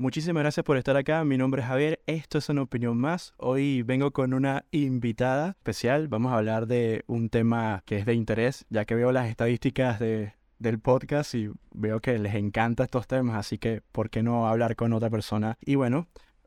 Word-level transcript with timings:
Muchísimas 0.00 0.42
gracias 0.42 0.64
por 0.64 0.78
estar 0.78 0.96
acá. 0.96 1.22
Mi 1.24 1.36
nombre 1.36 1.60
es 1.60 1.68
Javier. 1.68 2.00
Esto 2.06 2.38
es 2.38 2.48
una 2.48 2.62
opinión 2.62 2.96
más. 2.96 3.34
Hoy 3.36 3.82
vengo 3.82 4.12
con 4.12 4.32
una 4.32 4.64
invitada 4.70 5.50
especial. 5.50 6.08
Vamos 6.08 6.32
a 6.32 6.38
hablar 6.38 6.66
de 6.66 7.04
un 7.06 7.28
tema 7.28 7.82
que 7.84 7.98
es 7.98 8.06
de 8.06 8.14
interés, 8.14 8.64
ya 8.70 8.86
que 8.86 8.94
veo 8.94 9.12
las 9.12 9.28
estadísticas 9.28 9.98
de, 9.98 10.32
del 10.58 10.80
podcast 10.80 11.34
y 11.34 11.50
veo 11.74 12.00
que 12.00 12.18
les 12.18 12.34
encanta 12.34 12.84
estos 12.84 13.06
temas, 13.08 13.36
así 13.36 13.58
que 13.58 13.82
¿por 13.92 14.08
qué 14.08 14.22
no 14.22 14.48
hablar 14.48 14.74
con 14.74 14.94
otra 14.94 15.10
persona? 15.10 15.58
Y 15.60 15.74
bueno, 15.74 16.06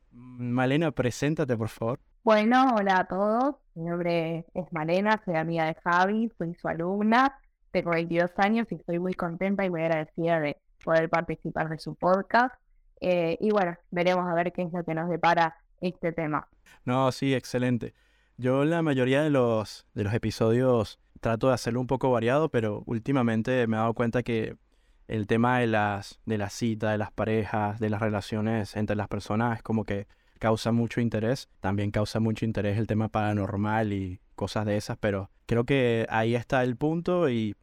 Malena, 0.10 0.90
preséntate 0.90 1.56
por 1.56 1.70
favor. 1.70 2.00
Bueno, 2.24 2.74
hola 2.76 3.02
a 3.02 3.06
todos. 3.06 3.58
Mi 3.76 3.84
nombre 3.84 4.48
es 4.56 4.74
Malena, 4.74 5.22
soy 5.24 5.36
amiga 5.36 5.66
de 5.66 5.76
Javi, 5.76 6.32
soy 6.40 6.56
su 6.56 6.68
alumna, 6.68 7.40
tengo 7.70 7.92
22 7.92 8.32
años 8.38 8.66
y 8.72 8.76
estoy 8.78 8.98
muy 8.98 9.14
contenta 9.14 9.64
y 9.64 9.70
muy 9.70 9.84
agradecida 9.84 10.40
de 10.40 10.58
poder 10.84 11.08
participar 11.08 11.70
de 11.70 11.78
su 11.78 11.94
podcast. 11.94 12.56
Eh, 13.04 13.38
y 13.42 13.52
bueno, 13.52 13.78
veremos 13.92 14.26
a 14.30 14.34
ver 14.34 14.54
qué 14.54 14.62
es 14.62 14.72
lo 14.72 14.82
que 14.86 14.94
nos 14.94 15.10
depara 15.10 15.58
este 15.82 16.14
tema. 16.14 16.48
No, 16.86 17.12
sí, 17.12 17.34
excelente. 17.36 17.94
Yo 18.38 18.64
la 18.64 18.82
mayoría 18.82 19.22
de 19.22 19.30
los, 19.30 19.86
de 19.94 20.06
los 20.06 20.14
episodios 20.14 21.00
trato 21.20 21.50
de 21.50 21.54
hacerlo 21.54 21.82
un 21.82 21.88
poco 21.88 22.10
variado, 22.12 22.50
pero 22.50 22.84
últimamente 22.86 23.68
me 23.68 23.76
he 23.76 23.80
dado 23.80 23.94
cuenta 23.94 24.24
que 24.24 24.56
el 25.10 25.28
tema 25.28 25.60
de 25.60 25.68
las, 25.68 26.22
de 26.26 26.38
la 26.38 26.50
cita, 26.50 26.92
de 26.92 26.98
las 26.98 27.12
parejas, 27.12 27.80
de 27.80 27.90
las 27.90 28.02
relaciones 28.02 28.76
entre 28.78 28.96
las 28.96 29.10
personas 29.10 29.58
es 29.58 29.64
como 29.64 29.84
que 29.84 30.08
causa 30.40 30.72
mucho 30.72 31.02
interés. 31.02 31.50
También 31.60 31.92
causa 31.92 32.22
mucho 32.22 32.46
interés 32.46 32.78
el 32.78 32.88
tema 32.88 33.10
paranormal 33.10 33.92
y 33.92 34.22
cosas 34.36 34.66
de 34.66 34.78
esas, 34.78 34.98
pero 34.98 35.30
creo 35.46 35.66
que 35.66 36.08
ahí 36.10 36.36
está 36.36 36.64
el 36.64 36.78
punto 36.78 37.30
y, 37.30 37.56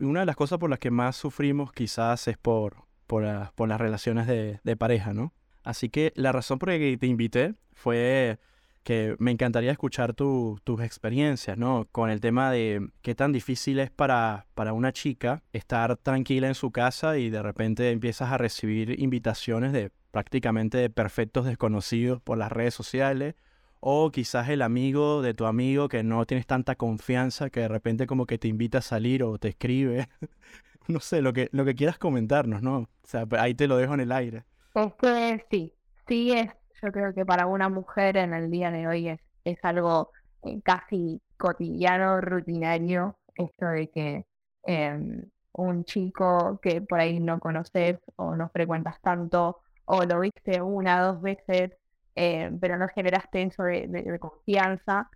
una 0.00 0.20
de 0.20 0.26
las 0.26 0.34
cosas 0.34 0.58
por 0.58 0.70
las 0.70 0.80
que 0.80 0.90
más 0.90 1.14
sufrimos 1.14 1.72
quizás 1.72 2.26
es 2.26 2.36
por, 2.36 2.87
por, 3.08 3.24
las 3.24 3.80
relaciones 3.80 4.28
de, 4.28 4.76
pareja, 4.76 5.12
¿no? 5.12 5.32
Así 5.64 5.88
que 5.88 6.12
la 6.14 6.30
razón 6.30 6.60
por 6.60 6.68
la 6.68 6.78
que 6.78 6.96
te 6.96 7.06
invité 7.06 7.54
fue 7.72 8.38
que 8.84 9.16
me 9.18 9.32
encantaría 9.32 9.72
escuchar 9.72 10.14
tus 10.14 10.80
experiencias, 10.80 11.58
¿no? 11.58 11.88
Con 11.90 12.10
el 12.10 12.20
tema 12.20 12.52
de 12.52 12.88
qué 13.02 13.14
tan 13.14 13.32
difícil 13.32 13.80
es 13.80 13.90
para, 13.90 14.46
para 14.54 14.72
una 14.72 14.92
chica 14.92 15.42
estar 15.52 15.96
tranquila 15.96 16.46
en 16.46 16.54
su 16.54 16.70
casa 16.70 17.18
y 17.18 17.28
de 17.30 17.42
repente 17.42 17.90
empiezas 17.90 18.30
a 18.30 18.38
recibir 18.38 19.00
invitaciones 19.00 19.72
de 19.72 19.90
prácticamente 20.10 20.78
de 20.78 20.90
perfectos 20.90 21.44
desconocidos 21.46 22.20
por 22.20 22.38
las 22.38 22.52
redes 22.52 22.74
sociales, 22.74 23.34
o 23.80 24.10
quizás 24.10 24.48
el 24.48 24.62
amigo 24.62 25.22
de 25.22 25.34
tu 25.34 25.46
amigo 25.46 25.88
que 25.88 26.02
no 26.02 26.26
tienes 26.26 26.46
tanta 26.46 26.74
confianza 26.74 27.50
que 27.50 27.60
de 27.60 27.68
repente 27.68 28.06
como 28.06 28.26
que 28.26 28.38
te 28.38 28.48
invita 28.48 28.78
a 28.78 28.82
salir 28.82 29.22
o 29.22 29.38
te 29.38 29.48
escribe. 29.48 30.08
no 30.92 31.00
sé, 31.00 31.22
lo 31.22 31.32
que, 31.32 31.48
lo 31.52 31.64
que 31.64 31.74
quieras 31.74 31.98
comentarnos, 31.98 32.62
¿no? 32.62 32.78
O 32.78 32.88
sea, 33.04 33.26
ahí 33.38 33.54
te 33.54 33.68
lo 33.68 33.76
dejo 33.76 33.94
en 33.94 34.00
el 34.00 34.12
aire. 34.12 34.44
Es 34.74 34.94
que 34.94 35.44
sí, 35.50 35.74
sí 36.06 36.32
es, 36.32 36.50
yo 36.82 36.92
creo 36.92 37.14
que 37.14 37.24
para 37.24 37.46
una 37.46 37.68
mujer 37.68 38.16
en 38.16 38.32
el 38.32 38.50
día 38.50 38.70
de 38.70 38.86
hoy 38.86 39.08
es, 39.08 39.20
es 39.44 39.58
algo 39.62 40.10
eh, 40.42 40.60
casi 40.62 41.20
cotidiano, 41.36 42.20
rutinario, 42.20 43.16
esto 43.34 43.66
de 43.66 43.88
que 43.88 44.26
em, 44.64 45.24
un 45.52 45.84
chico 45.84 46.58
que 46.62 46.80
por 46.80 47.00
ahí 47.00 47.20
no 47.20 47.38
conoces 47.38 47.98
o 48.16 48.36
no 48.36 48.48
frecuentas 48.50 49.00
tanto 49.00 49.60
o 49.84 50.04
lo 50.04 50.20
viste 50.20 50.60
una, 50.60 51.02
dos 51.02 51.22
veces, 51.22 51.72
eh, 52.14 52.50
pero 52.60 52.76
no 52.76 52.88
generaste 52.88 53.42
eso 53.42 53.62
de, 53.62 54.18
confianza, 54.20 55.08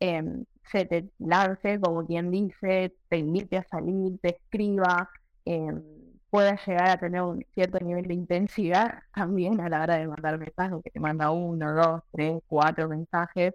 em, 0.00 0.44
se 0.70 0.84
te 0.86 1.10
lance, 1.18 1.80
como 1.80 2.06
quien 2.06 2.30
dice, 2.30 2.94
te 3.08 3.18
invite 3.18 3.58
a 3.58 3.64
salir, 3.64 4.18
te 4.20 4.36
escriba, 4.36 5.08
eh, 5.44 5.72
llegar 6.66 6.88
a 6.90 6.98
tener 6.98 7.22
un 7.22 7.44
cierto 7.54 7.78
nivel 7.80 8.06
de 8.06 8.14
intensidad 8.14 9.00
también 9.14 9.60
a 9.60 9.68
la 9.68 9.82
hora 9.82 9.96
de 9.96 10.06
mandar 10.06 10.38
mensajes, 10.38 10.82
que 10.84 10.90
te 10.90 11.00
manda 11.00 11.30
uno, 11.30 11.74
dos, 11.74 12.02
tres, 12.12 12.42
cuatro 12.46 12.88
mensajes, 12.88 13.54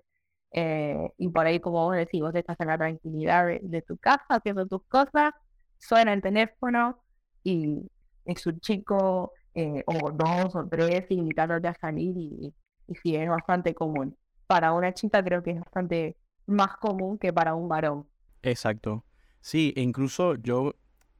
eh, 0.53 1.09
y 1.17 1.29
por 1.29 1.45
ahí, 1.45 1.59
como 1.59 1.85
vos 1.85 1.95
decís, 1.95 2.21
vos 2.21 2.35
estás 2.35 2.59
en 2.59 2.67
la 2.67 2.77
tranquilidad 2.77 3.47
de, 3.47 3.81
tu 3.83 3.97
casa 3.97 4.25
haciendo 4.29 4.65
tus 4.67 4.83
cosas, 4.87 5.33
suena 5.77 6.13
el 6.13 6.21
teléfono 6.21 7.01
y 7.43 7.89
es 8.25 8.45
un 8.45 8.59
chico 8.59 9.33
eh, 9.53 9.83
o 9.85 10.11
dos 10.11 10.55
o 10.55 10.67
tres, 10.67 11.05
invitarlos 11.09 11.63
a 11.65 11.73
salir 11.75 12.15
y, 12.17 12.53
y 12.87 12.95
sí, 12.95 13.15
es 13.15 13.29
bastante 13.29 13.73
común. 13.73 14.17
Para 14.47 14.73
una 14.73 14.93
chica 14.93 15.23
creo 15.23 15.43
que 15.43 15.51
es 15.51 15.59
bastante 15.59 16.17
más 16.51 16.77
común 16.77 17.17
que 17.17 17.33
para 17.33 17.55
un 17.55 17.67
varón. 17.67 18.07
Exacto. 18.43 19.03
Sí, 19.41 19.73
e 19.75 19.81
incluso 19.81 20.35
yo, 20.35 20.61
o 20.63 20.75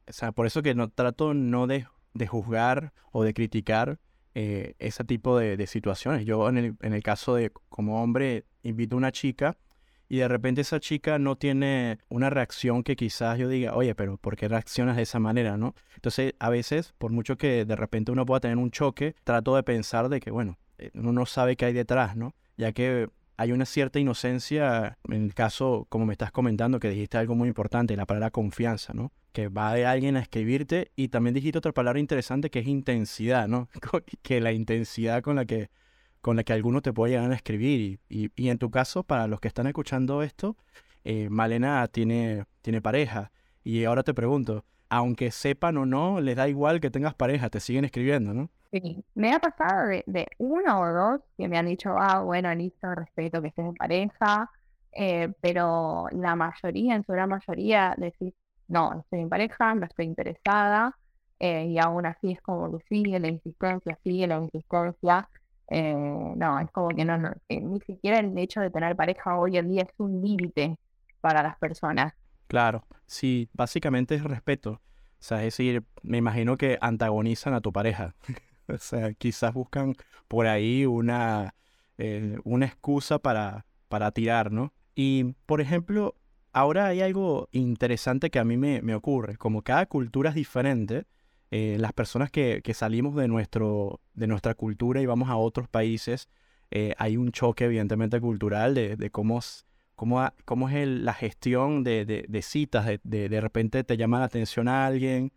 sea, 0.08 0.32
por 0.32 0.46
eso 0.46 0.62
que 0.62 0.76
no 0.76 0.90
trato 0.90 1.34
no 1.34 1.68
de, 1.68 1.88
de 2.14 2.28
juzgar 2.28 2.94
o 3.12 3.24
de 3.24 3.34
criticar 3.34 4.00
eh, 4.36 4.76
ese 4.80 5.04
tipo 5.04 5.38
de, 5.38 5.58
de, 5.58 5.68
situaciones. 5.68 6.26
Yo 6.26 6.48
en 6.48 6.58
el, 6.58 6.76
en 6.82 6.94
el 6.94 7.04
caso 7.04 7.36
de 7.36 7.52
como 7.70 8.02
hombre 8.02 8.46
invito 8.64 8.96
a 8.96 8.98
una 8.98 9.12
chica 9.12 9.58
y 10.12 10.18
de 10.18 10.28
repente 10.28 10.60
esa 10.60 10.80
chica 10.82 11.20
no 11.20 11.38
tiene 11.38 12.00
una 12.10 12.30
reacción 12.30 12.84
que 12.84 12.98
quizás 12.98 13.38
yo 13.40 13.48
diga, 13.48 13.76
oye, 13.76 13.96
pero 13.96 14.18
¿por 14.18 14.36
qué 14.36 14.50
reaccionas 14.50 14.98
de 14.98 15.04
esa 15.04 15.20
manera, 15.20 15.56
no? 15.56 15.74
Entonces, 15.96 16.34
a 16.38 16.50
veces, 16.50 16.94
por 16.98 17.12
mucho 17.12 17.38
que 17.38 17.64
de 17.64 17.76
repente 17.78 18.12
uno 18.12 18.26
pueda 18.26 18.42
tener 18.42 18.58
un 18.58 18.72
choque, 18.72 19.16
trato 19.24 19.56
de 19.56 19.64
pensar 19.64 20.10
de 20.10 20.20
que, 20.20 20.30
bueno, 20.30 20.58
eh, 20.80 20.92
uno 20.96 21.14
no 21.14 21.26
sabe 21.26 21.56
qué 21.56 21.64
hay 21.64 21.74
detrás, 21.74 22.18
¿no? 22.18 22.36
Ya 22.58 22.74
que 22.74 23.10
hay 23.38 23.52
una 23.52 23.66
cierta 23.66 24.00
inocencia, 24.00 24.98
en 25.10 25.24
el 25.24 25.34
caso, 25.34 25.88
como 25.90 26.06
me 26.06 26.14
estás 26.14 26.32
comentando, 26.32 26.80
que 26.80 26.90
dijiste 26.90 27.18
algo 27.18 27.36
muy 27.36 27.48
importante, 27.48 27.96
la 27.96 28.06
palabra 28.06 28.32
confianza, 28.32 28.94
¿no? 28.94 29.12
Que 29.32 29.48
va 29.48 29.74
de 29.74 29.86
alguien 29.86 30.18
a 30.18 30.20
escribirte 30.20 30.92
y 30.96 31.08
también 31.08 31.34
dijiste 31.34 31.58
otra 31.58 31.72
palabra 31.72 32.00
interesante 32.00 32.50
que 32.50 32.60
es 32.60 32.68
intensidad, 32.68 33.48
¿no? 33.48 33.70
que 34.22 34.42
la 34.42 34.52
intensidad 34.52 35.22
con 35.22 35.36
la 35.36 35.46
que 35.46 35.70
con 36.22 36.36
la 36.36 36.44
que 36.44 36.54
algunos 36.54 36.84
te 36.84 36.94
puede 36.94 37.14
llegar 37.14 37.32
a 37.32 37.36
escribir. 37.36 38.00
Y, 38.08 38.32
y, 38.36 38.50
en 38.50 38.60
tu 38.60 38.70
caso, 38.70 39.04
para 39.04 39.28
los 39.28 39.40
que 39.40 39.48
están 39.48 39.66
escuchando 39.68 40.22
esto, 40.22 40.56
eh, 41.04 41.30
Malena 41.30 41.88
tiene, 41.88 42.46
tiene 42.62 42.82
pareja. 42.82 43.32
Y 43.64 43.84
ahora 43.86 44.04
te 44.04 44.14
pregunto, 44.14 44.64
aunque 44.90 45.32
sepan 45.32 45.78
o 45.78 45.86
no, 45.86 46.22
les 46.22 46.36
da 46.36 46.48
igual 46.48 46.80
que 46.80 46.92
tengas 46.92 47.16
pareja, 47.16 47.50
te 47.50 47.60
siguen 47.60 47.86
escribiendo, 47.86 48.34
¿no? 48.34 48.52
Sí, 48.72 49.04
me 49.16 49.34
ha 49.34 49.40
pasado 49.40 49.88
de, 49.90 50.28
uno 50.38 50.80
o 50.80 50.94
dos 50.94 51.22
que 51.38 51.48
me 51.50 51.58
han 51.58 51.66
dicho, 51.66 51.94
ah, 51.98 52.22
bueno, 52.22 52.54
listo, 52.56 52.94
respeto 52.96 53.42
que 53.42 53.50
estés 53.50 53.66
en 53.66 53.76
pareja, 53.76 54.50
eh, 54.94 55.34
pero 55.42 56.08
la 56.12 56.36
mayoría, 56.36 56.96
en 56.96 57.04
su 57.04 57.12
gran 57.12 57.30
mayoría, 57.30 57.94
decís, 57.98 58.34
no, 58.70 59.02
estoy 59.02 59.22
en 59.22 59.30
pareja, 59.30 59.76
no 59.76 59.86
estoy 59.86 60.06
interesada, 60.06 60.98
eh, 61.40 61.66
y 61.66 61.80
aún 61.80 62.06
así 62.06 62.32
es 62.32 62.42
como 62.42 62.78
que 62.78 62.86
sigue 62.88 63.20
la 63.20 63.28
insistencia, 63.28 63.98
sigue 64.04 64.28
la 64.28 64.38
insistencia, 64.38 65.28
eh, 65.74 65.94
no, 66.36 66.60
es 66.60 66.70
como 66.72 66.90
que 66.90 67.04
no, 67.04 67.18
no 67.18 67.34
eh, 67.48 67.62
ni 67.62 67.80
siquiera 67.82 68.20
el 68.20 68.38
hecho 68.38 68.60
de 68.60 68.70
tener 68.70 68.96
pareja 68.96 69.38
hoy 69.38 69.58
en 69.58 69.70
día 69.70 69.84
es 69.84 69.94
un 69.98 70.22
límite 70.22 70.78
para 71.22 71.42
las 71.42 71.58
personas. 71.58 72.14
Claro, 72.48 72.86
sí, 73.06 73.50
básicamente 73.54 74.16
es 74.16 74.24
respeto. 74.24 74.72
O 74.74 75.24
sea, 75.24 75.38
es 75.40 75.58
decir, 75.58 75.84
me 76.04 76.18
imagino 76.18 76.58
que 76.58 76.78
antagonizan 76.82 77.54
a 77.54 77.62
tu 77.62 77.72
pareja. 77.72 78.16
o 78.68 78.78
sea, 78.78 79.14
quizás 79.14 79.54
buscan 79.54 79.96
por 80.28 80.48
ahí 80.48 80.86
una, 80.86 81.56
eh, 81.98 82.38
una 82.44 82.66
excusa 82.66 83.20
para, 83.20 83.66
para 83.88 84.12
tirar, 84.12 84.52
¿no? 84.52 84.74
Y, 84.96 85.36
por 85.46 85.62
ejemplo, 85.62 86.16
ahora 86.54 86.88
hay 86.88 87.02
algo 87.02 87.50
interesante 87.52 88.30
que 88.30 88.40
a 88.40 88.44
mí 88.44 88.58
me, 88.58 88.82
me 88.82 88.96
ocurre. 88.96 89.38
Como 89.38 89.62
cada 89.62 89.86
cultura 89.86 90.30
es 90.30 90.36
diferente, 90.36 91.06
eh, 91.52 91.76
las 91.80 91.92
personas 91.92 92.32
que, 92.32 92.62
salimos 92.74 93.16
de, 93.16 93.28
nuestro, 93.28 94.00
de 94.14 94.28
nuestra 94.28 94.56
cultura 94.56 95.02
y 95.02 95.06
vamos 95.06 95.30
a 95.30 95.36
otros 95.36 95.68
países, 95.68 96.30
eh, 96.72 96.94
hay 96.98 97.18
un 97.18 97.34
choque 97.34 97.66
evidentemente 97.66 98.22
cultural 98.22 98.74
de, 98.74 99.10
cómo, 99.12 99.42
cómo, 99.96 100.32
cómo 100.46 100.70
es 100.70 100.88
la 100.88 101.14
gestión 101.14 101.84
de, 101.84 102.40
citas, 102.42 102.86
de, 102.86 103.30
de, 103.30 103.42
repente 103.42 103.84
te 103.84 103.98
llama 103.98 104.20
la 104.20 104.26
atención 104.26 104.70
a 104.70 104.86
alguien 104.86 105.34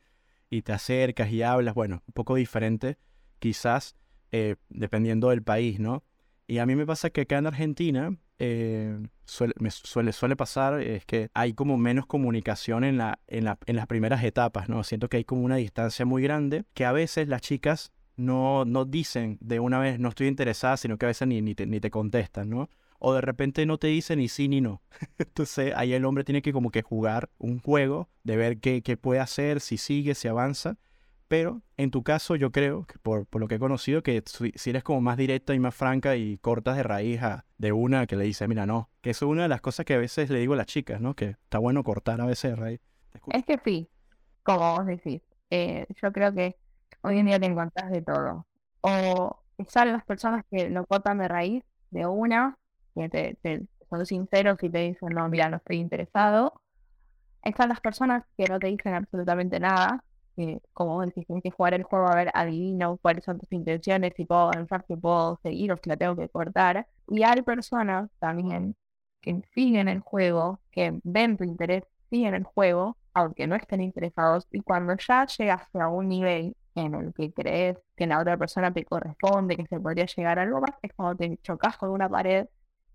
y 0.50 0.62
te 0.62 0.72
acercas 0.72 1.32
y 1.32 1.42
hablas, 1.42 1.74
bueno, 1.74 2.04
un 2.06 2.12
poco 2.12 2.36
diferente 2.36 2.96
quizás 3.44 3.94
eh, 4.32 4.56
dependiendo 4.70 5.28
del 5.28 5.42
país, 5.42 5.78
¿no? 5.78 6.02
Y 6.46 6.56
a 6.58 6.64
mí 6.64 6.74
me 6.76 6.86
pasa 6.86 7.10
que 7.10 7.20
acá 7.20 7.36
en 7.36 7.46
Argentina 7.46 8.16
eh, 8.38 8.98
suele, 9.26 9.52
me 9.58 10.36
pasar 10.36 10.80
es 10.80 11.04
que 11.04 11.28
hay 11.34 11.52
como 11.52 11.76
menos 11.76 12.06
comunicación 12.06 12.84
en, 12.84 12.96
la, 12.96 13.18
en, 13.26 13.44
la, 13.44 13.58
en 13.66 13.76
las 13.76 13.86
primeras 13.86 14.24
etapas, 14.24 14.70
¿no? 14.70 14.82
Siento 14.82 15.10
que 15.10 15.18
hay 15.18 15.24
como 15.24 15.42
una 15.42 15.56
distancia 15.56 16.06
muy 16.06 16.22
grande 16.22 16.64
que 16.72 16.86
a 16.86 16.92
veces 16.92 17.28
las 17.28 17.42
chicas 17.42 17.92
no, 18.16 18.64
no 18.64 18.86
dicen 18.86 19.36
de 19.42 19.60
una 19.60 19.78
vez 19.78 20.00
no 20.00 20.08
estoy 20.08 20.28
interesada, 20.28 20.78
sino 20.78 20.96
que 20.96 21.04
a 21.04 21.08
veces 21.08 21.28
ni, 21.28 21.42
ni, 21.42 21.54
te, 21.54 21.66
ni 21.66 21.80
te 21.80 21.90
contestan, 21.90 22.48
¿no? 22.48 22.70
O 22.98 23.12
de 23.12 23.20
repente 23.20 23.66
no 23.66 23.76
te 23.76 23.88
dicen 23.88 24.20
ni 24.20 24.28
sí 24.28 24.48
ni 24.48 24.62
no. 24.62 24.80
Entonces 25.18 25.74
ahí 25.76 25.92
el 25.92 26.06
hombre 26.06 26.24
tiene 26.24 26.40
que 26.40 26.54
como 26.54 26.70
que 26.70 26.80
jugar 26.80 27.28
un 27.36 27.58
juego 27.58 28.08
de 28.22 28.38
ver 28.38 28.58
qué, 28.58 28.80
qué 28.80 28.96
puede 28.96 29.20
hacer, 29.20 29.60
si 29.60 29.76
sigue, 29.76 30.14
si 30.14 30.28
avanza. 30.28 30.78
Pero 31.34 31.62
en 31.76 31.90
tu 31.90 32.04
caso, 32.04 32.36
yo 32.36 32.52
creo, 32.52 32.86
que 32.86 32.96
por, 33.00 33.26
lo 33.32 33.48
que 33.48 33.56
he 33.56 33.58
conocido, 33.58 34.04
que 34.04 34.22
si 34.24 34.70
eres 34.70 34.84
como 34.84 35.00
más 35.00 35.16
directa 35.16 35.52
y 35.52 35.58
más 35.58 35.74
franca 35.74 36.14
y 36.14 36.38
cortas 36.38 36.76
de 36.76 36.84
raíz 36.84 37.20
a, 37.24 37.44
de 37.58 37.72
una 37.72 38.06
que 38.06 38.14
le 38.14 38.22
dice, 38.22 38.46
mira, 38.46 38.66
no. 38.66 38.88
Que 39.00 39.10
eso 39.10 39.26
es 39.26 39.32
una 39.32 39.42
de 39.42 39.48
las 39.48 39.60
cosas 39.60 39.84
que 39.84 39.94
a 39.94 39.98
veces 39.98 40.30
le 40.30 40.38
digo 40.38 40.54
a 40.54 40.58
las 40.58 40.66
chicas, 40.66 41.00
¿no? 41.00 41.14
Que 41.14 41.30
está 41.30 41.58
bueno 41.58 41.82
cortar 41.82 42.20
a 42.20 42.26
veces 42.26 42.52
de 42.52 42.56
raíz. 42.56 42.80
Es 43.32 43.44
que 43.44 43.58
sí, 43.64 43.90
como 44.44 44.76
vos 44.76 44.86
decís. 44.86 45.22
Eh, 45.50 45.88
yo 46.00 46.12
creo 46.12 46.32
que 46.32 46.56
hoy 47.00 47.18
en 47.18 47.26
día 47.26 47.40
te 47.40 47.46
encontrás 47.46 47.90
de 47.90 48.02
todo. 48.02 48.46
O 48.82 49.42
están 49.58 49.90
las 49.90 50.04
personas 50.04 50.44
que 50.48 50.70
lo 50.70 50.86
cortan 50.86 51.18
de 51.18 51.26
raíz 51.26 51.64
de 51.90 52.06
una, 52.06 52.56
que 52.94 53.08
te, 53.42 53.66
son 53.90 54.06
sinceros 54.06 54.62
y 54.62 54.70
te 54.70 54.78
dicen, 54.78 55.08
no, 55.08 55.28
mira, 55.28 55.48
no 55.48 55.56
estoy 55.56 55.78
interesado. 55.78 56.60
Están 57.42 57.70
las 57.70 57.80
personas 57.80 58.22
que 58.36 58.44
no 58.44 58.60
te 58.60 58.68
dicen 58.68 58.94
absolutamente 58.94 59.58
nada, 59.58 60.04
como 60.72 61.00
decís, 61.02 61.26
tienes 61.26 61.42
que 61.42 61.50
jugar 61.50 61.74
el 61.74 61.82
juego 61.84 62.08
a 62.08 62.14
ver, 62.16 62.30
adivino 62.34 62.98
cuáles 62.98 63.24
son 63.24 63.38
tus 63.38 63.50
intenciones, 63.52 64.12
si 64.16 64.24
puedo 64.24 64.42
avanzar, 64.42 64.84
si 64.86 64.96
puedo 64.96 65.38
seguir 65.42 65.72
o 65.72 65.76
si 65.76 65.88
la 65.88 65.96
tengo 65.96 66.16
que 66.16 66.28
cortar. 66.28 66.86
Y 67.08 67.22
hay 67.22 67.42
personas 67.42 68.10
también 68.18 68.76
que 69.20 69.42
siguen 69.54 69.88
el 69.88 70.00
juego, 70.00 70.60
que 70.70 71.00
ven 71.04 71.36
tu 71.36 71.44
interés, 71.44 71.84
siguen 72.10 72.34
el 72.34 72.44
juego, 72.44 72.96
aunque 73.14 73.46
no 73.46 73.54
estén 73.56 73.80
interesados, 73.80 74.46
y 74.52 74.60
cuando 74.60 74.94
ya 74.96 75.26
llegas 75.26 75.62
a 75.74 75.88
un 75.88 76.08
nivel 76.08 76.56
en 76.74 76.94
el 76.94 77.14
que 77.14 77.32
crees 77.32 77.78
que 77.96 78.06
la 78.06 78.20
otra 78.20 78.36
persona 78.36 78.72
te 78.72 78.84
corresponde, 78.84 79.56
que 79.56 79.66
se 79.66 79.80
podría 79.80 80.06
llegar 80.06 80.38
a 80.38 80.42
algo 80.42 80.60
más, 80.60 80.72
es 80.82 80.92
cuando 80.94 81.16
te 81.16 81.38
chocas 81.38 81.76
con 81.76 81.90
una 81.90 82.08
pared 82.08 82.46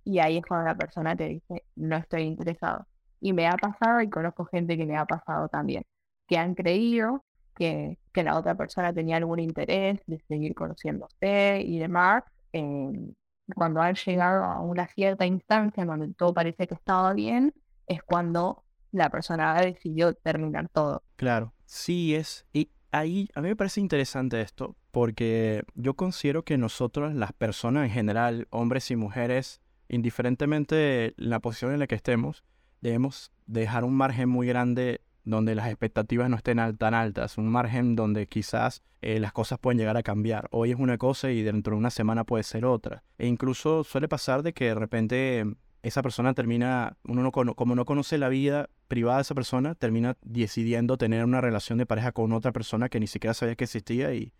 y 0.03 0.19
ahí 0.19 0.37
es 0.37 0.45
cuando 0.45 0.67
la 0.67 0.75
persona 0.75 1.15
te 1.15 1.25
dice, 1.27 1.63
no 1.75 1.97
estoy 1.97 2.23
interesado. 2.23 2.87
Y 3.21 3.33
me 3.33 3.47
ha 3.47 3.55
pasado 3.57 4.01
y 4.01 4.09
conozco 4.09 4.45
gente 4.45 4.77
que 4.77 4.85
me 4.85 4.97
ha 4.97 5.05
pasado 5.05 5.49
también, 5.49 5.83
que 6.27 6.37
han 6.37 6.55
creído 6.55 7.23
que, 7.59 7.99
que 8.13 8.23
la 8.23 8.37
otra 8.37 8.55
persona 8.55 8.93
tenía 8.93 9.17
algún 9.17 9.39
interés 9.39 9.99
de 10.07 10.19
seguir 10.27 10.55
conociéndose 10.55 11.61
y 11.61 11.77
demás. 11.77 12.23
Em, 12.53 13.13
cuando 13.53 13.81
han 13.81 13.95
llegado 13.95 14.45
a 14.45 14.61
una 14.61 14.87
cierta 14.87 15.25
instancia 15.25 15.85
donde 15.85 16.13
todo 16.13 16.33
parece 16.33 16.67
que 16.67 16.75
estaba 16.75 17.13
bien, 17.13 17.53
es 17.87 18.01
cuando 18.01 18.63
la 18.91 19.09
persona 19.09 19.59
decidió 19.61 20.13
terminar 20.13 20.69
todo. 20.69 21.03
Claro, 21.17 21.53
sí 21.65 22.15
es. 22.15 22.45
Y 22.53 22.69
ahí 22.91 23.27
a 23.35 23.41
mí 23.41 23.49
me 23.49 23.55
parece 23.55 23.81
interesante 23.81 24.39
esto, 24.41 24.75
porque 24.91 25.63
yo 25.75 25.95
considero 25.95 26.43
que 26.43 26.57
nosotros, 26.57 27.13
las 27.13 27.33
personas 27.33 27.85
en 27.85 27.91
general, 27.91 28.47
hombres 28.51 28.89
y 28.91 28.95
mujeres, 28.95 29.61
indiferentemente 29.89 30.75
de 30.75 31.13
la 31.17 31.39
posición 31.39 31.73
en 31.73 31.79
la 31.79 31.87
que 31.87 31.95
estemos, 31.95 32.43
debemos 32.81 33.31
dejar 33.47 33.83
un 33.83 33.95
margen 33.95 34.29
muy 34.29 34.47
grande 34.47 35.01
donde 35.23 35.55
las 35.55 35.67
expectativas 35.67 36.29
no 36.29 36.37
estén 36.37 36.77
tan 36.77 36.93
altas, 36.93 37.37
un 37.37 37.47
margen 37.47 37.95
donde 37.95 38.27
quizás 38.27 38.83
eh, 39.01 39.19
las 39.19 39.31
cosas 39.31 39.59
pueden 39.59 39.77
llegar 39.77 39.97
a 39.97 40.03
cambiar. 40.03 40.47
Hoy 40.51 40.71
es 40.71 40.77
una 40.77 40.97
cosa 40.97 41.31
y 41.31 41.41
dentro 41.41 41.75
de 41.75 41.79
una 41.79 41.89
semana 41.89 42.23
puede 42.23 42.43
ser 42.43 42.65
otra. 42.65 43.03
E 43.17 43.27
incluso 43.27 43.83
suele 43.83 44.07
pasar 44.07 44.43
de 44.43 44.53
que 44.53 44.65
de 44.65 44.75
repente 44.75 45.45
esa 45.81 46.01
persona 46.01 46.33
termina, 46.33 46.97
uno 47.03 47.23
no, 47.23 47.31
como 47.31 47.75
no 47.75 47.85
conoce 47.85 48.17
la 48.17 48.29
vida 48.29 48.69
privada 48.87 49.17
de 49.17 49.21
esa 49.21 49.35
persona, 49.35 49.75
termina 49.75 50.17
decidiendo 50.21 50.97
tener 50.97 51.23
una 51.23 51.41
relación 51.41 51.77
de 51.77 51.85
pareja 51.85 52.11
con 52.11 52.33
otra 52.33 52.51
persona 52.51 52.89
que 52.89 52.99
ni 52.99 53.07
siquiera 53.07 53.33
sabía 53.33 53.55
que 53.55 53.63
existía 53.63 54.13
y, 54.13 54.33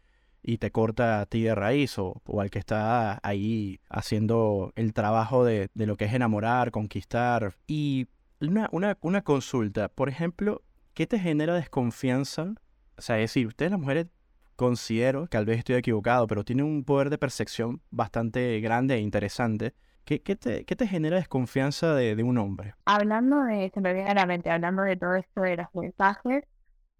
y 0.43 0.57
te 0.57 0.71
corta 0.71 1.21
a 1.21 1.25
ti 1.25 1.43
de 1.43 1.55
raíz 1.55 1.97
o, 1.97 2.21
o, 2.25 2.41
al 2.41 2.49
que 2.49 2.59
está 2.59 3.19
ahí 3.23 3.79
haciendo 3.89 4.73
el 4.75 4.93
trabajo 4.93 5.45
de, 5.45 5.69
de, 5.73 5.85
lo 5.85 5.95
que 5.95 6.05
es 6.05 6.13
enamorar, 6.13 6.71
conquistar. 6.71 7.55
Y 7.67 8.07
una, 8.41 8.67
una, 8.71 8.97
una 9.01 9.21
consulta, 9.21 9.87
por 9.87 10.09
ejemplo, 10.09 10.61
¿qué 10.99 11.07
te 11.07 11.17
genera 11.17 11.55
desconfianza? 11.55 12.55
O 12.97 13.01
sea, 13.01 13.15
es 13.19 13.31
decir, 13.31 13.47
ustedes 13.47 13.71
las 13.71 13.79
mujeres 13.79 14.07
considero, 14.57 15.21
que 15.23 15.29
tal 15.29 15.45
vez 15.45 15.59
estoy 15.59 15.75
equivocado, 15.75 16.27
pero 16.27 16.43
tienen 16.43 16.65
un 16.65 16.83
poder 16.83 17.09
de 17.09 17.17
percepción 17.17 17.81
bastante 17.89 18.59
grande 18.59 18.95
e 18.95 18.99
interesante 18.99 19.73
¿Qué, 20.03 20.19
te, 20.19 20.65
¿Qué, 20.65 20.75
te, 20.75 20.87
genera 20.87 21.15
desconfianza 21.15 21.95
de, 21.95 22.21
un 22.21 22.37
hombre? 22.37 22.73
Hablando 22.83 23.43
de, 23.43 23.71
se 23.73 24.49
hablando 24.49 24.81
de 24.81 24.97
todo 24.97 25.15
esto 25.15 25.41
de 25.41 25.55
los 25.55 25.67
mensajes, 25.73 26.43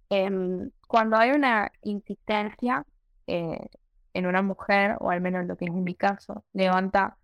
eh, 0.09 0.69
cuando 0.87 1.17
hay 1.17 1.31
una 1.31 1.69
insistencia 1.81 2.85
eh, 3.27 3.67
en 4.13 4.27
una 4.27 4.41
mujer, 4.41 4.95
o 5.01 5.09
al 5.09 5.19
menos 5.19 5.45
lo 5.45 5.57
que 5.57 5.65
es 5.65 5.71
en 5.71 5.83
mi 5.83 5.95
caso, 5.95 6.45
levanta 6.53 7.17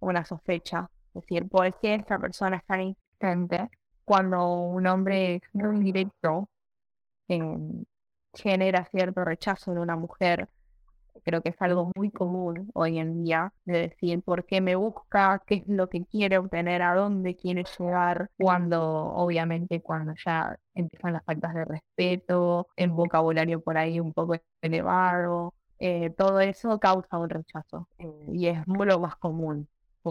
una 0.00 0.24
sospecha. 0.24 0.88
Es 1.12 1.20
decir, 1.20 1.46
¿por 1.46 1.78
qué 1.80 1.96
esta 1.96 2.18
persona 2.18 2.56
es 2.56 2.64
tan 2.64 2.80
insistente? 2.80 3.68
Cuando 4.04 4.46
un 4.46 4.86
hombre 4.86 5.36
es 5.36 5.42
muy 5.52 5.80
directo, 5.84 6.48
genera 8.34 8.84
cierto 8.86 9.24
rechazo 9.24 9.72
de 9.74 9.80
una 9.80 9.96
mujer 9.96 10.48
creo 11.24 11.42
que 11.42 11.50
es 11.50 11.56
algo 11.60 11.90
muy 11.96 12.10
común 12.10 12.70
hoy 12.74 12.98
en 12.98 13.24
día, 13.24 13.52
de 13.64 13.88
decir 13.88 14.22
por 14.22 14.44
qué 14.44 14.60
me 14.60 14.76
busca, 14.76 15.42
qué 15.46 15.56
es 15.56 15.68
lo 15.68 15.88
que 15.88 16.04
quiere 16.04 16.38
obtener, 16.38 16.82
a 16.82 16.94
dónde 16.94 17.36
quiere 17.36 17.64
llegar, 17.78 18.30
cuando 18.38 18.82
obviamente 18.82 19.80
cuando 19.82 20.14
ya 20.24 20.56
empiezan 20.74 21.14
las 21.14 21.24
faltas 21.24 21.54
de 21.54 21.64
respeto, 21.64 22.68
el 22.76 22.90
vocabulario 22.90 23.60
por 23.60 23.78
ahí 23.78 24.00
un 24.00 24.12
poco 24.12 24.34
elevado, 24.60 25.54
eh, 25.78 26.10
todo 26.10 26.40
eso 26.40 26.78
causa 26.78 27.18
un 27.18 27.28
rechazo 27.28 27.88
eh, 27.98 28.26
y 28.32 28.46
es 28.46 28.66
muy 28.66 28.86
lo 28.86 29.00
más 29.00 29.16
común, 29.16 29.68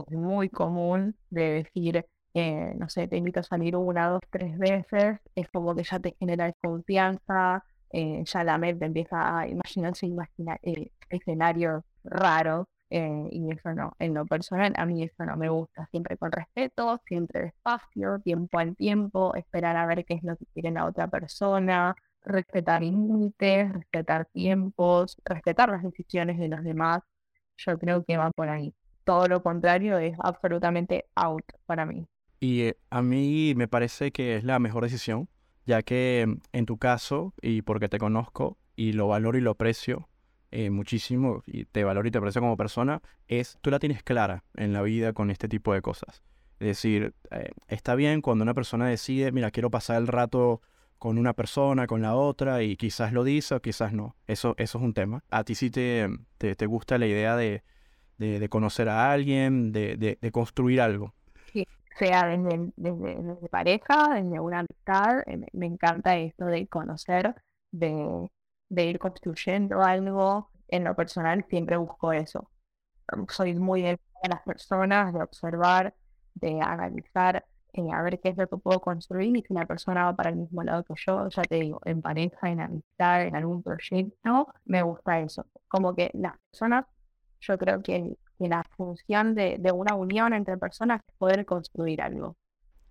muy 0.09 0.49
común 0.49 1.15
de 1.29 1.63
decir 1.63 2.05
eh, 2.33 2.73
no 2.77 2.89
sé, 2.89 3.07
te 3.07 3.17
invito 3.17 3.41
a 3.41 3.43
salir 3.43 3.75
una, 3.75 4.09
dos, 4.09 4.21
tres 4.29 4.57
veces, 4.57 5.19
es 5.35 5.49
como 5.49 5.75
que 5.75 5.83
ya 5.83 5.99
te 5.99 6.15
genera 6.19 6.45
desconfianza, 6.45 7.63
eh, 7.91 8.23
ya 8.25 8.43
la 8.43 8.57
mente 8.57 8.85
empieza 8.85 9.39
a 9.39 9.47
imaginarse 9.47 10.05
imagina, 10.05 10.57
eh, 10.63 10.91
escenarios 11.09 11.83
raros 12.03 12.67
eh, 12.89 13.27
y 13.31 13.51
eso 13.51 13.73
no, 13.73 13.93
en 13.99 14.13
lo 14.13 14.25
personal 14.25 14.73
a 14.77 14.85
mí 14.85 15.03
eso 15.03 15.25
no 15.25 15.37
me 15.37 15.49
gusta, 15.49 15.87
siempre 15.91 16.17
con 16.17 16.31
respeto, 16.31 17.01
siempre 17.05 17.41
despacio, 17.43 18.19
tiempo 18.19 18.59
al 18.59 18.75
tiempo, 18.75 19.33
esperar 19.35 19.77
a 19.77 19.85
ver 19.85 20.05
qué 20.05 20.15
es 20.15 20.23
lo 20.23 20.35
que 20.37 20.45
quiere 20.53 20.71
la 20.71 20.85
otra 20.85 21.07
persona, 21.07 21.95
respetar 22.21 22.81
límites, 22.81 23.71
respetar 23.73 24.25
tiempos, 24.25 25.17
respetar 25.25 25.69
las 25.69 25.83
decisiones 25.83 26.37
de 26.37 26.49
los 26.49 26.63
demás, 26.63 27.01
yo 27.57 27.77
creo 27.79 28.03
que 28.03 28.17
va 28.17 28.31
por 28.31 28.49
ahí. 28.49 28.73
Todo 29.05 29.27
lo 29.27 29.41
contrario 29.43 29.97
es 29.97 30.15
absolutamente 30.19 31.05
out 31.15 31.43
para 31.65 31.85
mí. 31.85 32.07
Y 32.41 32.63
eh, 32.63 32.77
a 32.89 33.01
mí 33.01 33.53
me 33.55 33.69
parece 33.69 34.11
que 34.11 34.35
es 34.35 34.43
la 34.43 34.59
mejor 34.59 34.83
decisión 34.83 35.29
ya 35.65 35.81
que 35.83 36.25
mm, 36.27 36.41
en 36.53 36.65
tu 36.65 36.77
caso, 36.77 37.33
y 37.41 37.61
porque 37.61 37.89
te 37.89 37.97
conozco 37.97 38.57
y 38.75 38.93
lo 38.93 39.07
valoro 39.07 39.37
y 39.37 39.41
lo 39.41 39.51
aprecio 39.51 40.09
eh, 40.51 40.69
muchísimo, 40.69 41.43
y 41.45 41.65
te 41.65 41.83
valoro 41.83 42.07
y 42.07 42.11
te 42.11 42.17
aprecio 42.17 42.41
como 42.41 42.57
persona, 42.57 43.01
es 43.27 43.57
tú 43.61 43.71
la 43.71 43.79
tienes 43.79 44.03
clara 44.03 44.43
en 44.55 44.73
la 44.73 44.81
vida 44.81 45.13
con 45.13 45.31
este 45.31 45.47
tipo 45.47 45.73
de 45.73 45.81
cosas. 45.81 46.23
Es 46.59 46.67
decir, 46.67 47.13
eh, 47.31 47.51
está 47.67 47.95
bien 47.95 48.21
cuando 48.21 48.43
una 48.43 48.53
persona 48.53 48.87
decide, 48.87 49.31
mira, 49.31 49.51
quiero 49.51 49.71
pasar 49.71 49.97
el 49.97 50.07
rato 50.07 50.61
con 50.99 51.17
una 51.17 51.33
persona, 51.33 51.87
con 51.87 52.01
la 52.01 52.15
otra, 52.15 52.63
y 52.63 52.75
quizás 52.75 53.13
lo 53.13 53.23
dice 53.23 53.55
o 53.55 53.61
quizás 53.61 53.93
no. 53.93 54.15
Eso, 54.27 54.53
eso 54.57 54.77
es 54.77 54.83
un 54.83 54.93
tema. 54.93 55.23
A 55.31 55.43
ti 55.43 55.55
sí 55.55 55.71
te, 55.71 56.07
te, 56.37 56.65
gusta 56.67 56.99
la 56.99 57.07
idea 57.07 57.35
de, 57.35 57.63
de, 58.19 58.49
conocer 58.49 58.87
a 58.89 59.11
alguien, 59.11 59.71
de, 59.71 59.97
de 59.97 60.31
construir 60.31 60.81
algo 60.81 61.15
sea 61.97 62.27
desde, 62.27 62.71
desde, 62.75 63.49
pareja, 63.49 64.15
desde 64.15 64.39
una 64.39 64.59
amistad. 64.59 65.21
Eh, 65.27 65.45
me, 65.53 65.65
encanta 65.65 66.17
esto 66.17 66.45
de 66.45 66.67
conocer, 66.67 67.35
de, 67.71 68.29
de, 68.69 68.85
ir 68.85 68.99
construyendo 68.99 69.81
algo. 69.81 70.49
En 70.67 70.83
lo 70.83 70.95
personal 70.95 71.45
siempre 71.49 71.77
busco 71.77 72.13
eso. 72.13 72.49
Soy 73.29 73.55
muy 73.55 73.81
de 73.81 73.99
las 74.29 74.41
personas, 74.43 75.13
de 75.13 75.21
observar, 75.21 75.93
de 76.35 76.61
analizar, 76.61 77.45
eh, 77.73 77.89
a 77.93 78.01
ver 78.01 78.19
qué 78.19 78.29
es 78.29 78.37
lo 78.37 78.47
que 78.47 78.57
puedo 78.57 78.81
construir 78.81 79.35
y 79.35 79.43
si 79.43 79.53
la 79.53 79.65
persona 79.65 80.05
va 80.05 80.15
para 80.15 80.29
el 80.29 80.35
mismo 80.37 80.63
lado 80.63 80.83
que 80.83 80.93
yo, 80.97 81.29
ya 81.29 81.41
te 81.43 81.55
digo, 81.55 81.79
en 81.85 82.01
pareja, 82.01 82.49
en 82.49 82.59
amistad, 82.61 83.23
en 83.23 83.35
algún 83.35 83.63
proyecto, 83.63 84.53
me 84.65 84.81
gusta 84.83 85.19
eso. 85.21 85.45
Como 85.67 85.95
que 85.95 86.11
las 86.13 86.37
personas, 86.49 86.85
yo 87.39 87.57
creo 87.57 87.81
que 87.81 88.17
y 88.41 88.47
la 88.47 88.63
función 88.75 89.35
de, 89.35 89.59
una 89.73 89.95
unión 89.95 90.33
entre 90.33 90.57
personas 90.57 91.01
es 91.07 91.15
poder 91.17 91.45
construir 91.45 92.01
algo. 92.01 92.35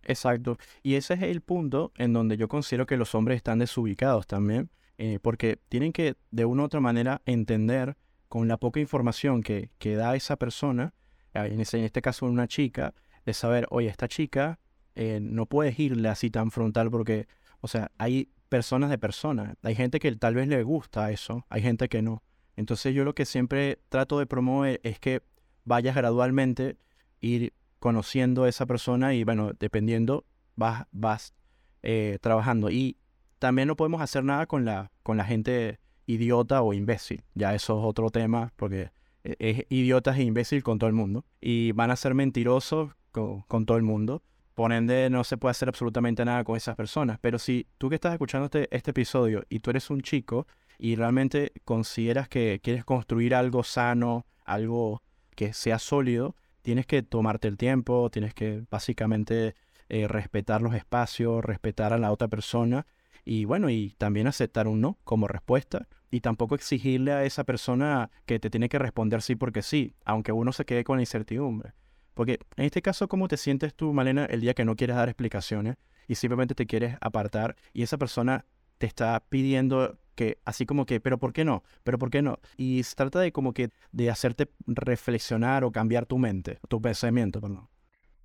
Exacto. 0.03 0.57
Y 0.83 0.95
ese 0.95 1.15
es 1.15 1.23
el 1.23 1.41
punto 1.41 1.93
en 1.97 2.13
donde 2.13 2.37
yo 2.37 2.49
considero 2.49 2.87
que 2.87 2.97
los 2.97 3.15
hombres 3.15 3.37
están 3.37 3.59
desubicados 3.59 4.27
también, 4.27 4.71
eh, 4.97 5.19
porque 5.21 5.59
tienen 5.69 5.93
que 5.93 6.15
de 6.31 6.45
una 6.45 6.63
u 6.63 6.67
otra 6.67 6.81
manera 6.81 7.21
entender 7.27 7.97
con 8.29 8.47
la 8.47 8.59
poca 8.59 8.79
información 8.79 9.43
que, 9.43 9.71
que 9.79 9.97
da 9.97 10.15
esa 10.15 10.37
persona, 10.37 10.95
eh, 11.35 11.49
en, 11.51 11.61
en 11.61 11.85
este 11.85 12.01
caso 12.01 12.27
una 12.27 12.47
chica, 12.47 12.95
de 13.27 13.35
saber, 13.35 13.67
oye, 13.71 13.89
esta 13.89 14.07
chica 14.09 14.61
eh, 14.95 15.19
no 15.21 15.47
puedes 15.47 15.79
irle 15.79 16.09
así 16.09 16.31
tan 16.31 16.51
frontal 16.51 16.91
porque, 16.91 17.27
o 17.61 17.69
sea, 17.69 17.91
hay 17.99 18.31
personas 18.49 18.89
de 18.91 18.99
personas. 18.99 19.57
Hay 19.63 19.75
gente 19.75 19.99
que 19.99 20.15
tal 20.17 20.35
vez 20.35 20.47
le 20.47 20.63
gusta 20.63 21.11
eso, 21.11 21.45
hay 21.49 21.63
gente 21.63 21.89
que 21.89 22.03
no. 22.03 22.23
Entonces 22.57 22.95
yo 22.95 23.05
lo 23.05 23.15
que 23.15 23.25
siempre 23.25 23.81
trato 23.89 24.19
de 24.19 24.27
promover 24.27 24.81
es 24.83 24.99
que 24.99 25.23
vayas 25.65 25.95
gradualmente, 25.95 26.77
ir 27.21 27.53
conociendo 27.79 28.45
a 28.45 28.49
esa 28.49 28.67
persona 28.67 29.15
y 29.15 29.25
bueno, 29.25 29.53
dependiendo, 29.59 30.25
vas, 30.55 30.87
vas 30.93 31.35
eh, 31.83 32.19
trabajando. 32.21 32.71
Y 32.71 32.97
también 33.39 33.69
no 33.69 33.77
podemos 33.77 34.03
hacer 34.03 34.23
nada 34.23 34.47
con 34.47 34.65
la, 34.65 34.93
con 35.03 35.17
la 35.17 35.25
gente 35.25 35.81
idiota 36.07 36.63
o 36.63 36.73
imbécil. 36.73 37.25
Ya 37.35 37.55
eso 37.55 37.79
es 37.79 37.85
otro 37.85 38.11
tema 38.11 38.53
porque 38.57 38.91
e, 39.25 39.37
es 39.39 39.67
idiotas 39.71 40.19
e 40.19 40.23
imbécil 40.23 40.63
con 40.63 40.79
todo 40.79 40.89
el 40.89 40.95
mundo. 40.95 41.25
Y 41.41 41.73
van 41.73 41.91
a 41.91 41.97
ser 41.97 42.15
mentirosos 42.15 42.93
con, 43.13 43.43
con, 43.43 43.67
todo 43.67 43.77
el 43.77 43.83
mundo. 43.83 44.23
Por 44.55 44.73
ende, 44.73 45.09
no 45.09 45.25
se 45.25 45.39
puede 45.39 45.53
hacer 45.53 45.69
absolutamente 45.69 46.25
nada 46.25 46.45
con 46.45 46.57
esas 46.57 46.77
personas. 46.77 47.19
Pero 47.21 47.39
si 47.39 47.67
tú 47.79 47.89
que 47.89 47.95
estás 47.95 48.13
escuchando 48.13 48.47
este, 48.47 48.69
este 48.77 48.91
episodio 48.91 49.45
y 49.49 49.61
tú 49.61 49.71
eres 49.71 49.89
un 49.89 50.03
chico 50.03 50.47
y 50.79 50.97
realmente 50.97 51.53
consideras 51.65 52.29
que 52.29 52.61
quieres 52.63 52.85
construir 52.85 53.35
algo 53.35 53.63
sano, 53.63 54.27
algo 54.45 55.03
que 55.41 55.55
sea 55.55 55.79
sólido, 55.79 56.37
tienes 56.61 56.85
que 56.85 57.03
tomarte 57.03 57.49
el 57.49 57.57
tiempo, 57.57 58.11
tienes 58.11 58.35
que 58.35 58.63
básicamente 58.71 59.55
eh, 59.89 60.07
respetar 60.07 60.61
los 60.61 60.75
espacios, 60.75 61.43
respetar 61.43 61.95
a 61.95 61.99
la 61.99 62.13
otra 62.13 62.29
persona 62.29 62.87
y 63.25 63.47
bueno, 63.47 63.71
y 63.71 63.95
también 63.97 64.27
aceptar 64.27 64.69
un 64.69 64.83
no 64.83 64.99
como 65.03 65.29
respuesta 65.29 65.89
y 66.11 66.21
tampoco 66.21 66.57
exigirle 66.57 67.13
a 67.13 67.25
esa 67.25 67.45
persona 67.45 68.11
que 68.27 68.39
te 68.39 68.51
tiene 68.51 68.69
que 68.69 68.79
responder 68.79 69.23
sí 69.23 69.35
porque 69.35 69.63
sí, 69.63 69.95
aunque 70.05 70.31
uno 70.31 70.53
se 70.53 70.67
quede 70.67 70.85
con 70.85 70.99
la 70.99 71.03
incertidumbre. 71.05 71.73
Porque 72.13 72.39
en 72.59 72.67
este 72.67 72.83
caso, 72.83 73.09
¿cómo 73.09 73.27
te 73.27 73.39
sientes 73.39 73.73
tú, 73.73 73.95
Malena, 73.95 74.27
el 74.27 74.43
día 74.43 74.53
que 74.53 74.67
no 74.67 74.77
quieres 74.77 74.97
dar 74.97 75.09
explicaciones 75.09 75.79
y 76.07 76.17
simplemente 76.17 76.55
te 76.55 76.67
quieres 76.67 76.99
apartar 77.01 77.57
y 77.73 77.83
esa 77.83 77.97
persona 77.97 78.45
te 78.77 78.87
está 78.87 79.19
pidiendo 79.27 79.97
así 80.45 80.67
como 80.67 80.87
que, 80.87 81.01
pero 81.01 81.19
¿por 81.19 81.33
qué 81.33 81.45
no? 81.45 81.63
¿Pero 81.83 81.99
por 81.99 82.11
qué 82.11 82.23
no? 82.23 82.39
Y 82.57 82.83
se 82.83 82.95
trata 82.95 83.21
de 83.21 83.33
como 83.33 83.53
que 83.53 83.71
de 83.93 84.11
hacerte 84.11 84.51
reflexionar 84.67 85.65
o 85.65 85.73
cambiar 85.73 86.07
tu 86.07 86.19
mente, 86.19 86.59
tu 86.69 86.81
pensamiento, 86.81 87.41
perdón. 87.41 87.69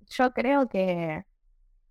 Yo 0.08 0.32
creo 0.32 0.68
que, 0.68 1.24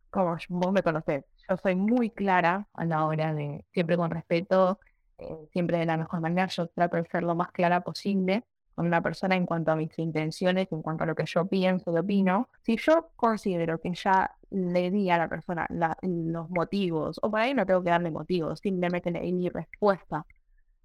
como 0.10 0.38
vos 0.50 0.74
me 0.74 0.84
conocés, 0.84 1.26
yo 1.50 1.58
soy 1.58 1.76
muy 1.76 2.10
clara 2.10 2.68
a 2.74 2.86
la 2.86 3.06
hora 3.06 3.34
de, 3.34 3.66
siempre 3.74 3.98
con 3.98 4.10
respeto, 4.12 4.80
eh, 5.18 5.48
siempre 5.52 5.78
de 5.78 5.86
la 5.86 5.98
mejor 5.98 6.22
manera, 6.22 6.48
yo 6.48 6.68
trato 6.68 6.98
de 6.98 7.06
ser 7.06 7.24
lo 7.24 7.36
más 7.36 7.52
clara 7.52 7.82
posible 7.82 8.44
con 8.75 8.86
una 8.88 9.01
persona 9.01 9.36
en 9.36 9.46
cuanto 9.46 9.72
a 9.72 9.75
mis 9.75 9.98
intenciones, 9.98 10.72
en 10.72 10.82
cuanto 10.82 11.05
a 11.05 11.08
lo 11.08 11.15
que 11.15 11.25
yo 11.25 11.46
pienso 11.48 11.94
y 11.94 11.98
opino. 11.98 12.50
Si 12.62 12.77
yo 12.77 13.12
considero 13.15 13.79
que 13.79 13.94
ya 13.94 14.36
le 14.50 14.91
di 14.91 15.10
a 15.10 15.17
la 15.17 15.29
persona 15.29 15.65
los 15.70 16.50
motivos, 16.50 17.20
o 17.22 17.32
por 17.32 17.39
ahí 17.39 17.53
no 17.53 17.65
tengo 17.65 17.82
que 17.84 17.89
darle 17.89 18.12
motivos, 18.12 18.60
simplemente 18.60 19.12
le 19.12 19.22
di 19.22 19.34
mi 19.34 19.50
respuesta 19.50 20.25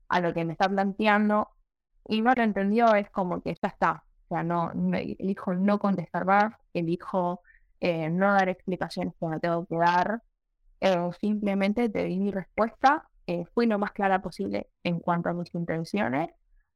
a 0.08 0.20
lo 0.20 0.32
que 0.32 0.44
me 0.44 0.52
está 0.52 0.68
planteando 0.68 1.48
y 2.08 2.22
no 2.22 2.32
lo 2.34 2.42
entendió, 2.42 2.94
es 2.94 3.10
como 3.10 3.42
que 3.42 3.56
ya 3.60 3.68
está. 3.68 4.04
O 4.26 4.28
sea, 4.28 4.44
no, 4.44 4.70
elijo 4.94 5.54
no 5.54 5.78
contestar 5.80 6.24
más, 6.24 6.54
elijo 6.72 7.42
eh, 7.80 8.08
no 8.10 8.32
dar 8.32 8.48
explicaciones 8.48 9.14
que 9.18 9.26
no 9.26 9.40
tengo 9.40 9.66
que 9.66 9.76
dar, 9.76 10.22
eh, 10.80 11.10
simplemente 11.20 11.88
te 11.88 12.04
di 12.04 12.18
mi 12.20 12.30
respuesta, 12.30 13.08
eh, 13.26 13.44
fui 13.54 13.66
lo 13.66 13.78
más 13.78 13.92
clara 13.92 14.22
posible 14.22 14.68
en 14.84 15.00
cuanto 15.00 15.28
a 15.28 15.34
mis 15.34 15.54
intenciones 15.54 16.30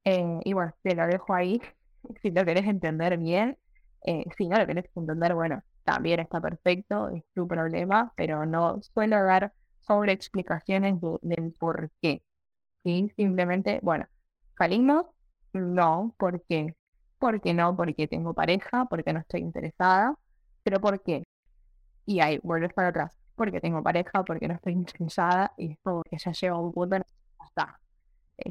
eh, 0.04 0.40
y 0.44 0.52
bueno, 0.52 0.74
te 0.82 0.94
lo 0.94 1.06
dejo 1.06 1.34
ahí 1.34 1.60
si 2.22 2.30
lo 2.30 2.44
querés 2.44 2.66
entender 2.66 3.18
bien. 3.18 3.58
Eh, 4.06 4.24
si 4.36 4.48
no 4.48 4.58
lo 4.58 4.66
querés 4.66 4.86
entender, 4.94 5.34
bueno, 5.34 5.62
también 5.84 6.20
está 6.20 6.40
perfecto, 6.40 7.08
es 7.10 7.24
tu 7.34 7.48
problema, 7.48 8.12
pero 8.16 8.44
no 8.46 8.80
suelo 8.82 9.22
dar 9.24 9.52
sobre 9.80 10.12
explicaciones 10.12 10.96
del 11.22 11.52
por 11.58 11.90
qué. 12.02 12.22
¿sí? 12.84 13.12
Simplemente, 13.16 13.80
bueno, 13.82 14.06
salimos, 14.58 15.06
no, 15.52 16.14
¿por 16.18 16.42
qué? 16.46 16.74
Porque 17.18 17.54
no, 17.54 17.76
porque 17.76 18.08
tengo 18.08 18.34
pareja, 18.34 18.86
porque 18.86 19.12
no 19.12 19.20
estoy 19.20 19.40
interesada, 19.40 20.16
pero 20.62 20.80
¿por 20.80 21.02
qué? 21.02 21.24
Y 22.06 22.20
ahí 22.20 22.38
vuelves 22.42 22.72
para 22.74 22.88
atrás, 22.88 23.16
porque 23.36 23.60
tengo 23.60 23.82
pareja, 23.82 24.24
porque 24.24 24.48
no 24.48 24.54
estoy 24.54 24.72
interesada, 24.74 25.52
y 25.58 25.72
es 25.72 25.78
como 25.82 26.02
que 26.04 26.18
ya 26.18 26.32
lleva 26.32 26.58
un 26.60 26.72
punto, 26.72 26.96
está 27.46 27.80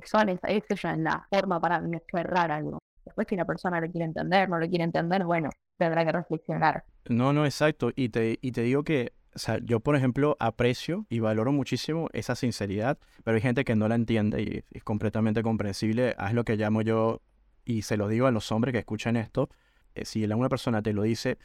son 0.06 0.30
esa, 0.30 0.48
es 0.48 0.64
la 0.98 1.28
forma 1.30 1.60
para 1.60 1.82
cerrar 2.12 2.52
algo. 2.52 2.80
Después 3.06 3.28
si 3.30 3.36
la 3.36 3.46
persona 3.46 3.82
lo 3.82 3.90
quiere 3.92 4.06
entender, 4.06 4.50
no 4.50 4.60
lo 4.60 4.68
quiere 4.68 4.84
entender, 4.84 5.26
bueno, 5.26 5.50
tendrá 5.78 6.06
que 6.06 6.12
reflexionar. 6.12 6.86
No, 7.10 7.34
no, 7.34 7.46
exacto. 7.46 7.92
Y 7.96 8.10
te, 8.10 8.40
y 8.42 8.52
te 8.52 8.62
digo 8.62 8.84
que, 8.84 9.14
o 9.36 9.40
sea, 9.40 9.60
yo 9.62 9.80
por 9.82 9.96
ejemplo 9.96 10.38
aprecio 10.40 11.06
y 11.10 11.20
valoro 11.20 11.52
muchísimo 11.52 12.08
esa 12.14 12.36
sinceridad, 12.36 12.98
pero 13.24 13.36
hay 13.36 13.42
gente 13.42 13.66
que 13.66 13.76
no 13.76 13.88
la 13.88 13.96
entiende 13.96 14.42
y 14.42 14.64
es 14.72 14.84
completamente 14.84 15.44
comprensible. 15.44 16.16
Haz 16.18 16.34
lo 16.34 16.46
que 16.46 16.56
llamo 16.56 16.82
yo, 16.82 17.22
y 17.66 17.82
se 17.82 17.98
lo 17.98 18.08
digo 18.08 18.28
a 18.28 18.32
los 18.32 18.52
hombres 18.52 18.72
que 18.72 18.80
escuchan 18.80 19.16
esto, 19.16 19.50
eh, 19.96 20.06
si 20.06 20.24
una 20.26 20.50
persona 20.50 20.82
te 20.82 20.94
lo 20.94 21.04
dice, 21.04 21.38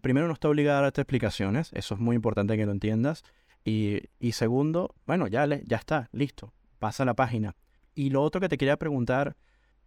primero 0.00 0.26
no 0.26 0.32
está 0.32 0.48
obligada 0.48 0.78
a 0.78 0.82
darte 0.82 1.02
explicaciones, 1.02 1.70
eso 1.74 1.94
es 1.94 2.00
muy 2.00 2.16
importante 2.16 2.56
que 2.56 2.66
lo 2.66 2.72
entiendas. 2.72 3.22
Y, 3.64 4.00
y 4.18 4.32
segundo, 4.32 4.94
bueno, 5.06 5.28
ya, 5.28 5.46
ya 5.46 5.76
está, 5.76 6.08
listo, 6.12 6.52
pasa 6.78 7.04
la 7.04 7.14
página. 7.14 7.54
Y 7.94 8.10
lo 8.10 8.22
otro 8.22 8.40
que 8.40 8.48
te 8.48 8.58
quería 8.58 8.76
preguntar, 8.76 9.36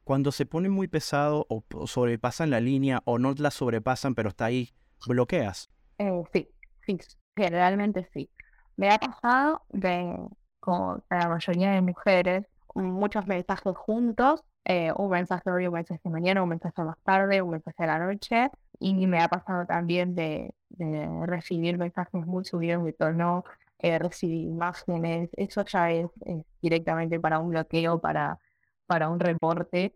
cuando 0.04 0.32
se 0.32 0.46
pone 0.46 0.70
muy 0.70 0.88
pesado 0.88 1.48
o, 1.50 1.64
sobrepasan 1.88 2.50
la 2.50 2.60
línea 2.60 3.02
o 3.06 3.18
no 3.18 3.34
la 3.38 3.52
sobrepasan, 3.52 4.16
pero 4.16 4.30
está 4.30 4.46
ahí, 4.46 4.74
¿bloqueas? 5.08 5.70
Eh, 5.98 6.24
sí, 6.32 6.50
sí, 6.86 6.98
generalmente 7.36 8.08
sí. 8.14 8.30
Me 8.78 8.92
ha 8.92 9.00
pasado 9.00 9.64
de, 9.70 10.16
con 10.60 11.04
la 11.10 11.30
mayoría 11.30 11.72
de 11.72 11.82
mujeres, 11.82 12.46
muchos 12.76 13.26
mensajes 13.26 13.76
juntos, 13.76 14.44
eh, 14.66 14.92
un 14.96 15.10
mensaje 15.10 15.50
hoy, 15.50 15.68
un 15.68 15.74
mensaje 15.74 16.02
de 16.04 16.10
mañana, 16.10 16.44
un 16.44 16.50
mensaje 16.50 16.84
más 16.84 16.98
tarde, 17.04 17.42
un 17.42 17.52
mensaje 17.52 17.84
de 17.84 17.88
la 17.88 18.00
noche, 18.00 18.50
y 18.80 19.08
me 19.08 19.22
ha 19.22 19.28
pasado 19.28 19.66
también 19.66 20.16
de, 20.16 20.54
recibir 21.26 21.78
mensajes 21.78 22.26
muy 22.26 22.44
subidos 22.44 22.84
de 22.84 22.92
tono, 22.92 23.46
eh, 23.80 24.00
recibir 24.00 24.48
imágenes, 24.48 25.30
eso 25.34 25.64
ya 25.66 25.92
es, 25.92 26.08
directamente 26.62 27.20
para 27.20 27.40
un 27.40 27.50
bloqueo, 27.50 28.00
para, 28.00 28.40
para 28.86 29.10
un 29.10 29.20
reporte. 29.20 29.96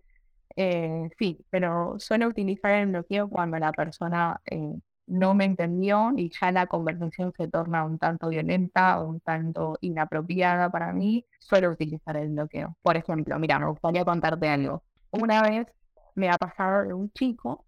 Eh, 0.55 1.09
sí, 1.17 1.45
pero 1.49 1.95
suelo 1.99 2.27
utilizar 2.27 2.71
el 2.71 2.87
bloqueo 2.87 3.29
cuando 3.29 3.57
la 3.59 3.71
persona 3.71 4.41
eh, 4.45 4.73
no 5.07 5.33
me 5.33 5.45
entendió 5.45 6.11
y 6.15 6.31
ya 6.39 6.51
la 6.51 6.67
conversación 6.67 7.33
se 7.35 7.47
torna 7.47 7.83
un 7.83 7.97
tanto 7.97 8.29
violenta 8.29 9.01
o 9.01 9.09
un 9.09 9.19
tanto 9.21 9.77
inapropiada 9.81 10.69
para 10.69 10.93
mí, 10.93 11.25
suelo 11.39 11.71
utilizar 11.71 12.17
el 12.17 12.29
bloqueo. 12.29 12.77
Por 12.81 12.97
ejemplo, 12.97 13.37
mira, 13.39 13.59
me 13.59 13.67
gustaría 13.67 14.05
contarte 14.05 14.47
algo. 14.47 14.83
Una 15.11 15.41
vez 15.41 15.67
me 16.15 16.29
ha 16.29 16.37
pasado 16.37 16.95
un 16.95 17.11
chico, 17.11 17.65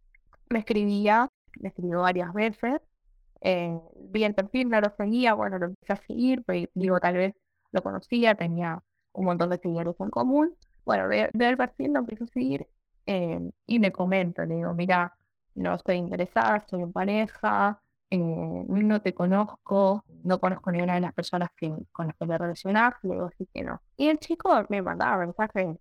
me 0.49 0.59
escribía, 0.59 1.27
me 1.59 1.69
escribió 1.69 2.01
varias 2.01 2.33
veces, 2.33 2.81
eh, 3.41 3.79
vi 3.95 4.23
el 4.23 4.35
perfil, 4.35 4.69
no 4.69 4.79
lo 4.81 4.89
seguía, 4.95 5.33
bueno, 5.33 5.57
lo 5.59 5.67
empecé 5.67 5.93
a 5.93 5.95
seguir, 6.07 6.43
pero 6.45 6.69
digo, 6.73 6.99
tal 6.99 7.15
vez 7.15 7.35
lo 7.71 7.81
conocía, 7.81 8.35
tenía 8.35 8.81
un 9.13 9.25
montón 9.25 9.49
de 9.49 9.57
seguidores 9.57 9.95
en 9.99 10.09
común. 10.09 10.55
Bueno, 10.85 11.07
veo, 11.07 11.29
el 11.33 11.57
perfil, 11.57 11.93
lo 11.93 11.99
empiezo 11.99 12.25
a 12.25 12.27
seguir 12.27 12.67
eh, 13.05 13.39
y 13.67 13.79
me 13.79 13.91
comento, 13.91 14.45
le 14.45 14.55
digo, 14.55 14.73
mira, 14.73 15.15
no 15.55 15.75
estoy 15.75 15.95
interesada, 15.97 16.57
estoy 16.57 16.81
en 16.81 16.91
pareja, 16.91 17.81
eh, 18.09 18.17
no 18.17 19.01
te 19.01 19.13
conozco, 19.13 20.03
no 20.23 20.39
conozco 20.39 20.71
ninguna 20.71 20.95
de 20.95 21.01
las 21.01 21.13
personas 21.13 21.49
que, 21.55 21.73
con 21.91 22.07
las 22.07 22.15
que 22.17 22.25
me 22.25 22.37
relacionas, 22.37 22.93
luego 23.03 23.29
sí 23.37 23.47
que 23.53 23.63
no. 23.63 23.81
Y 23.97 24.09
el 24.09 24.19
chico 24.19 24.65
me 24.69 24.81
mandaba 24.81 25.17
mensajes 25.25 25.77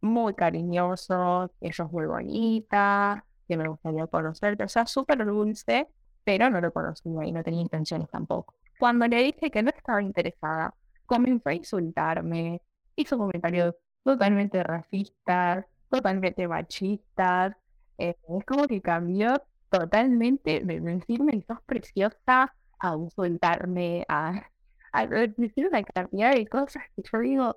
muy 0.00 0.34
cariñosos, 0.34 1.50
que 1.60 1.70
yo 1.70 1.84
es 1.84 1.92
muy 1.92 2.06
bonita, 2.06 3.24
que 3.46 3.56
me 3.56 3.68
gustaría 3.68 4.06
conocerte, 4.06 4.64
o 4.64 4.68
sea, 4.68 4.86
súper 4.86 5.24
dulce, 5.24 5.88
pero 6.28 6.50
no 6.50 6.60
lo 6.60 6.70
conocía 6.74 7.24
y 7.24 7.32
no 7.32 7.42
tenía 7.42 7.62
intenciones 7.62 8.06
tampoco. 8.10 8.54
Cuando 8.78 9.06
le 9.08 9.22
dije 9.22 9.50
que 9.50 9.62
no 9.62 9.70
estaba 9.70 10.02
interesada, 10.02 10.74
comenzó 11.06 11.48
a 11.48 11.54
insultarme, 11.54 12.60
hizo 12.96 13.16
comentarios 13.16 13.74
totalmente 14.04 14.62
racistas, 14.62 15.64
totalmente 15.88 16.46
machistas. 16.46 17.56
Eh, 17.96 18.14
es 18.28 18.44
como 18.44 18.66
que 18.66 18.82
cambió 18.82 19.42
totalmente 19.70 20.60
de 20.62 20.80
decirme 20.80 21.42
sos 21.48 21.62
preciosa 21.62 22.54
a 22.78 22.94
insultarme, 22.94 24.04
a, 24.06 24.50
a 24.92 25.06
decir 25.06 25.66
una 25.66 25.82
cantidad 25.82 26.34
de 26.34 26.46
cosas 26.46 26.82
que 26.94 27.02
yo 27.10 27.20
digo, 27.20 27.56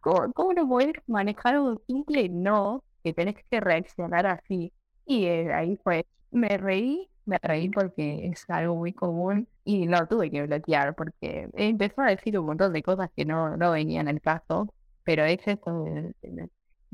¿cómo, 0.00 0.52
no 0.52 0.68
puedes 0.68 0.94
manejar 1.08 1.58
un 1.58 1.80
simple 1.88 2.28
no? 2.28 2.84
Que 3.02 3.12
tenés 3.12 3.34
que 3.50 3.58
reaccionar 3.58 4.26
así. 4.26 4.72
Y 5.06 5.24
eh, 5.24 5.52
ahí 5.52 5.76
fue, 5.82 6.06
me 6.30 6.56
reí 6.56 7.08
me 7.24 7.38
reí 7.42 7.68
porque 7.68 8.26
es 8.26 8.44
algo 8.48 8.76
muy 8.76 8.92
común 8.92 9.48
y 9.64 9.86
lo 9.86 10.06
tuve 10.06 10.30
que 10.30 10.42
bloquear 10.42 10.94
porque 10.94 11.48
empezó 11.54 12.02
a 12.02 12.08
decir 12.08 12.38
un 12.38 12.46
montón 12.46 12.72
de 12.72 12.82
cosas 12.82 13.10
que 13.16 13.24
no, 13.24 13.56
no 13.56 13.72
venían 13.72 14.08
al 14.08 14.20
caso, 14.20 14.72
pero 15.04 15.24
es 15.24 15.40
esto 15.46 15.84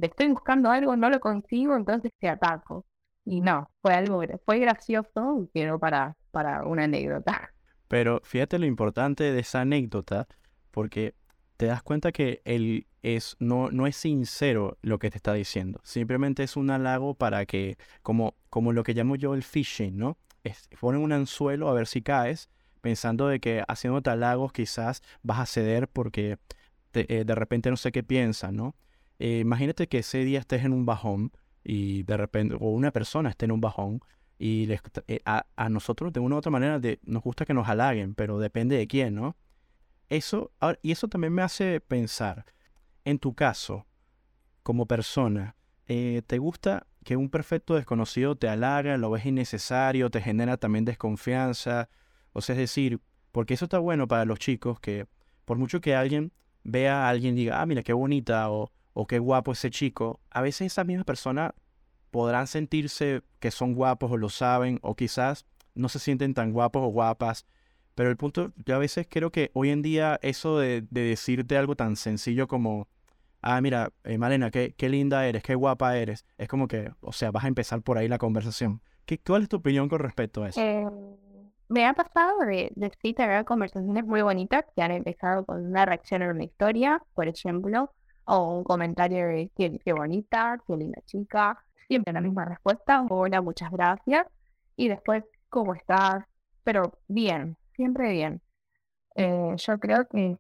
estoy 0.06 0.28
buscando 0.28 0.70
algo, 0.70 0.96
no 0.96 1.10
lo 1.10 1.20
consigo, 1.20 1.76
entonces 1.76 2.12
te 2.18 2.28
ataco. 2.28 2.84
Y 3.24 3.40
no, 3.40 3.70
fue 3.82 3.94
algo, 3.94 4.22
fue 4.44 4.58
gracioso, 4.58 5.48
pero 5.52 5.78
para, 5.78 6.16
para 6.30 6.64
una 6.64 6.84
anécdota. 6.84 7.52
Pero 7.88 8.20
fíjate 8.22 8.58
lo 8.58 8.66
importante 8.66 9.32
de 9.32 9.40
esa 9.40 9.62
anécdota, 9.62 10.26
porque 10.70 11.14
te 11.58 11.66
das 11.66 11.82
cuenta 11.82 12.12
que 12.12 12.40
él 12.44 12.86
es, 13.02 13.36
no, 13.40 13.70
no 13.72 13.88
es 13.88 13.96
sincero 13.96 14.78
lo 14.80 15.00
que 15.00 15.10
te 15.10 15.16
está 15.16 15.34
diciendo. 15.34 15.80
Simplemente 15.82 16.44
es 16.44 16.56
un 16.56 16.70
halago 16.70 17.14
para 17.14 17.46
que, 17.46 17.76
como, 18.02 18.36
como 18.48 18.72
lo 18.72 18.84
que 18.84 18.94
llamo 18.94 19.16
yo 19.16 19.34
el 19.34 19.42
phishing, 19.42 19.98
¿no? 19.98 20.16
Es, 20.44 20.68
ponen 20.80 21.02
un 21.02 21.12
anzuelo 21.12 21.68
a 21.68 21.74
ver 21.74 21.88
si 21.88 22.00
caes, 22.00 22.48
pensando 22.80 23.26
de 23.26 23.40
que 23.40 23.64
haciendo 23.66 24.00
halagos 24.08 24.52
quizás 24.52 25.02
vas 25.24 25.40
a 25.40 25.46
ceder 25.46 25.88
porque 25.88 26.38
eh, 26.94 27.24
de 27.26 27.34
repente 27.34 27.70
no 27.70 27.76
sé 27.76 27.90
qué 27.90 28.04
piensan, 28.04 28.54
¿no? 28.54 28.76
Eh, 29.18 29.40
imagínate 29.40 29.88
que 29.88 29.98
ese 29.98 30.18
día 30.24 30.38
estés 30.38 30.64
en 30.64 30.72
un 30.72 30.86
bajón 30.86 31.32
y 31.64 32.04
de 32.04 32.16
repente, 32.16 32.54
o 32.54 32.70
una 32.70 32.92
persona 32.92 33.30
esté 33.30 33.46
en 33.46 33.52
un 33.52 33.60
bajón 33.60 34.00
y 34.38 34.70
eh, 34.70 35.20
a, 35.24 35.44
a, 35.56 35.68
nosotros 35.68 36.12
de 36.12 36.20
una 36.20 36.36
u 36.36 36.38
otra 36.38 36.52
manera 36.52 36.78
de, 36.78 37.00
nos 37.02 37.24
gusta 37.24 37.44
que 37.44 37.52
nos 37.52 37.68
halaguen, 37.68 38.14
pero 38.14 38.38
depende 38.38 38.76
de 38.76 38.86
quién, 38.86 39.16
¿no? 39.16 39.36
Eso, 40.08 40.52
y 40.82 40.92
eso 40.92 41.08
también 41.08 41.32
me 41.32 41.42
hace 41.42 41.80
pensar, 41.80 42.46
en 43.04 43.18
tu 43.18 43.34
caso, 43.34 43.86
como 44.62 44.86
persona, 44.86 45.56
eh, 45.86 46.22
¿te 46.26 46.38
gusta 46.38 46.86
que 47.08 47.16
un 47.16 47.30
perfecto 47.30 47.74
desconocido 47.74 48.36
te 48.36 48.48
halaga, 48.50 48.98
lo 48.98 49.10
ves 49.10 49.24
innecesario, 49.24 50.10
te 50.10 50.20
genera 50.20 50.58
también 50.58 50.84
desconfianza. 50.84 51.88
O 52.34 52.42
sea, 52.42 52.52
es 52.52 52.58
decir, 52.58 53.00
porque 53.32 53.54
eso 53.54 53.64
está 53.64 53.78
bueno 53.78 54.06
para 54.06 54.26
los 54.26 54.38
chicos 54.38 54.78
que 54.78 55.06
por 55.46 55.56
mucho 55.56 55.80
que 55.80 55.94
alguien 55.94 56.32
vea 56.64 57.06
a 57.06 57.08
alguien 57.08 57.32
y 57.32 57.38
diga, 57.38 57.62
ah, 57.62 57.64
mira, 57.64 57.82
qué 57.82 57.94
bonita 57.94 58.50
o, 58.50 58.70
o 58.92 59.06
qué 59.06 59.18
guapo 59.20 59.52
ese 59.52 59.70
chico, 59.70 60.20
a 60.28 60.42
veces 60.42 60.66
esa 60.66 60.84
misma 60.84 61.04
persona 61.04 61.54
podrán 62.10 62.46
sentirse 62.46 63.22
que 63.40 63.50
son 63.50 63.72
guapos 63.72 64.12
o 64.12 64.18
lo 64.18 64.28
saben, 64.28 64.78
o 64.82 64.94
quizás 64.94 65.46
no 65.74 65.88
se 65.88 66.00
sienten 66.00 66.34
tan 66.34 66.52
guapos 66.52 66.82
o 66.82 66.88
guapas. 66.88 67.46
Pero 67.98 68.10
el 68.10 68.16
punto, 68.16 68.52
yo 68.64 68.76
a 68.76 68.78
veces 68.78 69.08
creo 69.10 69.32
que 69.32 69.50
hoy 69.54 69.70
en 69.70 69.82
día 69.82 70.20
eso 70.22 70.56
de, 70.56 70.82
decirte 70.88 71.58
algo 71.58 71.74
tan 71.74 71.96
sencillo 71.96 72.46
como, 72.46 72.86
ah, 73.42 73.60
mira, 73.60 73.90
eh, 74.04 74.18
Malena, 74.18 74.52
qué, 74.52 74.72
qué, 74.76 74.88
linda 74.88 75.26
eres, 75.26 75.42
qué 75.42 75.56
guapa 75.56 75.96
eres, 75.96 76.24
es 76.36 76.46
como 76.46 76.68
que, 76.68 76.92
o 77.00 77.12
sea, 77.12 77.32
vas 77.32 77.42
a 77.42 77.48
empezar 77.48 77.82
por 77.82 77.98
ahí 77.98 78.06
la 78.06 78.18
conversación. 78.18 78.82
¿Qué, 79.04 79.18
¿Cuál 79.18 79.42
es 79.42 79.48
tu 79.48 79.56
opinión 79.56 79.88
con 79.88 79.98
respecto 79.98 80.44
a 80.44 80.50
eso? 80.50 80.60
Em, 80.60 80.88
me 81.68 81.86
ha 81.86 81.92
pasado 81.92 82.38
de, 82.42 82.70
de 82.76 82.92
sí 83.02 83.14
tener 83.14 83.44
conversaciones 83.44 84.04
muy 84.04 84.22
bonitas 84.22 84.64
que 84.76 84.82
han 84.82 84.92
empezado 84.92 85.44
con 85.44 85.66
una 85.66 85.84
reacción 85.84 86.22
a 86.22 86.30
una 86.30 86.44
historia, 86.44 87.02
por 87.14 87.26
ejemplo, 87.26 87.92
o 88.26 88.58
un 88.58 88.62
comentario 88.62 89.26
de 89.26 89.50
qué, 89.56 89.76
qué 89.84 89.92
bonita, 89.92 90.62
qué 90.68 90.76
linda 90.76 91.02
chica, 91.04 91.64
siempre 91.88 92.12
la 92.12 92.20
misma 92.20 92.44
respuesta, 92.44 93.04
hola, 93.08 93.42
muchas 93.42 93.72
gracias, 93.72 94.24
y 94.76 94.86
después, 94.86 95.24
¿cómo 95.48 95.74
estás? 95.74 96.22
Pero 96.62 96.92
bien, 97.08 97.56
siempre 97.78 98.12
bien. 98.12 98.42
Eh, 99.16 99.54
yo 99.58 99.78
creo 99.80 100.08
que 100.08 100.38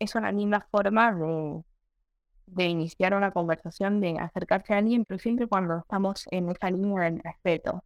es 0.00 0.14
una 0.16 0.32
linda 0.32 0.66
forma 0.70 1.12
de, 1.14 1.64
de 2.46 2.64
iniciar 2.66 3.14
una 3.14 3.32
conversación, 3.32 4.00
de 4.00 4.18
acercarse 4.18 4.74
a 4.74 4.78
alguien, 4.78 5.04
pero 5.06 5.18
siempre 5.20 5.48
cuando 5.48 5.78
estamos 5.78 6.26
en 6.32 6.50
esa 6.50 6.70
línea 6.70 7.04
del 7.04 7.20
respeto. 7.20 7.84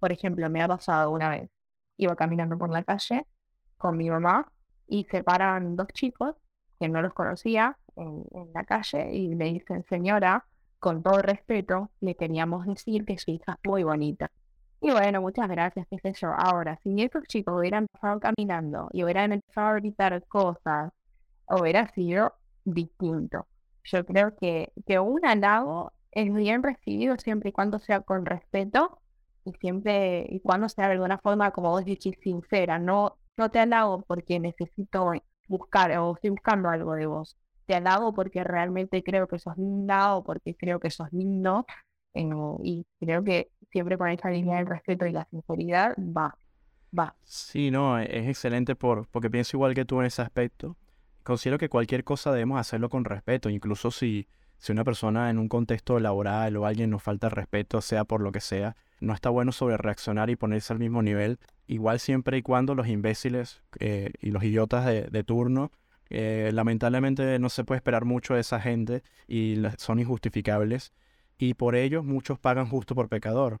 Por 0.00 0.12
ejemplo, 0.12 0.50
me 0.50 0.62
ha 0.62 0.68
pasado 0.68 1.10
una 1.12 1.30
vez, 1.30 1.50
iba 1.98 2.16
caminando 2.16 2.58
por 2.58 2.70
la 2.70 2.84
calle 2.84 3.26
con 3.78 3.96
mi 3.98 4.10
mamá 4.10 4.52
y 4.88 5.06
se 5.10 5.24
paran 5.24 5.76
dos 5.76 5.88
chicos 5.94 6.36
que 6.80 6.88
no 6.88 7.02
los 7.02 7.14
conocía 7.14 7.78
en, 7.96 8.24
en 8.32 8.52
la 8.54 8.64
calle 8.64 9.14
y 9.16 9.34
me 9.36 9.46
dicen, 9.46 9.84
señora, 9.88 10.46
con 10.80 11.02
todo 11.02 11.22
respeto, 11.22 11.90
le 12.00 12.16
queríamos 12.16 12.66
decir 12.66 13.04
que 13.06 13.18
su 13.18 13.32
hija 13.32 13.54
es 13.62 13.70
muy 13.70 13.84
bonita. 13.84 14.30
Y 14.80 14.90
bueno, 14.92 15.20
muchas 15.20 15.48
gracias, 15.48 15.86
qué 15.90 15.98
sé 15.98 16.12
yo. 16.20 16.28
Ahora, 16.36 16.78
si 16.82 17.02
esos 17.02 17.24
chicos 17.24 17.54
hubieran 17.58 17.86
pasado 17.88 18.20
caminando 18.20 18.88
y 18.92 19.02
hubieran 19.02 19.32
empezado 19.32 19.68
a 19.68 19.74
gritar 19.74 20.24
cosas, 20.28 20.92
hubiera 21.48 21.88
sido 21.94 22.34
distinto. 22.64 23.46
Yo 23.84 24.04
creo 24.06 24.36
que, 24.36 24.72
que 24.86 24.98
un 25.00 25.24
halago 25.26 25.92
es 26.12 26.32
bien 26.32 26.62
recibido 26.62 27.16
siempre 27.18 27.50
y 27.50 27.52
cuando 27.52 27.78
sea 27.80 28.00
con 28.00 28.26
respeto 28.26 29.00
y 29.44 29.52
siempre 29.54 30.26
y 30.30 30.40
cuando 30.40 30.68
sea 30.68 30.86
de 30.86 30.92
alguna 30.94 31.18
forma, 31.18 31.50
como 31.52 31.70
vos 31.70 31.84
decís, 31.84 32.16
sincera. 32.22 32.78
No, 32.78 33.18
no 33.36 33.50
te 33.50 33.58
halago 33.60 34.02
porque 34.02 34.38
necesito 34.40 35.12
buscar 35.48 35.96
o 35.98 36.14
estoy 36.14 36.30
buscando 36.30 36.68
algo 36.70 36.94
de 36.94 37.06
vos 37.06 37.36
te 37.68 37.74
alabo 37.74 38.14
porque 38.14 38.42
realmente 38.44 39.02
creo 39.04 39.28
que 39.28 39.38
sos 39.38 39.56
linda 39.58 40.16
o 40.16 40.24
porque 40.24 40.56
creo 40.56 40.80
que 40.80 40.90
sos 40.90 41.08
lindo. 41.12 41.66
Eh, 42.14 42.26
y 42.64 42.86
creo 42.98 43.22
que 43.22 43.50
siempre 43.70 43.98
con 43.98 44.08
esa 44.08 44.30
línea 44.30 44.56
del 44.56 44.66
respeto 44.66 45.06
y 45.06 45.12
la 45.12 45.26
sinceridad 45.30 45.94
va, 45.98 46.36
va. 46.96 47.14
Sí, 47.24 47.70
no, 47.70 47.98
e-, 47.98 48.18
es 48.18 48.28
excelente 48.28 48.74
por, 48.74 49.06
porque 49.08 49.30
pienso 49.30 49.56
igual 49.56 49.74
que 49.74 49.84
tú 49.84 50.00
en 50.00 50.06
ese 50.06 50.22
aspecto. 50.22 50.76
Considero 51.22 51.58
que 51.58 51.68
cualquier 51.68 52.04
cosa 52.04 52.32
debemos 52.32 52.58
hacerlo 52.58 52.88
con 52.88 53.04
respeto, 53.04 53.50
incluso 53.50 53.90
si, 53.90 54.28
si 54.58 54.72
una 54.72 54.84
persona 54.84 55.30
en 55.30 55.38
un 55.38 55.48
contexto 55.48 56.00
laboral 56.00 56.56
o 56.56 56.66
alguien 56.66 56.90
nos 56.90 57.02
falta 57.02 57.28
respeto, 57.28 57.80
sea 57.80 58.04
por 58.04 58.22
lo 58.22 58.32
que 58.32 58.40
sea, 58.40 58.76
no 59.00 59.12
está 59.12 59.30
bueno 59.30 59.52
sobre 59.52 59.76
reaccionar 59.76 60.30
y 60.30 60.36
ponerse 60.36 60.72
al 60.72 60.78
mismo 60.78 61.02
nivel. 61.02 61.38
Igual 61.66 62.00
siempre 62.00 62.38
y 62.38 62.42
cuando 62.42 62.74
los 62.74 62.88
imbéciles 62.88 63.62
eh, 63.78 64.12
y 64.20 64.30
los 64.30 64.42
idiotas 64.42 64.86
de, 64.86 65.24
turno 65.24 65.70
eh, 66.10 66.50
lamentablemente 66.52 67.38
no 67.38 67.50
se 67.50 67.64
puede 67.64 67.76
esperar 67.76 68.04
mucho 68.04 68.34
de 68.34 68.40
esa 68.40 68.60
gente 68.60 69.02
y 69.26 69.62
son 69.76 70.00
injustificables. 70.00 70.92
Y 71.38 71.54
por 71.54 71.76
ello 71.76 72.02
muchos 72.02 72.38
pagan 72.38 72.68
justo 72.68 72.94
por 72.94 73.08
pecador. 73.08 73.60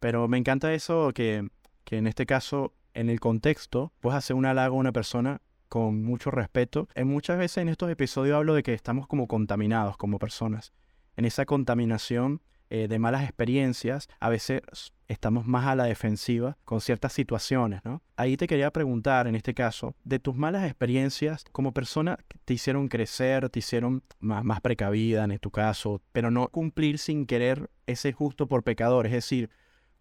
Pero 0.00 0.28
me 0.28 0.38
encanta 0.38 0.72
eso 0.72 1.12
que, 1.12 1.48
que 1.84 1.98
en 1.98 2.06
este 2.06 2.24
caso, 2.26 2.74
en 2.94 3.10
el 3.10 3.20
contexto, 3.20 3.92
puedes 4.00 4.16
hacer 4.16 4.36
un 4.36 4.46
halago 4.46 4.76
a 4.76 4.80
una 4.80 4.92
persona 4.92 5.42
con 5.68 6.02
mucho 6.02 6.30
respeto. 6.30 6.88
En 6.94 7.08
muchas 7.08 7.38
veces 7.38 7.58
en 7.58 7.68
estos 7.68 7.90
episodios 7.90 8.36
hablo 8.36 8.54
de 8.54 8.62
que 8.62 8.74
estamos 8.74 9.06
como 9.06 9.26
contaminados 9.26 9.96
como 9.96 10.18
personas. 10.18 10.72
En 11.16 11.24
esa 11.24 11.44
contaminación 11.44 12.40
eh, 12.70 12.88
de 12.88 12.98
malas 12.98 13.24
experiencias, 13.24 14.08
a 14.20 14.28
veces 14.28 14.60
estamos 15.08 15.46
más 15.46 15.66
a 15.66 15.74
la 15.74 15.84
defensiva 15.84 16.58
con 16.64 16.80
ciertas 16.80 17.12
situaciones, 17.12 17.84
¿no? 17.84 18.02
Ahí 18.16 18.36
te 18.36 18.46
quería 18.46 18.70
preguntar, 18.70 19.26
en 19.26 19.34
este 19.34 19.54
caso, 19.54 19.94
de 20.04 20.18
tus 20.18 20.36
malas 20.36 20.64
experiencias 20.64 21.44
como 21.52 21.72
persona, 21.72 22.18
te 22.44 22.54
hicieron 22.54 22.88
crecer, 22.88 23.48
te 23.48 23.60
hicieron 23.60 24.02
más, 24.20 24.44
más 24.44 24.60
precavida 24.60 25.24
en 25.24 25.38
tu 25.38 25.50
caso, 25.50 26.02
pero 26.12 26.30
no 26.30 26.48
cumplir 26.48 26.98
sin 26.98 27.26
querer 27.26 27.70
ese 27.86 28.12
justo 28.12 28.48
por 28.48 28.64
pecador, 28.64 29.06
es 29.06 29.12
decir, 29.12 29.50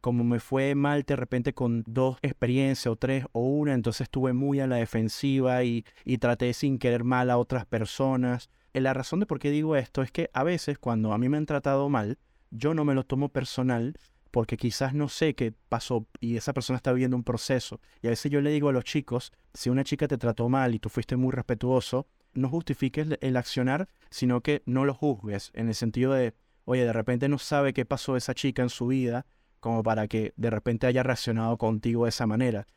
como 0.01 0.23
me 0.23 0.39
fue 0.39 0.75
mal 0.75 1.03
de 1.03 1.15
repente 1.15 1.53
con 1.53 1.83
dos 1.87 2.17
experiencias 2.21 2.87
o 2.87 2.95
tres 2.95 3.25
o 3.31 3.41
una, 3.41 3.73
entonces 3.73 4.01
estuve 4.01 4.33
muy 4.33 4.59
a 4.59 4.67
la 4.67 4.75
defensiva 4.77 5.63
y, 5.63 5.85
y 6.05 6.17
traté 6.17 6.53
sin 6.53 6.79
querer 6.79 7.03
mal 7.03 7.29
a 7.29 7.37
otras 7.37 7.65
personas. 7.65 8.49
Eh, 8.73 8.81
la 8.81 8.93
razón 8.93 9.19
de 9.19 9.25
por 9.25 9.39
qué 9.39 9.49
digo 9.51 9.75
esto 9.75 10.03
es 10.03 10.11
que 10.11 10.29
a 10.33 10.43
veces 10.43 10.77
cuando 10.77 11.13
a 11.13 11.17
mí 11.17 11.29
me 11.29 11.37
han 11.37 11.45
tratado 11.45 11.89
mal, 11.89 12.17
yo 12.51 12.73
no 12.73 12.85
me 12.85 12.93
lo 12.93 13.05
tomo 13.05 13.29
personal 13.29 13.97
porque 14.31 14.57
quizás 14.57 14.93
no 14.93 15.09
sé 15.09 15.35
qué 15.35 15.53
pasó 15.69 16.05
y 16.19 16.37
esa 16.37 16.53
persona 16.53 16.77
está 16.77 16.91
viviendo 16.91 17.17
un 17.17 17.23
proceso. 17.23 17.79
Y 18.01 18.07
a 18.07 18.09
veces 18.11 18.31
yo 18.31 18.41
le 18.41 18.51
digo 18.51 18.69
a 18.69 18.73
los 18.73 18.83
chicos, 18.83 19.31
si 19.53 19.69
una 19.69 19.83
chica 19.83 20.07
te 20.07 20.17
trató 20.17 20.49
mal 20.49 20.75
y 20.75 20.79
tú 20.79 20.89
fuiste 20.89 21.15
muy 21.15 21.31
respetuoso, 21.31 22.07
no 22.33 22.49
justifiques 22.49 23.07
el 23.21 23.37
accionar, 23.37 23.89
sino 24.09 24.41
que 24.41 24.61
no 24.65 24.85
lo 24.85 24.93
juzgues, 24.93 25.51
en 25.53 25.69
el 25.69 25.75
sentido 25.75 26.13
de, 26.13 26.35
oye, 26.65 26.85
de 26.85 26.93
repente 26.93 27.29
no 27.29 27.39
sabe 27.39 27.73
qué 27.73 27.85
pasó 27.85 28.15
esa 28.15 28.35
chica 28.35 28.61
en 28.61 28.69
su 28.69 28.87
vida, 28.87 29.25
como 29.59 29.81
para 29.81 30.07
que 30.07 30.33
de 30.35 30.49
repente 30.49 30.85
haya 30.87 31.03
reaccionado 31.03 31.57
contigo 31.57 32.03
de 32.03 32.09
esa 32.09 32.27
manera. 32.27 32.67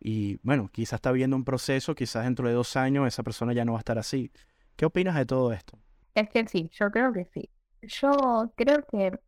Y 0.00 0.38
bueno, 0.42 0.70
quizás 0.72 0.94
está 0.94 1.12
viviendo 1.12 1.36
un 1.36 1.44
proceso, 1.44 1.94
quizás 1.94 2.24
dentro 2.24 2.48
de 2.48 2.54
dos 2.54 2.76
años 2.76 3.06
esa 3.06 3.22
persona 3.22 3.52
ya 3.52 3.66
no 3.66 3.72
va 3.72 3.78
a 3.78 3.80
estar 3.80 3.98
así. 3.98 4.32
¿Qué 4.76 4.86
opinas 4.86 5.14
de 5.16 5.26
todo 5.26 5.52
esto? 5.52 5.78
Es 6.14 6.30
que 6.30 6.46
sí, 6.48 6.70
yo 6.72 6.90
creo 6.90 7.12
que 7.12 7.26
sí. 7.26 7.50
Yo 7.82 8.52
creo 8.56 8.84
que 8.90 9.18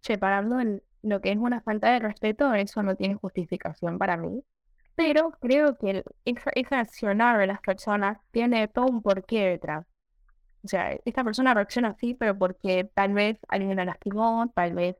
separando 0.00 0.60
en 0.60 0.82
lo 1.02 1.20
que 1.20 1.32
es 1.32 1.38
una 1.38 1.60
falta 1.62 1.92
de 1.92 1.98
respeto, 2.00 2.54
eso 2.54 2.82
no 2.82 2.96
tiene 2.96 3.16
justificación 3.16 3.98
para 3.98 4.16
mí. 4.16 4.42
Pero 4.96 5.32
creo 5.40 5.76
que 5.78 6.04
esa, 6.24 6.80
accionar 6.80 7.38
de 7.38 7.46
las 7.48 7.60
personas 7.60 8.18
tiene 8.30 8.68
todo 8.68 8.86
un 8.86 9.02
porqué 9.02 9.46
detrás. 9.48 9.86
O 10.64 10.68
sea, 10.68 10.92
esta 11.04 11.24
persona 11.24 11.54
reacciona 11.54 11.90
así, 11.90 12.14
pero 12.14 12.38
porque 12.38 12.90
tal 12.94 13.12
vez 13.14 13.38
alguien 13.48 13.76
la 13.76 13.84
lastimó, 13.84 14.50
tal 14.54 14.74
vez 14.74 14.96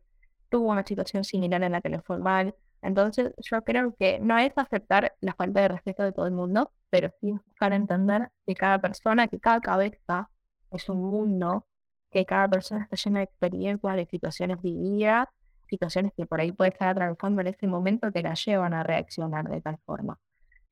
tuvo 0.51 0.71
una 0.73 0.85
situación 0.87 1.25
similar 1.25 1.63
en 1.63 1.73
la 1.73 1.81
que 1.81 1.89
le 1.91 2.03
fue 2.03 2.19
mal. 2.19 2.55
Entonces, 2.83 3.33
yo 3.39 3.63
creo 3.63 3.95
que 3.97 4.19
no 4.21 4.39
es 4.39 4.53
aceptar 4.57 5.15
la 5.21 5.35
falta 5.35 5.63
de 5.63 5.69
respeto 5.69 6.03
de 6.03 6.13
todo 6.13 6.27
el 6.27 6.33
mundo, 6.33 6.73
pero 6.91 7.11
sí 7.21 7.33
buscar 7.33 7.73
entender 7.73 8.31
que 8.47 8.55
cada 8.55 8.81
persona, 8.81 9.29
que 9.29 9.41
cada 9.41 9.61
cabeza 9.61 10.31
es 10.71 10.89
un 10.89 11.03
mundo 11.03 11.67
que 12.15 12.25
cada 12.25 12.49
persona 12.49 12.85
está 12.85 12.97
llena 12.97 13.19
de 13.19 13.25
experiencias, 13.25 13.97
de 13.97 14.07
situaciones 14.07 14.63
vividas, 14.63 15.29
situaciones 15.69 16.13
que 16.17 16.27
por 16.27 16.41
ahí 16.41 16.53
puede 16.53 16.71
estar 16.71 16.89
atravesando 16.89 17.41
en 17.41 17.49
ese 17.49 17.67
momento 17.67 18.13
que 18.13 18.23
la 18.23 18.35
llevan 18.35 18.73
a 18.73 18.85
reaccionar 18.85 19.49
de 19.49 19.61
tal 19.61 19.79
forma. 19.85 20.19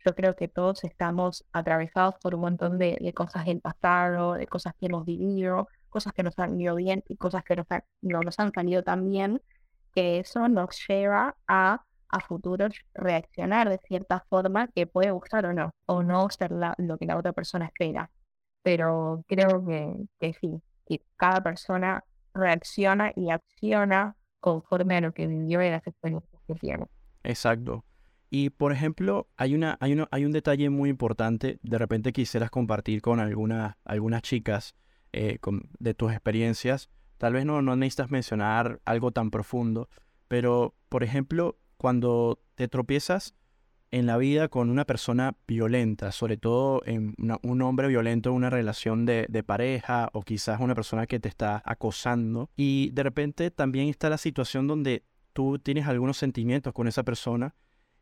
Yo 0.07 0.15
creo 0.15 0.37
que 0.37 0.49
todos 0.49 0.85
estamos 0.85 1.45
atravesados 1.53 2.15
por 2.23 2.37
un 2.37 2.43
montón 2.43 2.79
de, 2.79 3.13
cosas 3.15 3.45
del 3.45 3.61
pasado, 3.61 4.35
de 4.35 4.47
cosas 4.47 4.75
que 4.79 4.87
hemos 4.87 5.05
vivido, 5.05 5.69
cosas 5.89 6.13
que 6.13 6.23
nos 6.23 6.39
han 6.39 6.61
ido 6.61 6.77
bien 6.77 7.03
y 7.09 7.17
cosas 7.17 7.43
que 7.45 7.57
no 8.03 8.21
nos 8.21 8.39
han 8.39 8.53
salido 8.53 8.85
tan 8.85 9.11
bien, 9.11 9.43
que 9.93 10.21
eso 10.21 10.49
nos 10.49 10.79
lleva 10.89 11.37
a 11.49 11.85
a 12.13 12.21
futuro 12.21 12.69
reaccionar 12.95 13.71
de 13.71 13.79
cierta 13.79 14.21
forma 14.29 14.69
que 14.69 14.87
puede 14.87 15.11
gustar 15.13 15.47
o 15.47 15.55
no, 15.55 15.75
o 15.87 16.03
no 16.03 16.29
ser 16.29 16.53
lo 16.53 16.99
que 16.99 17.07
la 17.07 17.17
otra 17.17 17.33
persona 17.33 17.65
espera. 17.67 18.11
Pero 18.63 19.25
creo 19.27 19.65
que, 19.67 19.97
que 20.21 20.35
sí, 20.35 20.63
cada 21.17 21.43
persona 21.43 22.05
reacciona 22.35 23.13
y 23.15 23.31
acciona 23.31 24.17
conforme 24.41 24.97
a 24.97 25.01
lo 25.01 25.13
que 25.13 25.27
vivió 25.27 25.63
y 25.63 25.71
las 25.71 25.87
experiencias 25.87 26.43
que 26.47 26.55
tiene. 26.55 26.87
Exacto. 27.23 27.85
Y 28.31 28.51
por 28.51 28.73
ejemplo, 28.73 29.29
hay, 29.37 29.55
una, 29.55 29.77
hay, 29.81 29.93
una, 29.93 30.09
hay 30.11 30.25
un 30.25 30.33
detalle 30.33 30.71
muy 30.71 30.89
importante, 30.89 31.59
de 31.63 31.79
repente 31.79 32.13
quisieras 32.13 32.51
compartir 32.51 33.03
con 33.03 33.21
alguna, 33.21 33.79
algunas 33.85 34.23
chicas 34.23 34.75
eh, 35.13 35.39
de 35.79 35.95
tus 35.95 36.13
experiencias. 36.13 36.91
Tal 37.19 37.35
vez 37.35 37.45
no, 37.45 37.61
no 37.61 37.77
necesitas 37.77 38.11
mencionar 38.11 38.81
algo 38.85 39.13
tan 39.13 39.31
profundo, 39.31 39.89
pero 40.29 40.75
por 40.89 41.05
ejemplo, 41.05 41.59
cuando 41.77 42.43
te 42.55 42.69
tropiezas 42.69 43.35
en 43.93 44.07
la 44.07 44.17
vida 44.17 44.49
con 44.49 44.71
una 44.71 44.87
persona 44.87 45.37
violenta, 45.47 46.13
sobre 46.13 46.39
todo 46.39 46.83
en 46.87 47.15
un 47.43 47.63
hombre 47.63 47.89
violento 47.89 48.31
en 48.31 48.37
una 48.37 48.51
relación 48.51 49.05
de, 49.05 49.45
pareja 49.47 50.09
o 50.15 50.23
quizás 50.23 50.61
una 50.61 50.75
persona 50.75 51.07
que 51.07 51.21
te 51.21 51.29
está 51.29 51.63
acosando. 51.65 52.51
Y 52.57 52.91
de 52.93 53.03
repente 53.03 53.51
también 53.51 53.89
está 53.89 54.09
la 54.09 54.19
situación 54.19 54.67
donde 54.67 55.05
tú 55.35 55.59
tienes 55.59 55.87
algunos 55.87 56.17
sentimientos 56.17 56.73
con 56.73 56.89
esa 56.89 57.03
persona 57.03 57.55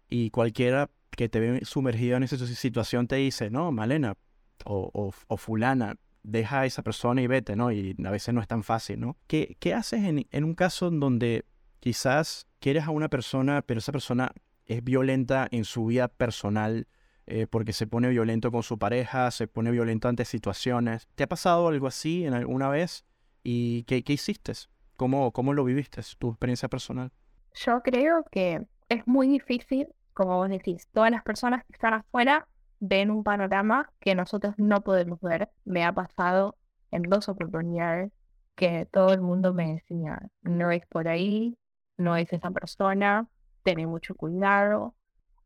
y 0.08 0.30
cualquiera 0.30 0.90
que 1.10 1.28
te 1.28 1.40
ve 1.40 1.64
sumergido 1.64 2.16
en 2.16 2.22
esa 2.22 2.38
situación 2.38 3.08
te 3.08 3.16
dice, 3.16 3.50
no, 3.50 3.72
Malena 3.72 4.16
o, 4.64 5.12
o, 5.26 5.36
fulana, 5.36 5.96
deja 6.22 6.60
a 6.60 6.66
esa 6.66 6.82
persona 6.82 7.20
y 7.20 7.26
vete, 7.26 7.56
¿no? 7.56 7.72
Y 7.72 7.96
a 8.04 8.10
veces 8.10 8.32
no 8.32 8.40
es 8.40 8.46
tan 8.46 8.62
fácil, 8.62 9.00
¿no? 9.00 9.16
¿Qué, 9.26 9.56
qué 9.58 9.74
haces 9.74 10.04
en, 10.04 10.26
en 10.30 10.44
un 10.44 10.54
caso 10.54 10.86
en 10.88 11.00
donde 11.00 11.46
quizás 11.80 12.46
quieres 12.60 12.84
a 12.84 12.90
una 12.90 13.08
persona, 13.08 13.62
pero 13.62 13.78
esa 13.78 13.90
persona 13.90 14.30
es 14.70 14.84
violenta 14.84 15.48
en 15.50 15.64
su 15.64 15.86
vida 15.86 16.08
personal? 16.08 16.86
Eh, 17.26 17.46
porque 17.46 17.72
se 17.72 17.86
pone 17.86 18.08
violento 18.08 18.50
con 18.50 18.64
su 18.64 18.78
pareja, 18.78 19.30
se 19.30 19.46
pone 19.46 19.70
violento 19.70 20.08
ante 20.08 20.24
situaciones. 20.24 21.06
¿Te 21.14 21.22
ha 21.22 21.28
pasado 21.28 21.68
algo 21.68 21.86
así 21.86 22.24
en 22.24 22.34
alguna 22.34 22.68
vez? 22.68 23.04
¿Y 23.44 23.84
qué, 23.84 24.02
qué 24.02 24.14
hiciste? 24.14 24.52
¿Cómo, 24.96 25.30
¿Cómo 25.32 25.54
lo 25.54 25.62
viviste, 25.64 26.02
tu 26.18 26.30
experiencia 26.30 26.68
personal? 26.68 27.12
Yo 27.54 27.82
creo 27.82 28.24
que 28.32 28.66
es 28.88 29.06
muy 29.06 29.28
difícil, 29.28 29.88
como 30.12 30.38
vos 30.38 30.48
decís, 30.48 30.88
todas 30.92 31.10
las 31.10 31.22
personas 31.22 31.64
que 31.66 31.72
están 31.72 31.94
afuera 31.94 32.48
ven 32.80 33.10
un 33.10 33.22
panorama 33.22 33.92
que 34.00 34.14
nosotros 34.14 34.54
no 34.58 34.82
podemos 34.82 35.20
ver. 35.20 35.50
Me 35.64 35.84
ha 35.84 35.92
pasado 35.92 36.56
en 36.90 37.02
dos 37.02 37.28
oportunidades 37.28 38.10
que 38.56 38.86
todo 38.90 39.12
el 39.12 39.20
mundo 39.20 39.54
me 39.54 39.74
decía, 39.74 40.20
no 40.42 40.70
es 40.70 40.84
por 40.86 41.08
ahí, 41.08 41.56
no 41.96 42.16
es 42.16 42.32
esa 42.32 42.50
persona, 42.50 43.28
ten 43.62 43.88
mucho 43.88 44.14
cuidado. 44.14 44.94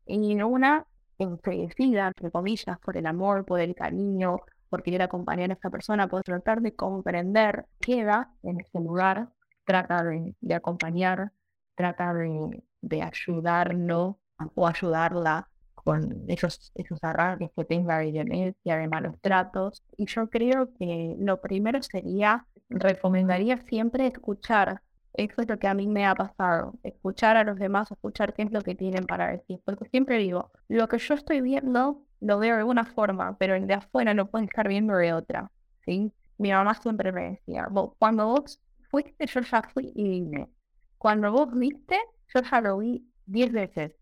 Y 0.05 0.41
una, 0.41 0.85
enfurecida, 1.17 2.07
entre 2.07 2.31
comillas, 2.31 2.79
por 2.79 2.97
el 2.97 3.05
amor, 3.05 3.45
por 3.45 3.59
el 3.59 3.75
cariño, 3.75 4.37
por 4.69 4.83
querer 4.83 5.01
acompañar 5.03 5.51
a 5.51 5.53
esa 5.53 5.69
persona, 5.69 6.07
por 6.07 6.23
tratar 6.23 6.61
de 6.61 6.75
comprender, 6.75 7.65
queda 7.79 8.31
en 8.43 8.59
ese 8.59 8.79
lugar, 8.79 9.29
tratar 9.65 10.05
de, 10.05 10.53
acompañar, 10.53 11.31
tratar 11.75 12.15
de, 12.17 12.63
de 12.81 13.01
ayudarlo 13.01 14.19
o 14.55 14.67
ayudarla 14.67 15.49
con 15.85 16.25
esos, 16.27 16.71
esos 16.73 17.03
arranques 17.03 17.51
que 17.55 17.63
tenga 17.63 17.99
de 17.99 18.11
violencia, 18.11 18.77
de 18.77 18.87
malos 18.87 19.15
tratos. 19.21 19.83
Y 19.97 20.07
yo 20.07 20.29
creo 20.29 20.73
que 20.73 21.15
lo 21.19 21.39
primero 21.41 21.81
sería, 21.83 22.47
recomendaría 22.69 23.57
siempre 23.57 24.07
escuchar. 24.07 24.81
Eso 25.17 25.41
es 25.41 25.49
lo 25.49 25.57
que 25.59 25.67
a 25.67 25.73
mí 25.73 25.87
me 25.87 26.05
ha 26.05 26.15
pasado. 26.15 26.73
Escuchar 26.83 27.37
a 27.37 27.43
los 27.43 27.57
demás, 27.57 27.91
escuchar 27.91 28.33
qué 28.33 28.43
es 28.43 28.51
lo 28.51 28.61
que 28.61 28.75
tienen 28.75 29.05
para 29.05 29.31
decir. 29.31 29.59
Porque 29.65 29.89
siempre 29.89 30.17
digo, 30.17 30.51
lo 30.67 30.87
que 30.87 30.97
yo 30.97 31.13
estoy 31.13 31.41
viendo 31.41 32.03
lo 32.19 32.39
veo 32.39 32.57
de 32.57 32.63
una 32.63 32.85
forma, 32.85 33.37
pero 33.37 33.55
el 33.55 33.67
de 33.67 33.75
afuera 33.75 34.13
lo 34.13 34.29
pueden 34.29 34.47
estar 34.49 34.67
viendo 34.67 34.95
de 34.95 35.13
otra. 35.13 35.51
¿sí? 35.85 36.11
Mi 36.37 36.51
mamá 36.51 36.73
siempre 36.75 37.11
me 37.11 37.31
decía, 37.31 37.67
cuando 37.99 38.27
vos 38.27 38.59
fuiste, 38.89 39.25
yo 39.27 39.41
ya 39.41 39.61
fui 39.73 39.91
y 39.95 40.09
vine. 40.09 40.49
Cuando 40.97 41.31
vos 41.31 41.49
viste, 41.53 41.99
yo 42.33 42.41
ya 42.41 42.61
lo 42.61 42.77
vi 42.79 43.07
diez 43.25 43.51
veces. 43.51 43.93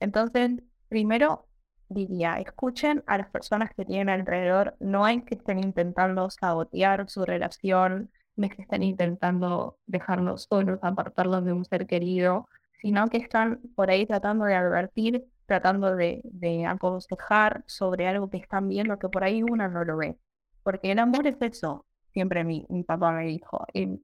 Entonces, 0.00 0.62
Primero, 0.92 1.48
diría, 1.88 2.34
escuchen 2.34 3.02
a 3.06 3.16
las 3.16 3.30
personas 3.30 3.70
que 3.74 3.86
tienen 3.86 4.10
alrededor, 4.10 4.76
no 4.78 5.06
hay 5.06 5.22
que 5.22 5.36
estén 5.36 5.58
intentando 5.58 6.28
sabotear 6.28 7.08
su 7.08 7.24
relación, 7.24 8.10
no 8.36 8.46
es 8.46 8.54
que 8.54 8.62
estén 8.62 8.82
intentando 8.82 9.78
dejarlos 9.86 10.46
solos, 10.50 10.78
apartarlos 10.82 11.44
de 11.44 11.52
un 11.52 11.64
ser 11.64 11.86
querido, 11.86 12.48
sino 12.80 13.08
que 13.08 13.18
están 13.18 13.60
por 13.76 13.90
ahí 13.90 14.06
tratando 14.06 14.44
de 14.44 14.54
advertir, 14.54 15.24
tratando 15.46 15.94
de, 15.96 16.20
de 16.24 16.66
aconsejar 16.66 17.62
sobre 17.66 18.08
algo 18.08 18.30
que 18.30 18.38
están 18.38 18.68
viendo 18.68 18.98
que 18.98 19.08
por 19.08 19.24
ahí 19.24 19.42
uno 19.42 19.68
no 19.68 19.84
lo 19.84 19.96
ve. 19.96 20.18
Porque 20.62 20.92
el 20.92 20.98
amor 20.98 21.26
es 21.26 21.36
eso, 21.40 21.86
siempre 22.12 22.44
mi, 22.44 22.66
mi 22.68 22.84
papá 22.84 23.12
me 23.12 23.24
dijo, 23.26 23.66
el 23.72 24.00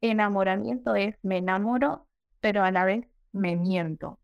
enamoramiento 0.00 0.94
es 0.94 1.16
me 1.22 1.38
enamoro, 1.38 2.06
pero 2.40 2.64
a 2.64 2.70
la 2.70 2.84
vez 2.84 3.06
me 3.32 3.56
miento 3.56 4.18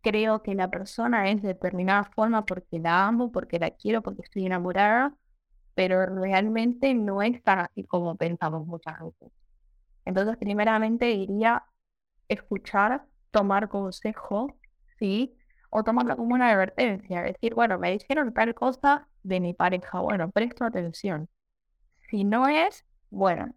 creo 0.00 0.42
que 0.42 0.54
la 0.54 0.70
persona 0.70 1.30
es 1.30 1.42
de 1.42 1.48
determinada 1.48 2.04
forma 2.04 2.44
porque 2.44 2.78
la 2.78 3.06
amo, 3.06 3.32
porque 3.32 3.58
la 3.58 3.70
quiero, 3.70 4.02
porque 4.02 4.22
estoy 4.22 4.46
enamorada, 4.46 5.14
pero 5.78 6.06
realmente 6.06 6.92
no 6.92 7.22
es 7.22 7.40
tan 7.44 7.60
así 7.60 7.84
como 7.84 8.16
pensamos 8.16 8.66
muchas 8.66 8.98
veces. 8.98 9.32
Entonces, 10.04 10.36
primeramente 10.36 11.04
diría 11.06 11.62
escuchar, 12.26 13.04
tomar 13.30 13.68
consejo, 13.68 14.56
¿sí? 14.98 15.38
O 15.70 15.84
tomarlo 15.84 16.16
como 16.16 16.34
una 16.34 16.50
advertencia, 16.50 17.22
decir, 17.22 17.54
bueno, 17.54 17.78
me 17.78 17.92
dijeron 17.92 18.34
tal 18.34 18.56
cosa 18.56 19.06
de 19.22 19.38
mi 19.38 19.54
pareja, 19.54 20.00
bueno, 20.00 20.28
presto 20.32 20.64
atención. 20.64 21.28
Si 22.10 22.24
no 22.24 22.48
es, 22.48 22.84
bueno, 23.10 23.54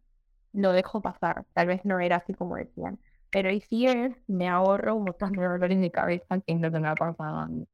lo 0.54 0.74
dejo 0.74 1.02
pasar, 1.02 1.46
tal 1.54 1.66
vez 1.66 1.84
no 1.86 2.00
era 2.00 2.18
así 2.18 2.36
como 2.36 2.56
decían. 2.56 3.00
Pero 3.32 3.50
si 3.68 3.88
es, 3.88 4.16
me 4.28 4.48
ahorro 4.48 5.00
muchos 5.00 5.32
dolores 5.32 5.82
de 5.82 5.90
cabeza 5.90 6.40
que 6.46 6.54
no 6.54 6.72
tenga 6.72 6.94
por 6.94 7.16
pagando. 7.16 7.66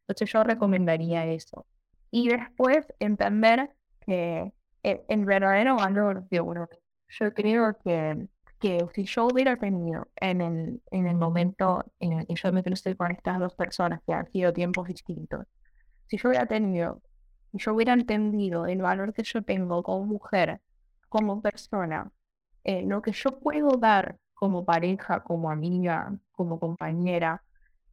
Entonces 0.00 0.30
yo 0.30 0.44
recomendaría 0.44 1.24
eso. 1.24 1.64
Y 2.10 2.28
después 2.28 2.86
entender 2.98 3.74
que 4.06 4.52
en 4.82 5.24
verdadero 5.24 5.76
valor 5.76 6.28
de 6.28 6.40
uno. 6.40 6.68
Yo 7.08 7.32
creo 7.32 7.76
que, 7.78 8.28
que 8.60 8.86
si 8.94 9.04
yo 9.04 9.26
hubiera 9.26 9.56
tenido 9.56 10.08
en 10.16 10.40
el, 10.40 10.82
en 10.90 11.06
el 11.06 11.16
momento 11.16 11.84
en 12.00 12.20
el 12.20 12.26
que 12.26 12.34
yo 12.34 12.52
me 12.52 12.62
crucé 12.62 12.96
con 12.96 13.12
estas 13.12 13.38
dos 13.38 13.54
personas 13.54 14.00
que 14.06 14.12
han 14.12 14.30
sido 14.30 14.52
tiempos 14.52 14.88
distintos, 14.88 15.46
si 16.06 16.18
yo 16.18 16.28
hubiera 16.28 16.46
tenido, 16.46 17.02
si 17.52 17.58
yo 17.58 17.74
hubiera 17.74 17.92
entendido 17.94 18.66
el 18.66 18.82
valor 18.82 19.12
que 19.14 19.22
yo 19.22 19.42
tengo 19.42 19.82
como 19.82 20.04
mujer, 20.06 20.60
como 21.08 21.40
persona, 21.40 22.10
eh, 22.64 22.82
lo 22.82 23.02
que 23.02 23.12
yo 23.12 23.38
puedo 23.38 23.76
dar 23.78 24.18
como 24.34 24.64
pareja, 24.64 25.22
como 25.22 25.50
amiga, 25.50 26.18
como 26.32 26.58
compañera, 26.58 27.42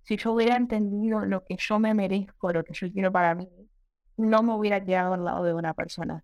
si 0.04 0.18
yo 0.18 0.34
hubiera 0.34 0.56
entendido 0.56 1.26
lo 1.26 1.44
que 1.44 1.56
yo 1.58 1.80
me 1.80 1.94
merezco, 1.94 2.52
lo 2.52 2.64
que 2.64 2.74
yo 2.74 2.92
quiero 2.92 3.12
para 3.12 3.36
mí, 3.36 3.48
no 4.22 4.44
me 4.44 4.54
hubiera 4.54 4.84
quedado 4.84 5.14
al 5.14 5.26
lado 5.26 5.44
de 5.44 5.54
una 5.54 5.74
persona. 5.74 6.24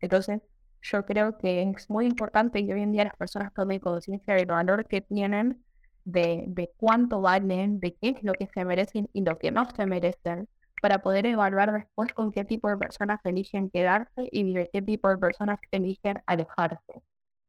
Entonces, 0.00 0.42
yo 0.82 1.04
creo 1.06 1.38
que 1.38 1.62
es 1.62 1.90
muy 1.90 2.06
importante 2.06 2.64
que 2.64 2.74
hoy 2.74 2.82
en 2.82 2.92
día 2.92 3.04
las 3.04 3.16
personas 3.16 3.52
tomen 3.54 3.80
conciencia 3.80 4.34
del 4.34 4.46
valor 4.46 4.86
que 4.86 5.00
tienen, 5.00 5.64
de, 6.04 6.44
de 6.48 6.70
cuánto 6.76 7.20
valen, 7.20 7.80
de 7.80 7.94
qué 7.94 8.10
es 8.10 8.22
lo 8.22 8.34
que 8.34 8.46
se 8.46 8.64
merecen 8.64 9.08
y 9.12 9.22
lo 9.24 9.38
que 9.38 9.50
no 9.50 9.68
se 9.70 9.86
merecen, 9.86 10.48
para 10.82 11.00
poder 11.00 11.24
evaluar 11.24 11.72
después 11.72 12.12
con 12.12 12.30
qué 12.30 12.44
tipo 12.44 12.68
de 12.68 12.76
personas 12.76 13.20
eligen 13.24 13.70
quedarse 13.70 14.28
y 14.30 14.52
de 14.52 14.68
qué 14.70 14.82
tipo 14.82 15.08
de 15.08 15.16
personas 15.16 15.58
eligen 15.70 16.22
alejarse. 16.26 17.02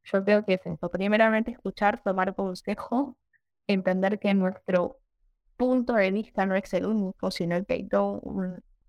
Yo 0.06 0.24
creo 0.24 0.46
que 0.46 0.54
es 0.54 0.66
eso. 0.66 0.90
Primeramente, 0.90 1.52
escuchar, 1.52 2.02
tomar 2.02 2.36
consejo, 2.36 3.18
entender 3.68 4.20
que 4.20 4.34
nuestro 4.34 5.00
punto 5.58 5.94
de 5.94 6.12
vista 6.12 6.46
no 6.46 6.56
es 6.56 6.74
el 6.74 6.86
único, 6.86 7.32
sino 7.32 7.64
que 7.66 7.74
hay 7.74 7.88
toda 7.90 8.22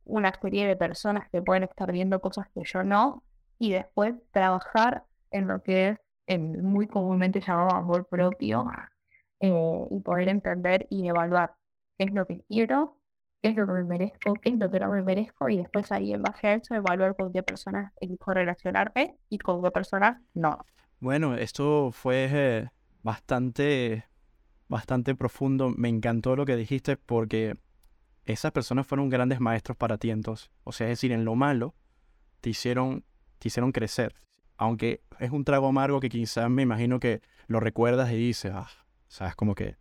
una 0.07 0.33
serie 0.41 0.67
de 0.67 0.77
personas 0.77 1.29
que 1.31 1.43
pueden 1.43 1.65
estar 1.65 1.91
viendo 1.93 2.21
cosas 2.21 2.47
que 2.55 2.63
yo 2.65 2.83
no, 2.83 3.23
y 3.59 3.73
después 3.73 4.15
trabajar 4.31 5.05
en 5.31 5.49
lo 5.49 5.63
que 5.63 5.99
es 6.27 6.41
muy 6.41 6.87
comúnmente 6.87 7.41
llamado 7.41 7.77
amor 7.77 8.07
propio 8.09 8.67
eh, 9.41 9.87
y 9.91 10.01
poder 10.01 10.29
entender 10.29 10.87
y 10.91 11.09
evaluar 11.09 11.55
qué 11.99 12.05
es 12.05 12.13
lo 12.13 12.27
que 12.27 12.43
quiero, 12.49 12.99
qué 13.43 13.51
es 13.51 13.57
lo 13.57 13.67
que 13.67 13.73
me 13.73 13.85
merezco, 13.85 14.35
qué 14.35 14.51
es 14.51 14.59
lo 14.59 14.71
que 14.71 14.81
no 14.81 14.91
me 14.91 15.03
merezco, 15.03 15.49
y 15.49 15.59
después 15.59 15.91
ahí 15.93 16.13
en 16.13 16.23
base 16.23 16.47
a 16.47 16.55
eso 16.55 16.75
evaluar 16.75 17.17
con 17.17 17.33
qué 17.33 17.43
personas 17.43 17.93
elijo 18.01 18.33
relacionarme 18.33 19.17
y 19.29 19.39
con 19.39 19.63
qué 19.63 19.71
personas 19.71 20.21
no. 20.35 20.59
Bueno, 21.01 21.35
esto 21.35 21.91
fue 21.93 22.29
eh, 22.31 22.69
bastante, 23.03 24.05
bastante 24.69 25.15
profundo. 25.15 25.71
Me 25.77 25.89
encantó 25.89 26.37
lo 26.37 26.47
que 26.47 26.57
dijiste 26.57 26.97
porque 26.97 27.57
esas 28.27 28.53
personas 28.53 28.87
fueron 28.87 29.09
grandes 29.09 29.41
maestros 29.41 29.77
para 29.77 29.99
ti 29.99 30.11
entonces. 30.11 30.51
O 30.65 30.73
sea, 30.73 30.87
es 30.87 30.93
decir, 30.93 31.13
en 31.13 31.25
lo 31.25 31.35
malo 31.35 31.75
te 32.41 32.51
hicieron, 32.51 33.05
te 33.39 33.49
hicieron 33.49 33.73
crecer. 33.73 34.15
Aunque 34.57 35.03
es 35.19 35.31
un 35.31 35.45
trago 35.45 35.69
amargo 35.69 36.01
que 36.01 36.09
quizás 36.09 36.51
me 36.51 36.63
imagino 36.63 37.01
que 37.01 37.21
lo 37.47 37.61
recuerdas 37.61 38.11
y 38.13 38.17
dices, 38.17 38.53
ah, 38.55 38.69
sabes, 39.09 39.35
como 39.35 39.55
que, 39.55 39.77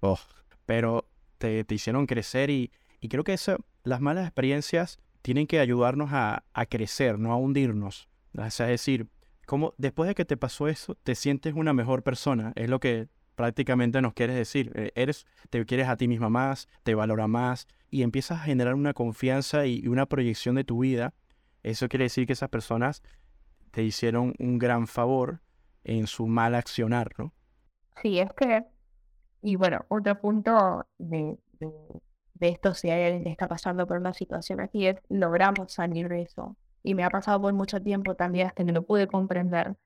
oh, 0.00 0.18
pero 0.64 1.08
te, 1.38 1.64
te 1.64 1.74
hicieron 1.74 2.06
crecer 2.06 2.50
y, 2.50 2.70
y 3.00 3.08
creo 3.08 3.24
que 3.24 3.34
eso, 3.34 3.58
las 3.82 4.00
malas 4.00 4.26
experiencias 4.26 4.98
tienen 5.22 5.46
que 5.46 5.60
ayudarnos 5.60 6.12
a, 6.12 6.44
a 6.52 6.66
crecer, 6.66 7.18
no 7.18 7.32
a 7.32 7.36
hundirnos. 7.36 8.08
O 8.36 8.50
sea, 8.50 8.66
es 8.66 8.72
decir, 8.72 9.08
¿Cómo 9.46 9.74
después 9.78 10.08
de 10.08 10.16
que 10.16 10.24
te 10.24 10.36
pasó 10.36 10.66
eso, 10.66 10.96
te 10.96 11.14
sientes 11.14 11.54
una 11.54 11.72
mejor 11.72 12.02
persona? 12.02 12.52
Es 12.56 12.68
lo 12.68 12.80
que 12.80 13.08
prácticamente 13.36 14.02
nos 14.02 14.14
quieres 14.14 14.34
decir. 14.34 14.72
Eh, 14.74 14.90
eres, 14.96 15.26
te 15.50 15.64
quieres 15.64 15.88
a 15.88 15.96
ti 15.96 16.08
misma 16.08 16.28
más, 16.28 16.66
te 16.82 16.96
valora 16.96 17.28
más 17.28 17.68
y 17.90 18.02
empiezas 18.02 18.40
a 18.40 18.44
generar 18.44 18.74
una 18.74 18.94
confianza 18.94 19.66
y 19.66 19.86
una 19.86 20.06
proyección 20.06 20.56
de 20.56 20.64
tu 20.64 20.80
vida. 20.80 21.14
Eso 21.62 21.88
quiere 21.88 22.06
decir 22.06 22.26
que 22.26 22.32
esas 22.32 22.48
personas 22.48 23.02
te 23.70 23.84
hicieron 23.84 24.34
un 24.38 24.58
gran 24.58 24.88
favor 24.88 25.40
en 25.84 26.08
su 26.08 26.26
mal 26.26 26.54
accionar, 26.54 27.12
¿no? 27.18 27.32
Sí, 28.02 28.18
es 28.18 28.32
que, 28.32 28.64
y 29.42 29.56
bueno, 29.56 29.84
otro 29.88 30.20
punto 30.20 30.86
de, 30.98 31.38
de 32.34 32.48
esto 32.48 32.74
si 32.74 32.90
alguien 32.90 33.26
está 33.26 33.48
pasando 33.48 33.86
por 33.86 33.98
una 33.98 34.12
situación 34.12 34.60
así 34.60 34.86
es 34.86 34.96
logramos 35.08 35.72
salir 35.72 36.08
de 36.08 36.22
eso. 36.22 36.56
Y 36.82 36.94
me 36.94 37.04
ha 37.04 37.10
pasado 37.10 37.40
por 37.40 37.52
mucho 37.52 37.82
tiempo 37.82 38.14
también 38.14 38.48
hasta 38.48 38.64
que 38.64 38.72
lo 38.72 38.82
pude 38.82 39.06
comprender. 39.08 39.76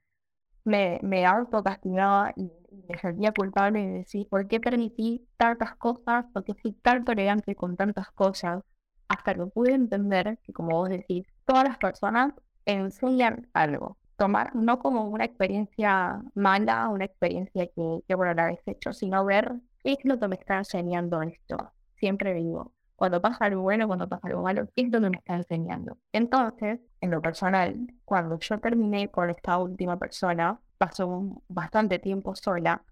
Me, 0.64 0.98
me 1.02 1.26
autocastigaba 1.26 2.32
y 2.36 2.50
me 2.88 2.98
sentía 2.98 3.32
culpable 3.32 3.80
de 3.80 3.92
decir, 4.00 4.28
¿por 4.28 4.46
qué 4.48 4.60
permití 4.60 5.26
tantas 5.36 5.74
cosas? 5.76 6.26
¿Por 6.32 6.44
qué 6.44 6.54
fui 6.54 6.72
tan 6.72 7.04
tolerante 7.04 7.54
con 7.54 7.76
tantas 7.76 8.10
cosas? 8.12 8.62
Hasta 9.08 9.34
que 9.34 9.46
pude 9.46 9.72
entender 9.72 10.38
que, 10.42 10.52
como 10.52 10.76
vos 10.76 10.88
decís, 10.88 11.26
todas 11.44 11.64
las 11.64 11.78
personas 11.78 12.32
enseñan 12.64 13.48
algo. 13.54 13.96
Tomar 14.16 14.54
no 14.54 14.78
como 14.78 15.08
una 15.08 15.24
experiencia 15.24 16.22
mala, 16.34 16.88
una 16.88 17.06
experiencia 17.06 17.66
que, 17.68 18.00
que 18.06 18.14
bueno, 18.14 18.34
la 18.34 18.44
habéis 18.44 18.60
hecho, 18.66 18.92
sino 18.92 19.24
ver 19.24 19.52
qué 19.82 19.92
es 19.92 19.98
lo 20.04 20.18
que 20.18 20.28
me 20.28 20.36
está 20.36 20.58
enseñando 20.58 21.22
esto. 21.22 21.72
Siempre 21.96 22.34
digo, 22.34 22.72
cuando 23.00 23.22
pasa 23.22 23.46
algo 23.46 23.62
bueno, 23.62 23.86
cuando 23.86 24.06
pasa 24.06 24.28
algo 24.28 24.42
malo, 24.42 24.68
es 24.76 24.92
lo 24.92 25.00
que 25.00 25.08
me 25.08 25.16
está 25.16 25.34
enseñando. 25.34 25.96
Entonces, 26.12 26.80
en 27.00 27.10
lo 27.10 27.22
personal, 27.22 27.74
cuando 28.04 28.38
yo 28.38 28.60
terminé 28.60 29.10
con 29.10 29.30
esta 29.30 29.56
última 29.56 29.98
persona, 29.98 30.60
pasó 30.76 31.42
bastante 31.48 31.98
tiempo 31.98 32.34
sola, 32.34 32.84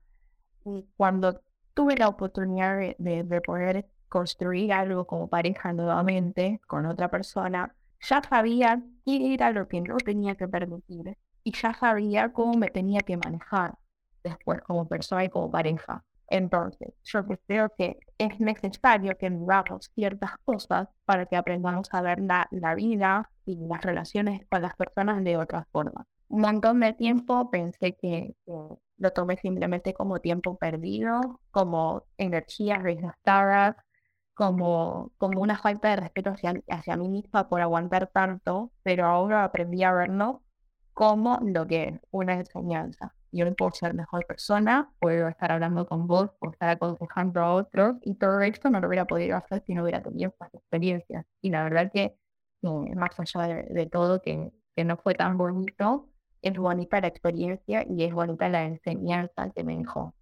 y 0.64 0.86
cuando 0.96 1.42
tuve 1.74 1.94
la 1.94 2.08
oportunidad 2.08 2.78
de, 2.78 2.96
de 3.22 3.40
poder 3.42 3.86
construir 4.08 4.72
algo 4.72 5.06
como 5.06 5.28
pareja 5.28 5.74
nuevamente 5.74 6.58
con 6.66 6.86
otra 6.86 7.10
persona, 7.10 7.74
ya 8.00 8.22
sabía 8.22 8.82
qué 9.04 9.34
era 9.34 9.50
lo 9.50 9.68
que 9.68 9.82
no 9.82 9.98
tenía 9.98 10.36
que 10.36 10.48
permitir 10.48 11.18
y 11.44 11.52
ya 11.52 11.74
sabía 11.74 12.32
cómo 12.32 12.54
me 12.54 12.68
tenía 12.68 13.02
que 13.02 13.18
manejar 13.18 13.76
después 14.24 14.62
como 14.62 14.88
persona 14.88 15.24
y 15.24 15.28
como 15.28 15.50
pareja. 15.50 16.02
Entonces, 16.30 16.94
yo 17.04 17.24
creo 17.46 17.72
que 17.76 17.98
es 18.18 18.38
necesario 18.40 19.16
que 19.16 19.30
vivamos 19.30 19.90
ciertas 19.94 20.32
cosas 20.44 20.88
para 21.04 21.26
que 21.26 21.36
aprendamos 21.36 21.88
a 21.92 22.02
ver 22.02 22.20
la, 22.20 22.46
la 22.50 22.74
vida 22.74 23.30
y 23.46 23.56
las 23.56 23.82
relaciones 23.82 24.46
con 24.50 24.62
las 24.62 24.76
personas 24.76 25.24
de 25.24 25.36
otra 25.38 25.66
forma. 25.72 26.06
Un 26.28 26.42
montón 26.42 26.80
de 26.80 26.92
tiempo 26.92 27.50
pensé 27.50 27.96
que, 27.96 28.34
lo 28.98 29.12
tomé 29.12 29.36
simplemente 29.38 29.94
como 29.94 30.20
tiempo 30.20 30.56
perdido, 30.58 31.40
como 31.50 32.04
energías 32.18 32.82
desgastadas, 32.82 33.76
como, 34.34 35.12
como 35.18 35.40
una 35.40 35.58
falta 35.58 35.90
de 35.90 35.96
respeto 35.96 36.30
hacia, 36.30 36.54
hacia 36.68 36.96
mí 36.96 37.08
misma 37.08 37.48
por 37.48 37.60
aguantar 37.60 38.08
tanto, 38.08 38.72
pero 38.82 39.06
ahora 39.06 39.44
aprendí 39.44 39.82
a 39.84 39.92
verlo 39.92 40.42
como 40.94 41.38
lo 41.42 41.66
que 41.66 41.84
es 41.88 42.00
una 42.10 42.34
enseñanza. 42.34 43.14
Yo 43.32 43.44
no 43.44 43.54
puedo 43.54 43.72
ser 43.72 43.94
mejor 43.94 44.26
persona, 44.26 44.90
puedo 45.00 45.28
estar 45.28 45.52
hablando 45.52 45.86
con 45.86 46.06
vos, 46.06 46.30
puedo 46.38 46.52
estar 46.52 46.70
aconsejando 46.70 47.40
a 47.40 47.54
otros, 47.54 47.96
y 48.02 48.14
todo 48.14 48.40
esto 48.40 48.70
no 48.70 48.80
lo 48.80 48.88
hubiera 48.88 49.06
podido 49.06 49.36
hacer 49.36 49.62
si 49.66 49.74
no 49.74 49.82
hubiera 49.82 50.02
tenido 50.02 50.30
estas 50.30 50.54
experiencias. 50.54 51.26
Y 51.42 51.50
la 51.50 51.64
verdad 51.64 51.90
que, 51.92 52.16
más 52.62 53.18
allá 53.18 53.64
de, 53.68 53.86
todo, 53.86 54.22
que, 54.22 54.50
que 54.74 54.84
no 54.84 54.96
fue 54.96 55.14
tan 55.14 55.36
bonito, 55.38 56.08
es 56.42 56.56
bonita 56.56 57.00
la 57.00 57.08
experiencia 57.08 57.84
y 57.88 58.04
es 58.04 58.12
bonita 58.12 58.48
la 58.48 58.64
enseñanza 58.64 59.50
que 59.54 59.64
me 59.64 59.76
dejó. 59.76 60.14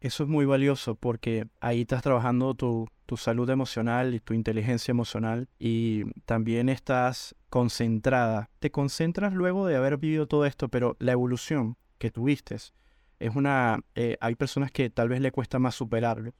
Eso 0.00 0.22
es 0.22 0.28
muy 0.28 0.44
valioso 0.44 0.94
porque 0.94 1.48
ahí 1.60 1.80
estás 1.80 2.02
trabajando 2.02 2.54
tu, 2.54 2.86
tu 3.08 3.16
salud 3.16 3.50
emocional 3.50 4.14
y 4.14 4.20
tu 4.20 4.32
inteligencia 4.32 4.92
emocional 4.92 5.48
y 5.58 6.04
también 6.26 6.68
estás 6.68 7.34
concentrada. 7.50 8.50
Te 8.60 8.70
concentras 8.70 9.32
luego 9.32 9.66
de 9.66 9.76
haber 9.76 9.96
vivido 9.96 10.28
todo 10.28 10.46
esto, 10.46 10.68
pero 10.68 10.96
la 11.00 11.12
evolución 11.12 11.76
que 11.98 12.10
tuviste 12.10 12.54
es 12.54 12.72
una... 13.34 13.80
Eh, 13.94 14.16
hay 14.20 14.34
personas 14.36 14.70
que 14.70 14.90
tal 14.90 15.08
vez 15.08 15.20
le 15.20 15.32
cuesta 15.32 15.58
más 15.58 15.74
superarlo. 15.74 16.34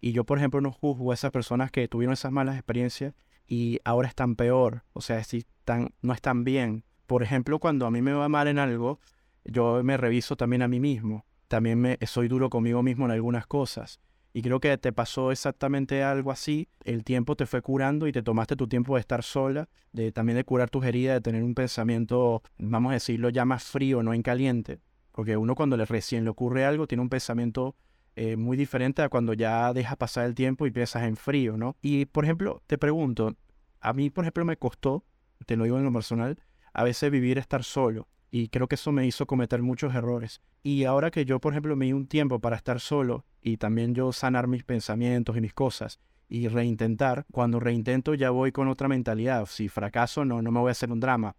Y 0.00 0.12
yo, 0.12 0.24
por 0.24 0.38
ejemplo, 0.38 0.60
no 0.60 0.72
juzgo 0.72 1.12
a 1.12 1.14
esas 1.14 1.30
personas 1.30 1.70
que 1.70 1.86
tuvieron 1.88 2.14
esas 2.14 2.32
malas 2.32 2.56
experiencias 2.56 3.14
y 3.46 3.78
ahora 3.84 4.08
están 4.08 4.34
peor. 4.34 4.84
O 4.94 5.00
sea, 5.00 5.22
si 5.24 5.38
están, 5.38 5.94
no 6.00 6.12
están 6.12 6.44
bien. 6.44 6.84
Por 7.06 7.22
ejemplo, 7.22 7.58
cuando 7.58 7.86
a 7.86 7.90
mí 7.90 8.02
me 8.02 8.12
va 8.12 8.28
mal 8.28 8.48
en 8.48 8.58
algo, 8.58 8.98
yo 9.44 9.84
me 9.84 9.96
reviso 9.96 10.36
también 10.36 10.62
a 10.62 10.68
mí 10.68 10.80
mismo 10.80 11.26
también 11.52 11.78
me, 11.78 11.98
soy 12.06 12.28
duro 12.28 12.48
conmigo 12.48 12.82
mismo 12.82 13.04
en 13.04 13.10
algunas 13.10 13.46
cosas. 13.46 14.00
Y 14.32 14.40
creo 14.40 14.58
que 14.58 14.78
te 14.78 14.90
pasó 14.90 15.30
exactamente 15.30 16.02
algo 16.02 16.30
así. 16.30 16.70
El 16.82 17.04
tiempo 17.04 17.36
te 17.36 17.44
fue 17.44 17.60
curando 17.60 18.06
y 18.06 18.12
te 18.12 18.22
tomaste 18.22 18.56
tu 18.56 18.66
tiempo 18.68 18.94
de 18.94 19.00
estar 19.00 19.22
sola, 19.22 19.68
de 19.92 20.12
también 20.12 20.38
de 20.38 20.44
curar 20.44 20.70
tus 20.70 20.82
heridas, 20.86 21.16
de 21.16 21.20
tener 21.20 21.42
un 21.42 21.54
pensamiento, 21.54 22.42
vamos 22.56 22.88
a 22.88 22.94
decirlo, 22.94 23.28
ya 23.28 23.44
más 23.44 23.64
frío, 23.64 24.02
no 24.02 24.14
en 24.14 24.22
caliente. 24.22 24.80
Porque 25.12 25.36
uno 25.36 25.54
cuando 25.54 25.76
le 25.76 25.84
recién 25.84 26.24
le 26.24 26.30
ocurre 26.30 26.64
algo 26.64 26.86
tiene 26.86 27.02
un 27.02 27.08
pensamiento 27.08 27.76
eh, 28.16 28.36
muy 28.36 28.56
diferente 28.56 29.02
a 29.02 29.08
cuando 29.08 29.32
ya 29.32 29.72
deja 29.72 29.96
pasar 29.96 30.26
el 30.26 30.34
tiempo 30.34 30.66
y 30.66 30.70
piensas 30.70 31.04
en 31.04 31.16
frío, 31.16 31.56
¿no? 31.56 31.76
Y 31.80 32.06
por 32.06 32.24
ejemplo, 32.24 32.62
te 32.66 32.78
pregunto, 32.78 33.36
a 33.80 33.92
mí 33.92 34.10
por 34.10 34.24
ejemplo 34.24 34.44
me 34.44 34.56
costó, 34.56 35.04
te 35.46 35.56
lo 35.56 35.64
digo 35.64 35.78
en 35.78 35.84
lo 35.84 35.92
personal, 35.92 36.38
a 36.72 36.84
veces 36.84 37.10
vivir 37.10 37.38
estar 37.38 37.64
solo. 37.64 38.08
Y 38.30 38.48
creo 38.48 38.66
que 38.66 38.76
eso 38.76 38.92
me 38.92 39.06
hizo 39.06 39.26
cometer 39.26 39.62
muchos 39.62 39.94
errores. 39.94 40.40
Y 40.62 40.84
ahora 40.84 41.10
que 41.10 41.24
yo, 41.24 41.40
por 41.40 41.52
ejemplo, 41.52 41.76
me 41.76 41.86
di 41.86 41.92
un 41.92 42.06
tiempo 42.06 42.38
para 42.40 42.56
estar 42.56 42.80
solo 42.80 43.26
y 43.42 43.58
también 43.58 43.94
yo 43.94 44.12
sanar 44.12 44.46
mis 44.46 44.64
pensamientos 44.64 45.36
y 45.36 45.40
mis 45.40 45.52
cosas 45.52 46.00
y 46.28 46.48
reintentar, 46.48 47.26
cuando 47.30 47.60
reintento 47.60 48.14
ya 48.14 48.30
voy 48.30 48.52
con 48.52 48.68
otra 48.68 48.88
mentalidad. 48.88 49.44
Si 49.44 49.68
fracaso, 49.68 50.24
no, 50.24 50.40
no 50.40 50.50
me 50.50 50.60
voy 50.60 50.68
a 50.68 50.72
hacer 50.72 50.90
un 50.90 50.98
drama. 50.98 51.36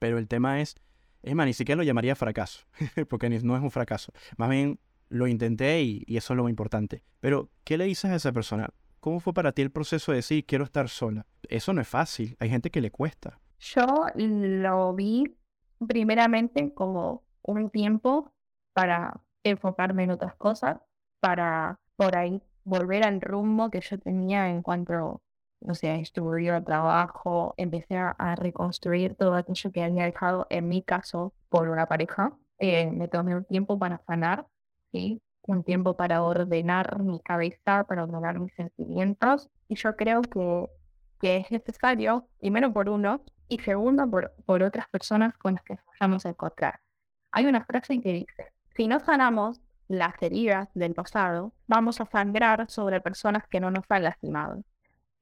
Pero 0.00 0.18
el 0.18 0.26
tema 0.26 0.60
es, 0.60 0.74
es 1.28 1.34
más, 1.34 1.46
ni 1.46 1.52
siquiera 1.52 1.76
lo 1.76 1.82
llamaría 1.82 2.16
fracaso, 2.16 2.64
porque 3.08 3.28
no 3.28 3.56
es 3.56 3.62
un 3.62 3.70
fracaso. 3.70 4.12
Más 4.36 4.48
bien 4.50 4.78
lo 5.08 5.26
intenté 5.26 5.82
y, 5.82 6.04
y 6.06 6.16
eso 6.16 6.32
es 6.32 6.36
lo 6.36 6.48
importante. 6.48 7.02
Pero, 7.20 7.50
¿qué 7.64 7.78
le 7.78 7.84
dices 7.84 8.10
a 8.10 8.14
esa 8.14 8.32
persona? 8.32 8.68
¿Cómo 9.00 9.20
fue 9.20 9.32
para 9.32 9.52
ti 9.52 9.62
el 9.62 9.70
proceso 9.70 10.12
de 10.12 10.16
decir 10.16 10.44
quiero 10.44 10.64
estar 10.64 10.88
sola? 10.88 11.26
Eso 11.48 11.72
no 11.72 11.80
es 11.80 11.88
fácil, 11.88 12.36
hay 12.40 12.50
gente 12.50 12.70
que 12.70 12.80
le 12.80 12.90
cuesta. 12.90 13.38
Yo 13.58 13.86
lo 14.14 14.94
vi 14.94 15.36
primeramente 15.86 16.72
como 16.74 17.24
un 17.42 17.70
tiempo 17.70 18.32
para 18.72 19.20
enfocarme 19.44 20.04
en 20.04 20.10
otras 20.10 20.34
cosas, 20.34 20.78
para 21.20 21.78
por 21.96 22.16
ahí 22.16 22.42
volver 22.64 23.04
al 23.04 23.20
rumbo 23.20 23.70
que 23.70 23.80
yo 23.80 23.98
tenía 23.98 24.50
en 24.50 24.62
cuanto, 24.62 25.22
no 25.60 25.74
sé, 25.74 25.90
a 25.90 25.96
estudio, 25.96 26.62
trabajo, 26.62 27.54
empecé 27.56 27.96
a, 27.96 28.34
reconstruir 28.36 29.14
todo 29.14 29.34
aquello 29.34 29.72
que 29.72 29.82
había 29.82 30.04
dejado, 30.04 30.46
en 30.50 30.68
mi 30.68 30.82
caso, 30.82 31.32
por 31.48 31.68
una 31.68 31.86
pareja. 31.86 32.32
Eh, 32.58 32.90
me 32.90 33.08
tomé 33.08 33.36
un 33.36 33.44
tiempo 33.44 33.78
para 33.78 33.98
sanar, 34.06 34.46
¿sí? 34.92 35.20
un 35.42 35.64
tiempo 35.64 35.96
para 35.96 36.22
ordenar 36.22 37.02
mi 37.02 37.20
cabeza, 37.20 37.84
para 37.84 38.04
ordenar 38.04 38.38
mis 38.38 38.54
sentimientos. 38.54 39.48
Y 39.68 39.76
yo 39.76 39.96
creo 39.96 40.22
que, 40.22 40.68
que 41.20 41.38
es 41.38 41.50
necesario, 41.50 42.28
primero 42.38 42.72
por 42.72 42.88
uno, 42.88 43.22
y 43.48 43.58
segundo, 43.60 44.08
por, 44.10 44.34
por 44.44 44.62
otras 44.62 44.88
personas 44.88 45.36
con 45.38 45.54
las 45.54 45.64
que 45.64 45.74
nos 45.74 45.84
vamos 46.00 46.26
a 46.26 46.30
encontrar. 46.30 46.80
Hay 47.32 47.46
una 47.46 47.64
frase 47.64 48.00
que 48.00 48.12
dice, 48.12 48.52
si 48.76 48.88
no 48.88 49.00
sanamos 49.00 49.60
las 49.88 50.22
heridas 50.22 50.68
del 50.74 50.94
pasado, 50.94 51.52
vamos 51.66 52.00
a 52.00 52.06
sangrar 52.06 52.70
sobre 52.70 53.00
personas 53.00 53.46
que 53.48 53.60
no 53.60 53.70
nos 53.70 53.84
han 53.88 54.04
lastimado. 54.04 54.62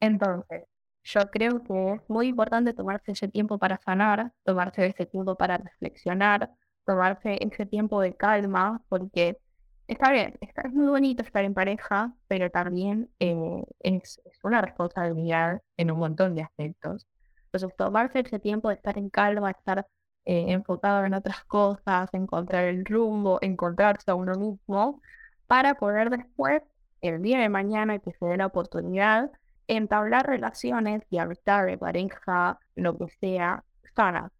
Entonces, 0.01 0.65
yo 1.05 1.31
creo 1.31 1.63
que 1.63 1.93
es 1.95 2.01
muy 2.09 2.29
importante 2.29 2.75
tomarse 2.75 3.13
ese 3.13 3.29
tiempo 3.29 3.59
para 3.59 3.79
sanar, 3.79 4.33
tomarse 4.45 4.87
ese 4.87 5.07
tiempo 5.07 5.37
para 5.37 5.59
reflexionar, 5.59 6.51
tomarse 6.85 7.39
ese 7.41 7.67
tiempo 7.67 8.01
de 8.01 8.15
calma, 8.17 8.83
porque 8.89 9.39
está 9.87 10.11
bien, 10.11 10.37
es 10.41 10.73
muy 10.73 10.89
bonito 10.89 11.23
estar 11.23 11.45
en 11.45 11.55
pareja, 11.55 12.13
pero 12.29 12.51
también 12.51 13.11
eh, 13.21 13.65
es, 13.81 14.21
es, 14.25 14.39
una 14.45 14.61
responsabilidad 14.63 15.63
en 15.77 15.91
un 15.93 15.99
montón 15.99 16.35
de 16.35 16.43
aspectos. 16.43 17.07
Entonces, 17.53 17.77
tomarse 17.77 18.21
ese 18.21 18.39
tiempo 18.41 18.69
de 18.69 18.75
estar 18.75 18.99
en 18.99 19.11
calma, 19.11 19.51
estar 19.51 19.87
eh, 20.25 20.47
enfocado 20.49 21.05
en 21.05 21.15
otras 21.15 21.45
cosas, 21.45 22.13
encontrar 22.15 22.65
el 22.65 22.85
rumbo, 22.85 23.39
encontrarse 23.43 24.11
a 24.11 24.15
uno 24.17 24.35
mismo, 24.35 25.01
para 25.47 25.75
poder 25.77 26.11
después, 26.11 26.63
el 27.01 27.23
día 27.23 27.39
de 27.39 27.49
mañana, 27.49 27.99
que 28.01 28.13
se 28.13 28.27
dé 28.27 28.37
la 28.37 28.47
oportunidad, 28.47 29.31
entablar 29.69 30.27
relaciones 30.27 31.03
y 31.11 31.19
hablar 31.19 31.67
de 31.67 31.79
pareja, 31.79 32.59
lo 32.75 32.97
que 32.99 33.09
sea, 33.21 33.65
sanas, 33.95 34.33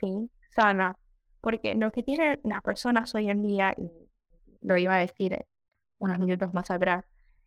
¿sí? 0.00 0.30
Sanas. 0.54 0.96
Porque 1.40 1.74
lo 1.74 1.90
que 1.92 2.02
tienen 2.02 2.40
las 2.44 2.62
personas 2.62 3.14
hoy 3.14 3.30
en 3.30 3.42
día, 3.42 3.74
lo 4.60 4.76
iba 4.76 4.96
a 4.96 4.98
decir 4.98 5.46
unos 5.98 6.18
minutos 6.18 6.52
más 6.54 6.70
atrás, 6.70 7.04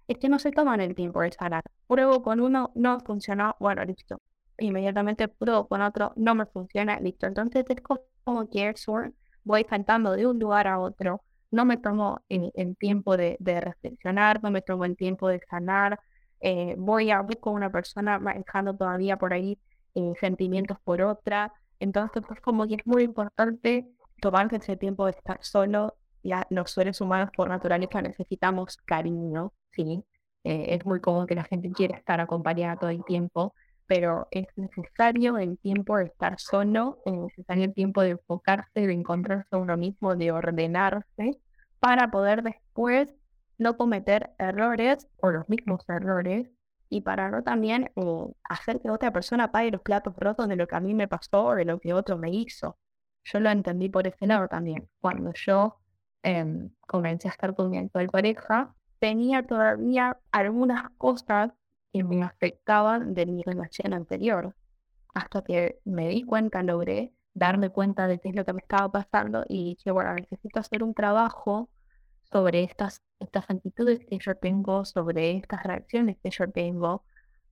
es 0.08 0.18
que 0.18 0.30
no 0.30 0.40
se 0.40 0.52
toman 0.52 0.82
el 0.82 0.96
tiempo 0.96 1.22
de 1.22 1.32
sanar. 1.32 1.64
Pruebo 1.88 2.24
con 2.24 2.40
uno, 2.40 2.72
no 2.76 3.00
funciona, 3.02 3.56
bueno, 3.60 3.84
listo, 3.86 4.22
inmediatamente 4.58 5.28
pruebo 5.28 5.68
con 5.68 5.82
otro, 5.82 6.14
no 6.16 6.36
me 6.36 6.46
funciona, 6.46 7.00
listo. 7.00 7.28
Entonces 7.28 7.66
es 7.70 7.82
como 8.24 8.50
que 8.50 8.74
voy 9.44 9.66
saltando 9.70 10.14
de 10.14 10.28
un 10.28 10.40
lugar 10.40 10.68
a 10.68 10.80
otro, 10.80 11.24
no 11.52 11.66
me 11.66 11.78
tomo 11.78 12.22
el, 12.30 12.78
tiempo 12.78 13.18
de, 13.18 13.38
reflexionar, 13.40 14.42
no 14.42 14.52
me 14.52 14.62
tomo 14.62 14.86
el 14.86 14.96
tiempo 14.96 15.28
de 15.28 15.42
sanar, 15.50 16.00
eh, 16.42 16.76
voy 16.78 17.12
a 17.12 17.20
hablar 17.20 17.40
con 17.40 17.54
una 17.54 17.72
persona 17.72 18.20
manejando 18.20 18.76
todavía 18.76 19.18
por 19.18 19.34
ahí 19.34 19.60
eh, 19.96 20.14
sentimientos 20.20 20.78
por 20.84 21.02
otra. 21.02 21.54
Entonces 21.80 22.24
es 22.30 22.42
como 22.42 22.68
que 22.68 22.76
es 22.76 22.86
muy 22.86 23.04
importante 23.04 23.88
tomarse 24.22 24.58
ese 24.58 24.78
tiempo 24.78 25.06
de 25.06 25.12
estar 25.12 25.40
solo. 25.42 25.96
Ya 26.24 26.46
los 26.50 26.72
seres 26.72 27.02
humanos 27.02 27.32
por 27.36 27.50
naturaleza 27.50 28.02
necesitamos 28.02 28.78
cariño, 28.86 29.54
¿sí? 29.72 30.04
eh, 30.44 30.76
es 30.76 30.86
muy 30.86 31.00
común 31.02 31.28
que 31.28 31.36
la 31.36 31.44
gente 31.44 31.72
quiera 31.72 31.98
estar 31.98 32.20
acompañada 32.20 32.78
todo 32.78 32.90
el 32.90 33.04
tiempo, 33.06 33.54
pero 33.88 34.28
es 34.32 34.48
necesario 34.56 35.38
el 35.38 35.58
tiempo 35.60 35.98
de 35.98 36.06
estar 36.06 36.40
solo, 36.40 37.00
es 37.06 37.14
necesario 37.14 37.66
el 37.66 37.74
tiempo 37.74 38.02
de 38.02 38.12
enfocarse, 38.12 38.88
de 38.88 38.94
encontrarse 38.94 39.48
a 39.52 39.58
uno 39.58 39.78
mismo, 39.78 40.16
de 40.16 40.32
ordenarse, 40.32 41.38
para 41.80 42.10
poder 42.12 42.44
después 42.44 43.10
no 43.62 43.78
cometer 43.78 44.32
errores 44.40 45.08
o 45.18 45.30
los 45.30 45.48
mismos 45.48 45.88
errores 45.88 46.50
y 46.90 47.02
para 47.02 47.30
no 47.30 47.44
también 47.44 47.92
eh, 47.96 48.28
hacer 48.44 48.82
que 48.82 48.90
otra 48.90 49.14
persona 49.14 49.52
pague 49.52 49.70
los 49.70 49.82
platos 49.82 50.16
rotos 50.18 50.48
de 50.48 50.56
lo 50.56 50.68
que 50.68 50.76
a 50.76 50.80
mí 50.80 50.96
me 50.96 51.08
pasó 51.08 51.46
o 51.46 51.56
de 51.56 51.64
lo 51.66 51.80
que 51.80 51.94
otro 51.94 52.18
me 52.18 52.32
hizo. 52.32 52.80
Yo 53.24 53.40
lo 53.40 53.52
entendí 53.52 53.88
por 53.88 54.08
ese 54.08 54.26
lado 54.26 54.48
también. 54.48 54.90
Cuando 55.00 55.32
yo 55.34 55.78
em, 56.24 56.72
comencé 56.88 57.28
a 57.28 57.32
estar 57.32 57.54
con 57.54 57.70
mi 57.70 57.78
actual 57.78 58.10
pareja, 58.10 58.74
tenía 58.98 59.46
todavía 59.46 60.18
algunas 60.32 60.90
cosas 60.98 61.52
que 61.94 62.04
me 62.04 62.24
afectaban 62.24 63.14
de 63.14 63.28
mi 63.28 63.44
relación 63.44 63.94
anterior. 63.94 64.56
Hasta 65.14 65.44
que 65.44 65.80
me 65.86 66.10
di 66.10 66.24
cuenta, 66.24 66.64
logré 66.64 67.14
darme 67.36 67.70
cuenta 67.70 68.08
de 68.08 68.20
qué 68.20 68.30
es 68.30 68.36
lo 68.36 68.44
que 68.44 68.54
me 68.54 68.62
estaba 68.62 68.92
pasando 68.92 69.46
y 69.48 69.76
dije, 69.76 69.92
bueno, 69.92 70.16
necesito 70.16 70.60
hacer 70.60 70.82
un 70.84 70.96
trabajo 70.96 71.70
sobre 72.32 72.64
estas, 72.64 73.02
estas 73.20 73.50
actitudes 73.50 74.00
que 74.10 74.18
yo 74.20 74.36
tengo, 74.36 74.86
sobre 74.86 75.32
estas 75.32 75.64
reacciones 75.64 76.18
que 76.24 76.30
yo 76.30 76.50
tengo, 76.50 77.04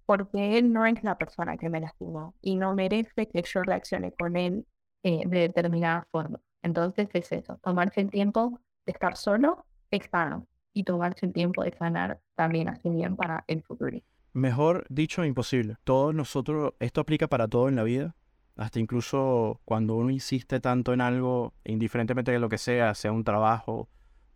porque 0.05 0.57
él 0.57 0.71
no 0.73 0.85
es 0.85 1.03
la 1.03 1.17
persona 1.17 1.57
que 1.57 1.69
me 1.69 1.81
lastimó 1.81 2.33
y 2.41 2.55
no 2.55 2.73
merece 2.73 3.27
que 3.27 3.43
yo 3.43 3.63
reaccione 3.63 4.13
con 4.13 4.35
él 4.37 4.65
eh, 5.03 5.23
de 5.25 5.39
determinada 5.39 6.07
forma. 6.11 6.39
Entonces 6.63 7.09
es 7.13 7.31
eso, 7.31 7.59
tomarse 7.63 8.01
el 8.01 8.09
tiempo 8.09 8.59
de 8.85 8.91
estar 8.93 9.15
solo 9.15 9.65
es 9.91 10.07
sano 10.11 10.47
y 10.73 10.83
tomarse 10.83 11.25
el 11.25 11.33
tiempo 11.33 11.63
de 11.63 11.75
sanar 11.77 12.19
también 12.35 12.69
hace 12.69 12.89
bien 12.89 13.15
para 13.15 13.43
el 13.47 13.63
futuro. 13.63 13.99
Mejor 14.33 14.85
dicho, 14.89 15.25
imposible. 15.25 15.75
Todos 15.83 16.13
nosotros, 16.13 16.73
esto 16.79 17.01
aplica 17.01 17.27
para 17.27 17.47
todo 17.47 17.67
en 17.67 17.75
la 17.75 17.83
vida, 17.83 18.15
hasta 18.55 18.79
incluso 18.79 19.61
cuando 19.65 19.95
uno 19.95 20.09
insiste 20.09 20.59
tanto 20.59 20.93
en 20.93 21.01
algo, 21.01 21.53
indiferentemente 21.63 22.31
de 22.31 22.39
lo 22.39 22.49
que 22.49 22.57
sea, 22.57 22.93
sea 22.93 23.11
un 23.11 23.23
trabajo, 23.23 23.89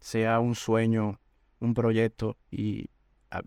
sea 0.03 0.41
un 0.41 0.53
sueño, 0.53 1.21
un 1.61 1.73
proyecto, 1.73 2.35
y 2.51 2.89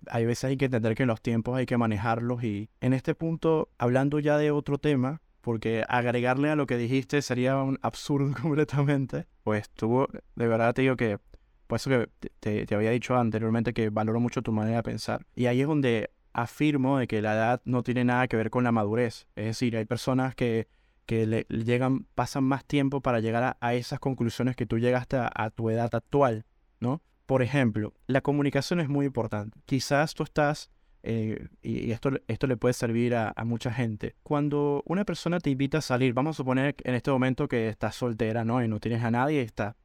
hay 0.09 0.25
veces 0.25 0.45
hay 0.45 0.57
que 0.57 0.65
entender 0.65 0.95
que 0.95 1.05
los 1.05 1.21
tiempos 1.21 1.57
hay 1.57 1.67
que 1.67 1.77
manejarlos 1.77 2.43
y 2.43 2.71
en 2.81 2.95
este 2.95 3.15
punto, 3.15 3.69
hablando 3.77 4.19
ya 4.21 4.39
de 4.39 4.51
otro 4.51 4.79
tema, 4.79 5.21
porque 5.43 5.85
agregarle 5.87 6.49
a 6.49 6.57
lo 6.57 6.67
que 6.67 6.79
dijiste 6.79 7.21
sería 7.21 7.59
un 7.59 7.79
absurdo 7.83 8.35
completamente, 8.43 9.27
pues 9.45 9.69
tú, 9.69 10.09
de 10.35 10.49
verdad 10.49 10.73
te 10.73 10.81
digo 10.81 10.97
que, 10.97 11.19
por 11.67 11.77
eso 11.77 11.91
que 11.91 12.09
te, 12.41 12.65
te 12.65 12.75
había 12.75 12.91
dicho 12.91 13.15
anteriormente 13.17 13.75
que 13.75 13.91
valoro 13.91 14.19
mucho 14.19 14.41
tu 14.41 14.51
manera 14.51 14.79
de 14.79 14.83
pensar. 14.83 15.27
Y 15.35 15.47
ahí 15.47 15.61
es 15.61 15.69
donde 15.69 16.11
afirmo 16.33 16.99
de 16.99 17.07
que 17.07 17.21
la 17.21 17.35
edad 17.35 17.63
no 17.67 17.83
tiene 17.83 18.05
nada 18.05 18.29
que 18.29 18.37
ver 18.37 18.49
con 18.49 18.65
la 18.65 18.73
madurez. 18.73 19.27
Es 19.37 19.45
decir, 19.45 19.77
hay 19.77 19.85
personas 19.85 20.35
que, 20.35 20.69
que 21.07 21.27
le, 21.27 21.47
llegan, 21.49 22.05
pasan 22.15 22.45
más 22.45 22.65
tiempo 22.65 23.01
para 23.01 23.21
llegar 23.21 23.57
a, 23.61 23.75
esas 23.75 24.01
conclusiones 24.01 24.57
que 24.57 24.67
tú 24.67 24.79
llegaste 24.79 25.17
a, 25.17 25.51
tu 25.51 25.71
edad 25.71 25.95
actual, 25.95 26.45
¿no? 26.81 27.01
Por 27.27 27.43
ejemplo, 27.43 27.95
la 28.07 28.21
comunicación 28.21 28.81
es 28.81 28.89
muy 28.89 29.07
importante. 29.07 29.59
Quizás 29.65 30.15
tú 30.15 30.23
estás, 30.25 30.71
eh, 31.03 31.49
y, 31.63 31.91
esto, 31.93 32.11
esto 32.29 32.47
le 32.47 32.57
puede 32.57 32.75
servir 32.75 33.15
a, 33.15 33.33
mucha 33.45 33.73
gente, 33.73 34.17
cuando 34.23 34.83
una 34.87 35.05
persona 35.05 35.41
te 35.41 35.51
invita 35.51 35.79
a 35.79 35.83
salir, 35.83 36.13
vamos 36.13 36.37
a 36.37 36.39
suponer 36.39 36.75
en 36.85 36.95
este 36.95 37.11
momento 37.11 37.49
que 37.49 37.69
estás 37.69 37.95
soltera, 37.95 38.45
¿no? 38.45 38.63
Y 38.63 38.69
no 38.69 38.81
tienes 38.81 39.03
a 39.03 39.11
nadie 39.11 39.43
y 39.43 39.45
está 39.45 39.77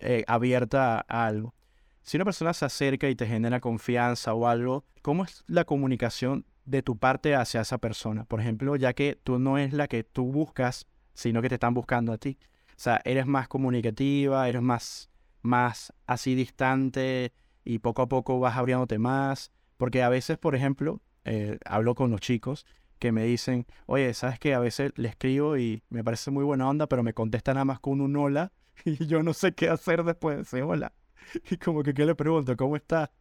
eh, 0.00 0.24
abierta 0.26 1.04
a 1.08 1.26
algo. 1.26 1.54
Si 2.02 2.16
una 2.16 2.24
persona 2.24 2.52
se 2.52 2.64
acerca 2.64 3.08
y 3.08 3.14
te 3.14 3.26
genera 3.26 3.60
confianza 3.60 4.34
o 4.34 4.48
algo, 4.48 4.84
¿cómo 5.02 5.24
es 5.24 5.44
la 5.46 5.64
comunicación 5.64 6.44
de 6.64 6.82
tu 6.82 6.98
parte 6.98 7.34
hacia 7.36 7.60
esa 7.60 7.78
persona? 7.78 8.24
Por 8.24 8.40
ejemplo, 8.40 8.74
ya 8.76 8.92
que 8.92 9.18
tú 9.22 9.38
no 9.38 9.56
es 9.56 9.72
la 9.72 9.86
que 9.86 10.02
tú 10.02 10.32
buscas, 10.32 10.86
sino 11.14 11.40
que 11.42 11.48
te 11.48 11.54
están 11.54 11.74
buscando 11.74 12.12
a 12.12 12.18
ti. 12.18 12.38
O 12.70 12.80
sea, 12.82 13.00
eres 13.04 13.26
más 13.26 13.46
comunicativa, 13.46 14.48
eres 14.48 14.62
más, 14.62 15.10
más 15.42 15.92
así 16.06 16.34
distante 16.34 17.32
y 17.64 17.78
poco 17.78 18.02
a 18.02 18.08
poco 18.08 18.40
vas 18.40 18.56
abriéndote 18.56 18.98
más. 18.98 19.52
Porque 19.76 20.02
a 20.02 20.08
veces, 20.08 20.38
por 20.38 20.56
ejemplo, 20.56 21.00
eh, 21.24 21.58
hablo 21.64 21.94
con 21.94 22.10
los 22.10 22.20
chicos 22.20 22.66
que 22.98 23.12
me 23.12 23.24
dicen, 23.24 23.66
oye, 23.86 24.12
¿sabes 24.14 24.38
qué? 24.38 24.54
A 24.54 24.60
veces 24.60 24.92
le 24.96 25.08
escribo 25.08 25.56
y 25.56 25.82
me 25.88 26.02
parece 26.02 26.30
muy 26.30 26.44
buena 26.44 26.68
onda, 26.68 26.88
pero 26.88 27.02
me 27.02 27.14
contesta 27.14 27.54
nada 27.54 27.64
más 27.64 27.80
con 27.80 28.00
un 28.00 28.16
hola 28.16 28.52
y 28.84 29.06
yo 29.06 29.22
no 29.22 29.34
sé 29.34 29.54
qué 29.54 29.68
hacer 29.68 30.02
después 30.02 30.36
de 30.36 30.42
ese 30.42 30.62
hola. 30.62 30.92
Y 31.50 31.56
como 31.56 31.82
que, 31.82 31.94
¿qué 31.94 32.06
le 32.06 32.14
pregunto? 32.14 32.56
¿Cómo 32.56 32.76
está? 32.76 33.12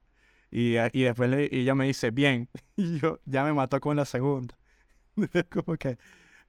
Y, 0.52 0.76
y 0.78 1.04
después 1.04 1.32
ella 1.52 1.76
me 1.76 1.86
dice, 1.86 2.12
bien. 2.12 2.50
Y 2.76 3.00
yo 3.00 3.20
ya 3.26 3.44
me 3.44 3.54
mató 3.54 3.80
con 3.80 3.96
la 3.96 4.06
segunda. 4.06 4.58
como 5.50 5.78
que 5.78 5.98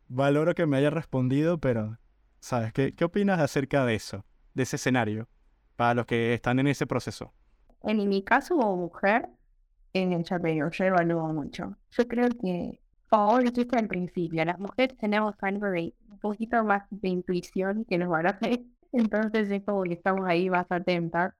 valoro 0.09 0.55
que 0.55 0.67
me 0.67 0.77
haya 0.77 0.91
respondido, 0.91 1.59
pero, 1.59 1.99
¿sabes? 2.41 2.73
¿Qué, 2.73 2.95
¿Qué 2.95 3.05
opinas 3.05 3.41
acerca 3.41 3.85
de 3.85 3.95
eso? 3.95 4.25
De 4.55 4.65
ese 4.65 4.77
escenario, 4.77 5.29
para 5.77 5.95
los 5.95 6.07
que 6.07 6.35
están 6.35 6.59
en 6.59 6.67
ese 6.67 6.87
proceso. 6.87 7.33
En 7.83 8.09
mi 8.09 8.23
caso 8.23 8.57
como 8.57 8.77
mujer, 8.77 9.29
en 9.93 10.12
el 10.12 10.25
chapeo, 10.25 10.71
yo 10.71 10.85
evalúo 10.85 11.33
mucho. 11.33 11.77
Yo 11.91 12.09
creo 12.09 12.29
que, 12.29 12.81
como 13.09 13.38
dijiste 13.38 13.79
al 13.79 13.88
principio, 13.88 14.45
las 14.45 14.59
mujeres 14.59 14.97
tenemos 14.99 15.35
un 15.43 16.19
poquito 16.21 16.62
más 16.65 16.85
de 16.91 17.09
intuición 17.09 17.85
que 17.85 17.99
los 17.99 18.09
varones. 18.09 18.61
Entonces 18.93 19.51
es 19.51 19.65
como 19.65 19.83
que 19.85 19.95
estamos 19.95 20.27
ahí 20.27 20.51
más 20.51 20.67
atentas 20.71 21.35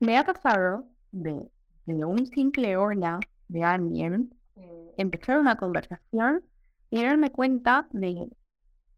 me 0.00 0.18
ha 0.18 0.24
pasado 0.24 0.86
de, 1.12 1.50
de 1.86 2.04
un 2.04 2.26
simple 2.26 2.76
hola 2.76 3.20
de 3.48 3.62
alguien 3.62 4.34
eh, 4.56 4.94
empezar 4.98 5.38
una 5.38 5.56
conversación 5.56 6.42
y 6.90 7.02
darme 7.02 7.30
cuenta 7.30 7.88
de, 7.90 8.28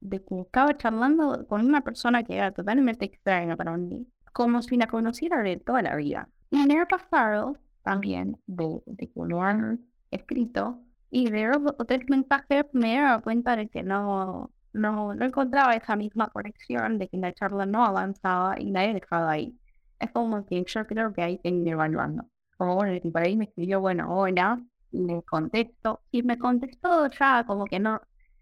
de 0.00 0.24
que 0.24 0.40
estaba 0.40 0.76
charlando 0.76 1.46
con 1.46 1.64
una 1.66 1.82
persona 1.82 2.22
que 2.22 2.36
era 2.36 2.52
totalmente 2.52 3.04
extraña 3.04 3.56
para 3.56 3.76
mí, 3.76 4.06
como 4.32 4.62
si 4.62 4.76
la 4.76 4.88
conociera 4.88 5.42
de 5.42 5.56
toda 5.56 5.82
la 5.82 5.96
vida. 5.96 6.28
Y 6.50 6.66
me 6.66 6.80
ha 6.80 6.86
pasado 6.86 7.56
también 7.82 8.38
de, 8.46 8.82
de 8.86 9.06
que 9.08 9.20
lo 9.26 9.42
han 9.42 9.80
escrito 10.10 10.80
y 11.10 11.30
de 11.30 11.50
otros 11.50 12.00
mensajes 12.08 12.66
me 12.72 12.96
he 12.96 13.00
dado 13.00 13.22
cuenta 13.22 13.56
de 13.56 13.68
que 13.68 13.82
no, 13.82 14.50
no, 14.72 15.14
no 15.14 15.24
encontraba 15.24 15.74
esa 15.74 15.96
misma 15.96 16.28
conexión, 16.28 16.98
de 16.98 17.08
que 17.08 17.16
la 17.16 17.32
charla 17.32 17.66
no 17.66 17.84
avanzaba 17.84 18.60
y 18.60 18.70
nadie 18.70 18.94
dejaba 18.94 19.30
ahí 19.30 19.58
es 19.98 20.10
como 20.12 20.44
que 20.46 20.64
yo 20.66 20.86
creo 20.86 21.12
que 21.12 21.22
hay 21.22 21.38
que 21.38 21.48
ir 21.48 21.68
evaluando. 21.68 22.24
Como 22.56 22.74
bueno, 22.76 22.94
y 22.94 23.00
por 23.10 23.22
ahí 23.22 23.36
me 23.36 23.44
escribió, 23.44 23.80
bueno, 23.80 24.14
hola, 24.18 24.60
le 24.90 25.22
contesto, 25.22 26.02
y 26.10 26.22
me 26.22 26.38
contestó 26.38 27.08
ya 27.08 27.44
como 27.46 27.66
que 27.66 27.78
no, 27.78 28.00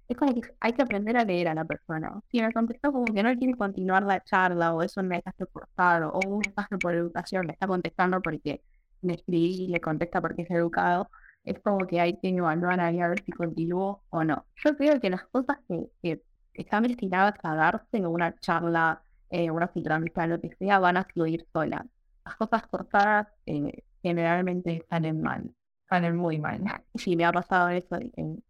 es 0.08 0.16
como 0.16 0.34
que 0.34 0.42
hay 0.60 0.72
que 0.72 0.82
aprender 0.82 1.16
a 1.16 1.24
leer 1.24 1.48
a 1.48 1.54
la 1.54 1.64
persona. 1.64 2.20
Si 2.30 2.40
me 2.40 2.52
contestó 2.52 2.92
como 2.92 3.06
que 3.06 3.22
no 3.22 3.34
quiere 3.36 3.54
continuar 3.54 4.04
la 4.04 4.22
charla, 4.22 4.74
o 4.74 4.82
eso 4.82 5.02
me 5.02 5.08
mensaje 5.08 5.46
forzar, 5.46 6.04
o 6.04 6.20
un 6.26 6.38
mensaje 6.38 6.78
por 6.78 6.94
educación, 6.94 7.46
me 7.46 7.52
está 7.54 7.66
contestando 7.66 8.20
porque 8.22 8.62
me 9.02 9.14
escribí 9.14 9.64
y 9.64 9.68
le 9.68 9.80
contesta 9.80 10.20
porque 10.20 10.42
es 10.42 10.50
educado, 10.50 11.10
es 11.44 11.58
como 11.60 11.86
que 11.86 12.00
hay 12.00 12.18
que 12.20 12.28
evaluar 12.28 12.80
a 12.80 12.90
ver 12.90 13.22
si 13.24 13.32
continúo 13.32 14.02
o 14.10 14.24
no. 14.24 14.46
Yo 14.64 14.76
creo 14.76 15.00
que 15.00 15.10
las 15.10 15.26
cosas 15.26 15.58
que, 15.68 15.86
que 16.02 16.22
están 16.54 16.84
destinadas 16.84 17.34
a 17.42 17.54
darse 17.54 17.96
en 17.98 18.06
una 18.06 18.34
charla 18.40 19.02
eh, 19.30 19.50
una 19.50 19.68
filtramista, 19.68 20.26
lo 20.26 20.40
que 20.40 20.54
sea, 20.56 20.78
van 20.78 20.96
a 20.96 21.04
fluir 21.04 21.46
solas. 21.52 21.84
Las 22.24 22.36
cosas 22.36 22.66
cortadas 22.66 23.28
eh, 23.46 23.84
generalmente 24.02 24.84
salen 24.88 25.20
mal, 25.22 25.50
salen 25.88 26.16
muy 26.16 26.38
mal. 26.38 26.62
Sí, 26.94 27.16
me 27.16 27.24
ha 27.24 27.32
pasado 27.32 27.68
eso, 27.68 27.98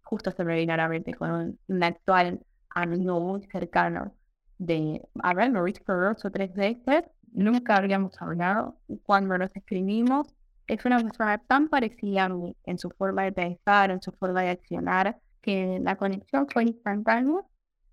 justo 0.02 0.30
se 0.30 0.44
me 0.44 0.54
viene 0.56 0.72
a 0.72 0.76
la 0.78 0.88
mente 0.88 1.14
con 1.14 1.58
un, 1.68 1.82
actual 1.82 2.40
amigo 2.70 3.20
muy 3.20 3.42
cercano 3.50 4.14
de 4.58 5.02
haberme 5.22 5.62
visto 5.62 5.94
dos 5.94 6.24
o 6.24 6.30
tres 6.30 6.54
veces, 6.54 7.04
nunca 7.32 7.76
habíamos 7.76 8.20
hablado, 8.20 8.78
cuando 9.04 9.36
nos 9.38 9.54
escribimos, 9.54 10.34
es 10.66 10.84
una 10.84 10.98
persona 10.98 11.38
tan 11.38 11.68
parecida 11.68 12.24
a 12.24 12.28
mí 12.28 12.56
en 12.64 12.78
su 12.78 12.90
forma 12.90 13.24
de 13.24 13.32
pensar, 13.32 13.90
en 13.90 14.02
su 14.02 14.12
forma 14.12 14.42
de 14.42 14.50
accionar, 14.50 15.18
que 15.42 15.78
la 15.80 15.96
conexión 15.96 16.48
fue 16.48 16.64
instantánea 16.64 17.40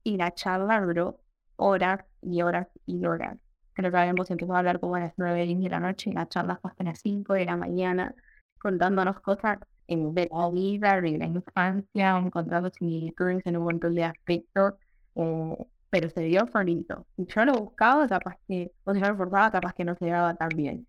y 0.04 0.18
la 0.18 0.34
charla 0.34 0.82
duró 0.82 1.20
horas 1.56 2.06
y 2.22 2.42
horas 2.42 2.68
y 2.86 3.06
horas. 3.06 3.38
Creo 3.74 3.92
que 3.92 3.98
habíamos 3.98 4.30
empezado 4.30 4.56
a 4.56 4.60
hablar 4.60 4.80
como 4.80 4.96
a 4.96 5.00
las 5.00 5.14
9 5.18 5.48
de 5.48 5.70
la 5.70 5.80
noche 5.80 6.10
y 6.10 6.14
la 6.14 6.28
charla 6.28 6.58
fue 6.62 6.72
hasta 6.72 6.84
las 6.84 7.00
5 7.00 7.34
de 7.34 7.46
la 7.46 7.58
mañana, 7.58 8.14
contándonos 8.60 9.20
cosas 9.20 9.58
en 9.88 10.14
de 10.14 10.30
la 10.32 10.50
vida, 10.50 11.02
de 11.02 11.18
la 11.18 11.26
infancia, 11.26 12.18
encontrando 12.18 12.70
similitudes 12.70 13.42
en 13.46 13.58
un 13.58 13.64
montón 13.64 13.96
de 13.96 14.04
aspectos, 14.04 14.76
eh, 15.16 15.56
pero 15.90 16.10
se 16.10 16.22
dio 16.22 16.46
bonito. 16.46 17.06
Y 17.18 17.26
yo 17.26 17.46
lo 17.46 17.54
buscaba, 17.54 18.08
capaz 18.08 18.38
que, 18.48 18.72
o 18.84 18.94
si 18.94 19.00
yo 19.00 19.08
lo 19.08 19.18
forzaba, 19.18 19.52
capaz 19.52 19.74
que 19.74 19.86
no 19.86 19.96
se 19.96 20.08
daba 20.08 20.36
tan 20.36 20.50
bien. 20.50 20.88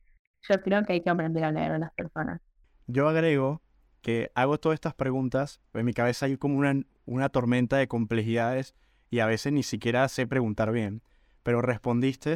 Yo 0.48 0.60
creo 0.62 0.82
que 0.84 0.94
hay 0.94 1.00
que 1.00 1.10
aprender 1.10 1.44
a 1.44 1.52
leer 1.52 1.72
a 1.72 1.78
las 1.78 1.92
personas. 1.94 2.40
Yo 2.86 3.08
agrego 3.08 3.62
que 4.02 4.30
hago 4.34 4.58
todas 4.58 4.76
estas 4.76 4.94
preguntas, 4.94 5.60
en 5.72 5.86
mi 5.86 5.94
cabeza 5.94 6.26
hay 6.26 6.36
como 6.36 6.58
una, 6.58 6.74
una 7.06 7.30
tormenta 7.30 7.78
de 7.78 7.88
complejidades 7.88 8.74
y 9.10 9.20
a 9.20 9.26
veces 9.26 9.52
ni 9.52 9.62
siquiera 9.62 10.08
sé 10.08 10.26
preguntar 10.26 10.72
bien, 10.72 11.02
pero 11.42 11.62
respondiste 11.62 12.34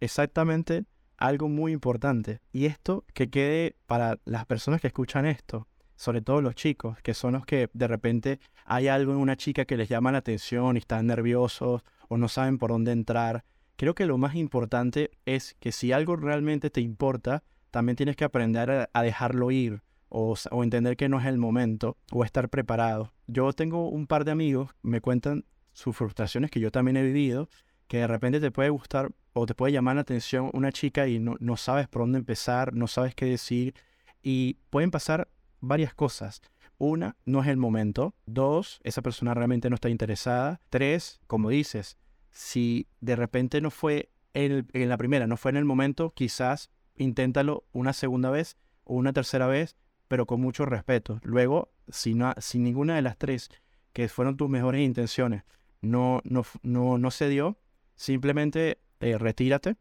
exactamente 0.00 0.84
algo 1.16 1.48
muy 1.48 1.72
importante. 1.72 2.40
Y 2.52 2.66
esto 2.66 3.04
que 3.14 3.30
quede 3.30 3.76
para 3.86 4.18
las 4.24 4.46
personas 4.46 4.80
que 4.80 4.88
escuchan 4.88 5.26
esto, 5.26 5.68
sobre 5.96 6.22
todo 6.22 6.40
los 6.40 6.54
chicos, 6.54 6.98
que 7.02 7.14
son 7.14 7.34
los 7.34 7.46
que 7.46 7.68
de 7.72 7.88
repente 7.88 8.40
hay 8.64 8.88
algo 8.88 9.12
en 9.12 9.18
una 9.18 9.36
chica 9.36 9.64
que 9.64 9.76
les 9.76 9.88
llama 9.88 10.12
la 10.12 10.18
atención 10.18 10.76
y 10.76 10.80
están 10.80 11.06
nerviosos 11.06 11.82
o 12.08 12.16
no 12.16 12.28
saben 12.28 12.58
por 12.58 12.70
dónde 12.70 12.92
entrar. 12.92 13.44
Creo 13.76 13.94
que 13.94 14.06
lo 14.06 14.18
más 14.18 14.34
importante 14.34 15.10
es 15.24 15.56
que 15.60 15.72
si 15.72 15.92
algo 15.92 16.16
realmente 16.16 16.70
te 16.70 16.80
importa, 16.80 17.42
también 17.70 17.96
tienes 17.96 18.16
que 18.16 18.24
aprender 18.24 18.88
a, 18.92 19.02
dejarlo 19.02 19.50
ir 19.50 19.82
o, 20.08 20.36
o, 20.50 20.62
entender 20.62 20.96
que 20.96 21.08
no 21.08 21.18
es 21.18 21.26
el 21.26 21.38
momento 21.38 21.96
o 22.12 22.24
estar 22.24 22.48
preparado. 22.48 23.12
Yo 23.26 23.52
tengo 23.52 23.88
un 23.88 24.06
par 24.06 24.24
de 24.24 24.30
amigos, 24.30 24.70
me 24.82 25.00
cuentan 25.00 25.44
sus 25.74 25.94
frustraciones 25.94 26.50
que 26.50 26.60
yo 26.60 26.72
también 26.72 26.96
he 26.96 27.02
vivido, 27.02 27.50
que 27.86 27.98
de 27.98 28.06
repente 28.06 28.40
te 28.40 28.50
puede 28.50 28.70
gustar 28.70 29.12
o 29.34 29.44
te 29.44 29.54
puede 29.54 29.72
llamar 29.72 29.96
la 29.96 30.02
atención 30.02 30.50
una 30.54 30.72
chica 30.72 31.06
y 31.06 31.18
no, 31.18 31.36
no 31.40 31.58
sabes 31.58 31.88
por 31.88 32.02
dónde 32.02 32.18
empezar, 32.18 32.72
no 32.72 32.86
sabes 32.86 33.14
qué 33.14 33.26
decir 33.26 33.74
y 34.22 34.54
pueden 34.70 34.90
pasar 34.90 35.28
varias 35.60 35.94
cosas. 35.94 36.40
Una, 36.78 37.16
no 37.24 37.42
es 37.42 37.48
el 37.48 37.56
momento. 37.56 38.14
Dos, 38.26 38.80
esa 38.82 39.02
persona 39.02 39.34
realmente 39.34 39.68
no 39.68 39.74
está 39.74 39.90
interesada. 39.90 40.60
Tres, 40.70 41.20
como 41.26 41.50
dices, 41.50 41.98
si 42.30 42.88
de 43.00 43.16
repente 43.16 43.60
no 43.60 43.70
fue 43.70 44.10
en, 44.32 44.66
la 44.72 44.96
primera, 44.96 45.26
no 45.26 45.36
fue 45.36 45.50
en 45.50 45.56
el 45.56 45.64
momento, 45.64 46.12
quizás 46.14 46.70
inténtalo 46.96 47.64
una 47.72 47.92
segunda 47.92 48.30
vez 48.30 48.56
o 48.84 48.94
una 48.94 49.12
tercera 49.12 49.46
vez, 49.46 49.76
pero 50.08 50.26
con 50.26 50.40
mucho 50.40 50.66
respeto. 50.66 51.20
Luego, 51.22 51.72
si, 51.88 52.14
no, 52.14 52.34
si 52.38 52.58
ninguna 52.58 52.96
de 52.96 53.02
las 53.02 53.16
tres, 53.16 53.50
que 53.92 54.08
fueron 54.08 54.36
tus 54.36 54.48
mejores 54.48 54.80
intenciones, 54.80 55.44
no, 55.84 56.20
no, 56.24 56.44
no, 56.62 56.98
no 56.98 57.10
se 57.10 57.28
dio, 57.28 57.58
simplemente 57.94 58.78
eh, 59.00 59.18
retírate 59.18 59.76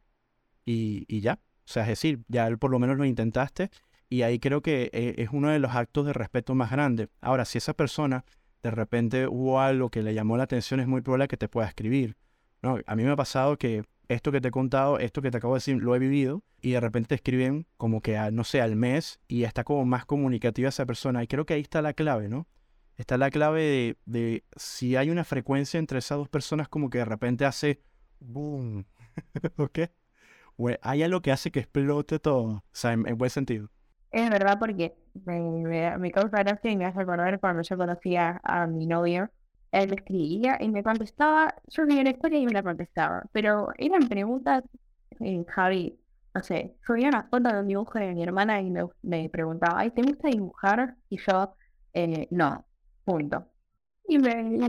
y, 0.66 1.06
y, 1.08 1.22
ya. 1.22 1.40
O 1.66 1.72
sea, 1.72 1.84
es 1.84 1.90
decir, 1.90 2.24
ya 2.28 2.50
por 2.58 2.72
lo 2.72 2.80
menos 2.80 2.98
lo 2.98 3.06
intentaste 3.06 3.70
y 4.10 4.22
ahí 4.22 4.38
creo 4.38 4.62
que 4.62 4.92
eh, 4.94 5.16
es 5.18 5.30
uno 5.32 5.50
de 5.50 5.58
los 5.58 5.72
actos 5.72 6.06
de 6.06 6.14
respeto 6.14 6.54
más 6.54 6.70
grandes. 6.70 7.10
Ahora, 7.20 7.46
si 7.46 7.58
esa 7.58 7.74
persona 7.74 8.26
de 8.62 8.72
repente 8.72 9.28
hubo 9.28 9.60
algo 9.60 9.90
que 9.90 10.04
le 10.04 10.14
llamó 10.14 10.38
la 10.38 10.44
atención, 10.44 10.80
es 10.80 10.88
muy 10.88 11.02
probable 11.02 11.28
que 11.28 11.38
te 11.38 11.50
pueda 11.50 11.68
escribir. 11.68 12.16
No, 12.62 12.78
a 12.86 12.96
mí 12.96 13.04
me 13.04 13.10
ha 13.10 13.16
pasado 13.16 13.58
que 13.58 13.84
esto 14.08 14.32
que 14.32 14.40
te 14.40 14.50
he 14.50 14.52
contado, 14.52 15.00
esto 15.00 15.22
que 15.22 15.32
te 15.32 15.38
acabo 15.38 15.56
de 15.56 15.58
decir, 15.58 15.78
lo 15.82 15.96
he 15.96 16.00
vivido 16.00 16.44
y 16.62 16.72
de 16.74 16.80
repente 16.80 17.10
te 17.10 17.16
escriben 17.16 17.66
como 17.78 18.02
que, 18.02 18.18
no 18.32 18.44
sé, 18.44 18.62
al 18.62 18.76
mes 18.76 19.20
y 19.28 19.44
está 19.44 19.64
como 19.64 19.84
más 19.84 20.06
comunicativa 20.06 20.70
esa 20.70 20.86
persona. 20.86 21.24
Y 21.24 21.28
creo 21.28 21.46
que 21.46 21.56
ahí 21.56 21.62
está 21.62 21.82
la 21.82 21.94
clave, 21.94 22.30
¿no? 22.30 22.48
Está 22.98 23.18
la 23.18 23.32
clave 23.32 23.62
de, 23.64 23.98
de 24.06 24.46
si 24.56 24.96
hay 24.96 25.10
una 25.10 25.24
frecuencia 25.24 25.80
entre 25.80 26.00
esas 26.00 26.18
dos 26.18 26.30
personas 26.30 26.70
como 26.70 26.90
que 26.90 27.00
de 27.00 27.06
repente 27.06 27.46
hace 27.46 27.82
boom, 28.20 28.86
¿ok? 29.58 29.80
O 30.58 30.70
hay 30.82 31.04
algo 31.04 31.22
que 31.22 31.32
hace 31.32 31.52
que 31.52 31.60
explote 31.62 32.20
todo, 32.20 32.44
o 32.44 32.64
sea, 32.72 32.94
en 32.94 33.18
buen 33.18 33.32
sentido. 33.32 33.70
Es 34.12 34.30
verdad 34.30 34.60
porque 34.60 34.96
me, 35.26 35.40
me, 35.42 35.98
me 35.98 36.12
causa 36.12 36.40
gracia 36.44 36.72
y 36.72 36.78
me 36.78 36.86
hace 36.86 37.02
acordar 37.02 37.40
cuando 37.40 37.64
yo 37.64 37.78
conocía 37.78 38.40
a 38.44 38.68
mi 38.68 38.86
novio. 38.86 39.30
Él 39.72 39.92
escribía 39.94 40.58
y 40.62 40.70
me 40.70 40.84
contestaba, 40.84 41.56
yo 41.68 41.84
leía 41.84 42.02
una 42.02 42.12
historia 42.12 42.40
y 42.40 42.46
me 42.46 42.54
la 42.54 42.62
contestaba. 42.64 43.24
Pero 43.32 43.70
eran 43.78 44.08
preguntas, 44.08 44.64
eh, 45.20 45.44
Javi, 45.48 46.00
no 46.36 46.44
sé, 46.44 46.76
subía 46.86 47.08
una 47.10 47.24
foto 47.24 47.50
de 47.50 47.60
un 47.60 47.68
dibujo 47.68 47.98
de 47.98 48.14
mi 48.14 48.22
hermana 48.24 48.62
y 48.62 48.70
me, 48.70 48.86
me 49.02 49.30
preguntaba, 49.30 49.80
Ay, 49.80 49.92
¿te 49.92 50.04
gusta 50.04 50.28
dibujar? 50.30 50.96
Y 51.10 51.18
yo, 51.18 51.56
eh, 51.94 52.28
no, 52.32 52.66
punto. 53.04 53.48
Y 54.08 54.20
me, 54.20 54.60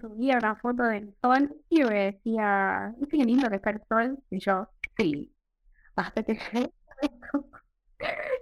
subía 0.00 0.38
una 0.38 0.56
foto 0.56 0.82
del 0.84 1.14
sol 1.22 1.54
y 1.68 1.82
me 1.84 2.12
decía, 2.12 2.94
¿es 3.00 3.08
que 3.08 3.16
lindo 3.18 3.48
que 3.50 3.56
está 3.56 3.70
el 3.70 3.82
sol? 3.88 4.18
Y 4.30 4.38
yo, 4.40 4.68
sí. 4.96 5.32
Hasta 5.96 6.22
que 6.22 6.38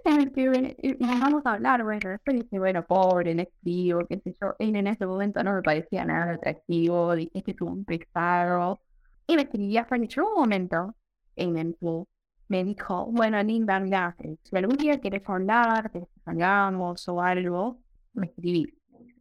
y 0.05 0.93
vamos 1.05 1.45
a 1.45 1.53
hablar, 1.53 1.83
bueno, 1.83 2.09
después 2.09 2.37
dice, 2.37 2.59
bueno, 2.59 2.85
pobre, 2.85 3.31
inactivo, 3.31 4.05
qué 4.07 4.19
sé 4.19 4.35
yo. 4.41 4.55
Y 4.59 4.75
en 4.75 4.87
ese 4.87 5.05
momento 5.05 5.43
no 5.43 5.53
me 5.53 5.61
parecía 5.61 6.05
nada 6.05 6.33
atractivo, 6.33 7.15
dije 7.15 7.43
que 7.43 7.53
tuvo 7.53 7.71
un 7.71 7.85
pesado. 7.85 8.79
Y 9.27 9.35
me 9.35 9.43
escribía 9.43 9.85
Furniture 9.85 10.25
un 10.27 10.35
momento 10.35 10.95
en 11.35 11.57
el 11.57 11.77
que 11.79 12.03
me 12.47 12.63
dijo, 12.63 13.07
bueno, 13.11 13.41
Linda, 13.43 13.79
mira, 13.79 14.15
si 14.43 14.55
algún 14.57 14.77
día 14.77 14.99
quieres 14.99 15.23
hablar, 15.27 15.91
que 15.91 16.03
salgamos 16.23 17.07
o 17.09 17.21
algo, 17.21 17.79
me 18.13 18.27
escribí. 18.27 18.76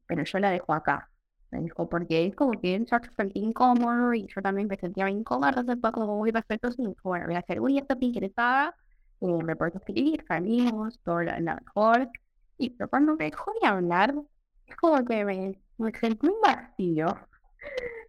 Pero 0.07 0.25
yo 0.25 0.39
la 0.39 0.51
dejo 0.51 0.73
acá. 0.75 1.11
Me 1.51 1.61
dijo, 1.63 1.89
porque 1.89 2.27
es 2.27 2.35
como 2.35 2.53
que 2.61 2.75
él 2.75 2.87
se 2.89 2.99
sentía 3.17 3.43
incómodo 3.43 4.13
y 4.15 4.27
yo 4.27 4.43
también 4.43 4.69
me 4.69 4.77
sentía 4.77 5.09
incómodo, 5.09 5.49
entonces 5.51 5.79
fue 5.81 5.93
como 5.93 6.17
muy 6.19 6.31
respetuoso 6.33 6.83
y 6.83 6.87
dijo, 6.89 7.09
bueno, 7.11 7.27
voy 7.27 7.37
a 7.37 7.39
hacer, 7.39 7.61
uy, 7.61 7.79
estoy 7.79 7.99
interesada 8.01 8.75
y 9.21 9.27
me 9.27 9.57
puedo 9.57 9.73
escribir, 9.79 10.25
salimos, 10.27 10.99
todo 11.05 11.23
lo 11.23 11.33
mejor. 11.41 12.09
Y 12.59 12.71
pero 12.71 12.89
cuando 12.91 13.17
me 13.17 13.27
dejó 13.27 13.53
de 13.61 13.69
hablar, 13.69 14.15
es 14.67 14.77
como 14.77 15.05
que 15.05 15.25
me, 15.25 15.61
me 15.79 15.93
sentí 15.99 16.27
un 16.29 16.41
vacío. 16.43 17.07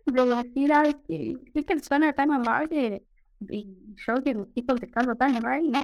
De 0.05 0.25
decir, 0.25 0.73
ay, 0.73 0.93
que 1.07 1.37
qué 1.53 1.63
persona 1.63 2.13
tan 2.13 2.31
amable. 2.31 3.05
Y 3.49 3.95
yo 4.05 4.23
que 4.23 4.35
me 4.35 4.43
estoy 4.43 4.65
contestando 4.65 5.15
tan 5.15 5.35
amable. 5.35 5.79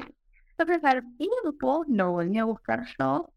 Entonces 0.57 0.83
al 0.83 1.03
tiempo 1.17 1.85
lo 1.87 2.11
volví 2.11 2.37
a 2.39 2.45
buscar 2.45 2.85
yo. 2.99 3.32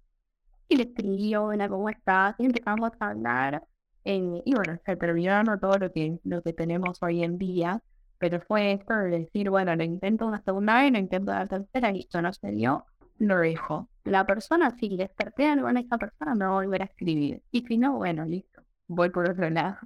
Y 0.68 0.76
le 0.76 0.84
escribí, 0.84 1.34
hola, 1.36 1.68
¿cómo 1.68 1.88
estás? 1.88 2.34
Y 2.38 2.46
empezamos 2.46 2.90
a 2.98 3.10
hablar. 3.10 3.62
Eh, 4.04 4.42
y 4.44 4.54
bueno, 4.54 4.78
se 4.84 4.96
terminó 4.96 5.58
todo 5.58 5.78
lo 5.78 5.92
que, 5.92 6.18
lo 6.24 6.42
que 6.42 6.52
tenemos 6.52 7.02
hoy 7.02 7.22
en 7.22 7.38
día. 7.38 7.82
Pero 8.18 8.40
fue 8.40 8.72
esto 8.72 8.94
de 8.94 9.10
decir, 9.10 9.50
bueno, 9.50 9.76
lo 9.76 9.84
intento 9.84 10.26
una 10.26 10.42
segunda 10.42 10.82
vez, 10.82 10.92
lo 10.92 10.98
intento 10.98 11.32
la 11.32 11.46
tercera, 11.46 11.92
y 11.92 12.00
esto 12.00 12.22
no 12.22 12.32
se 12.32 12.50
dio, 12.50 12.86
lo 13.18 13.38
dejo. 13.38 13.88
La 14.04 14.24
persona, 14.26 14.70
si 14.78 14.96
desperté 14.96 15.48
algo 15.48 15.68
en 15.68 15.78
esa 15.78 15.98
persona, 15.98 16.34
me 16.34 16.46
va 16.46 16.52
a 16.52 16.54
volver 16.54 16.82
a 16.82 16.86
escribir. 16.86 17.42
Y 17.50 17.62
si 17.66 17.76
no, 17.78 17.96
bueno, 17.96 18.24
listo, 18.24 18.62
voy 18.88 19.10
por 19.10 19.28
otro 19.30 19.50
lado. 19.50 19.76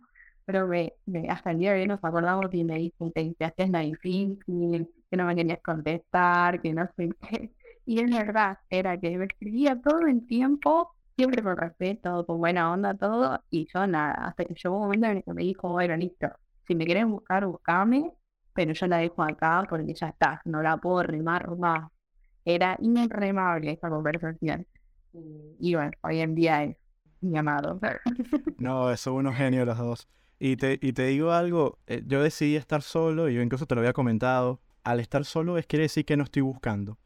Pero 0.44 0.66
me, 0.68 0.92
hasta 1.28 1.50
el 1.52 1.58
día 1.58 1.72
de 1.72 1.82
hoy 1.82 1.86
nos 1.88 2.02
acordamos 2.04 2.46
y 2.52 2.64
me 2.64 2.78
dicen 2.78 3.12
que 3.12 3.34
te 3.36 3.44
hacías 3.44 3.70
difícil, 3.84 4.38
que 5.10 5.16
no 5.16 5.24
me 5.26 5.36
querías 5.36 5.60
contestar, 5.62 6.60
que 6.60 6.72
no 6.72 6.88
sé 6.96 7.10
qué. 7.20 7.52
Y 7.90 7.98
es 7.98 8.08
verdad, 8.08 8.56
era 8.68 9.00
que 9.00 9.18
me 9.18 9.24
escribía 9.24 9.80
todo 9.80 10.06
el 10.06 10.24
tiempo, 10.24 10.94
siempre 11.16 11.42
con 11.42 11.56
respeto, 11.56 12.24
con 12.24 12.38
buena 12.38 12.70
onda, 12.70 12.94
todo, 12.94 13.42
y 13.50 13.66
yo 13.74 13.84
nada, 13.88 14.28
hasta 14.28 14.44
que 14.44 14.54
llegó 14.54 14.76
un 14.76 14.82
momento 14.82 15.06
en 15.08 15.16
el 15.16 15.24
que 15.24 15.34
me 15.34 15.42
dijo, 15.42 15.70
bueno, 15.70 15.96
listo, 15.96 16.28
si 16.68 16.76
me 16.76 16.84
quieren 16.84 17.10
buscar, 17.10 17.44
buscame, 17.46 18.12
pero 18.54 18.74
yo 18.74 18.86
la 18.86 18.98
dejo 18.98 19.24
acá 19.24 19.66
porque 19.68 19.92
ya 19.92 20.10
está, 20.10 20.40
no 20.44 20.62
la 20.62 20.76
puedo 20.76 21.02
remar 21.02 21.50
más. 21.56 21.90
Era 22.44 22.78
irremable 22.80 23.72
esa 23.72 23.90
conversación. 23.90 24.64
Y, 25.58 25.74
bueno, 25.74 25.90
hoy 26.02 26.20
en 26.20 26.36
día 26.36 26.62
es 26.62 26.76
mi 27.20 27.36
amado. 27.38 27.80
no, 28.58 28.96
son 28.96 29.14
unos 29.14 29.34
genios 29.34 29.66
los 29.66 29.78
dos. 29.78 30.08
Y 30.38 30.54
te, 30.54 30.78
y 30.80 30.92
te 30.92 31.06
digo 31.06 31.32
algo, 31.32 31.80
eh, 31.88 32.04
yo 32.06 32.22
decidí 32.22 32.54
estar 32.54 32.82
solo, 32.82 33.28
y 33.28 33.34
yo 33.34 33.42
incluso 33.42 33.66
te 33.66 33.74
lo 33.74 33.80
había 33.80 33.92
comentado, 33.92 34.60
al 34.84 35.00
estar 35.00 35.24
solo 35.24 35.58
es 35.58 35.66
quiere 35.66 35.86
decir 35.86 36.04
que 36.04 36.16
no 36.16 36.22
estoy 36.22 36.42
buscando. 36.42 36.96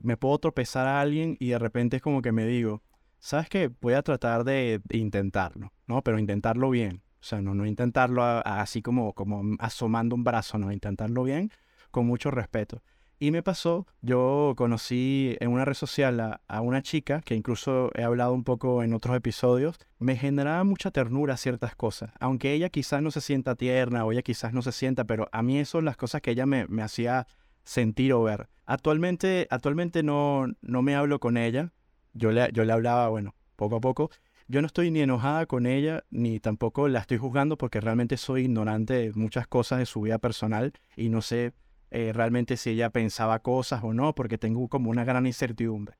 Me 0.00 0.16
puedo 0.16 0.38
tropezar 0.38 0.86
a 0.86 1.00
alguien 1.00 1.36
y 1.40 1.48
de 1.48 1.58
repente 1.58 1.96
es 1.96 2.02
como 2.02 2.22
que 2.22 2.32
me 2.32 2.46
digo, 2.46 2.82
¿sabes 3.18 3.48
qué? 3.48 3.70
Voy 3.80 3.94
a 3.94 4.02
tratar 4.02 4.44
de 4.44 4.80
intentarlo, 4.90 5.72
¿no? 5.86 6.02
Pero 6.02 6.18
intentarlo 6.18 6.70
bien. 6.70 7.02
O 7.20 7.24
sea, 7.24 7.40
no, 7.42 7.54
no 7.54 7.66
intentarlo 7.66 8.22
así 8.24 8.80
como, 8.80 9.12
como 9.12 9.56
asomando 9.58 10.14
un 10.14 10.24
brazo, 10.24 10.56
no, 10.58 10.70
intentarlo 10.70 11.24
bien, 11.24 11.50
con 11.90 12.06
mucho 12.06 12.30
respeto. 12.30 12.82
Y 13.20 13.32
me 13.32 13.42
pasó, 13.42 13.88
yo 14.00 14.54
conocí 14.56 15.36
en 15.40 15.50
una 15.50 15.64
red 15.64 15.74
social 15.74 16.40
a, 16.46 16.60
una 16.60 16.82
chica, 16.82 17.20
que 17.22 17.34
incluso 17.34 17.90
he 17.96 18.04
hablado 18.04 18.32
un 18.32 18.44
poco 18.44 18.84
en 18.84 18.94
otros 18.94 19.16
episodios, 19.16 19.76
me 19.98 20.16
generaba 20.16 20.62
mucha 20.62 20.92
ternura 20.92 21.36
ciertas 21.36 21.74
cosas, 21.74 22.12
aunque 22.20 22.52
ella 22.52 22.68
quizás 22.68 23.02
no 23.02 23.10
se 23.10 23.20
sienta 23.20 23.56
tierna 23.56 24.04
o 24.04 24.12
ella 24.12 24.22
quizás 24.22 24.52
no 24.52 24.62
se 24.62 24.70
sienta, 24.70 25.04
pero 25.04 25.28
a 25.32 25.42
mí 25.42 25.58
eso 25.58 25.80
las 25.80 25.96
cosas 25.96 26.22
que 26.22 26.30
ella 26.30 26.46
me, 26.46 26.68
me 26.68 26.82
hacía 26.82 27.26
sentir 27.68 28.14
o 28.14 28.22
ver. 28.22 28.48
Actualmente, 28.64 29.46
actualmente 29.50 30.02
no, 30.02 30.46
no 30.62 30.82
me 30.82 30.94
hablo 30.94 31.20
con 31.20 31.36
ella, 31.36 31.72
yo 32.14 32.32
le, 32.32 32.48
yo 32.52 32.64
le 32.64 32.72
hablaba, 32.72 33.08
bueno, 33.08 33.34
poco 33.56 33.76
a 33.76 33.80
poco, 33.80 34.10
yo 34.46 34.62
no 34.62 34.66
estoy 34.66 34.90
ni 34.90 35.00
enojada 35.00 35.44
con 35.44 35.66
ella, 35.66 36.02
ni 36.10 36.40
tampoco 36.40 36.88
la 36.88 37.00
estoy 37.00 37.18
juzgando 37.18 37.58
porque 37.58 37.82
realmente 37.82 38.16
soy 38.16 38.44
ignorante 38.44 38.94
de 38.94 39.12
muchas 39.12 39.46
cosas 39.46 39.80
de 39.80 39.86
su 39.86 40.00
vida 40.00 40.18
personal 40.18 40.72
y 40.96 41.10
no 41.10 41.20
sé 41.20 41.52
eh, 41.90 42.12
realmente 42.14 42.56
si 42.56 42.70
ella 42.70 42.88
pensaba 42.88 43.40
cosas 43.40 43.84
o 43.84 43.92
no, 43.92 44.14
porque 44.14 44.38
tengo 44.38 44.66
como 44.68 44.88
una 44.90 45.04
gran 45.04 45.26
incertidumbre. 45.26 45.98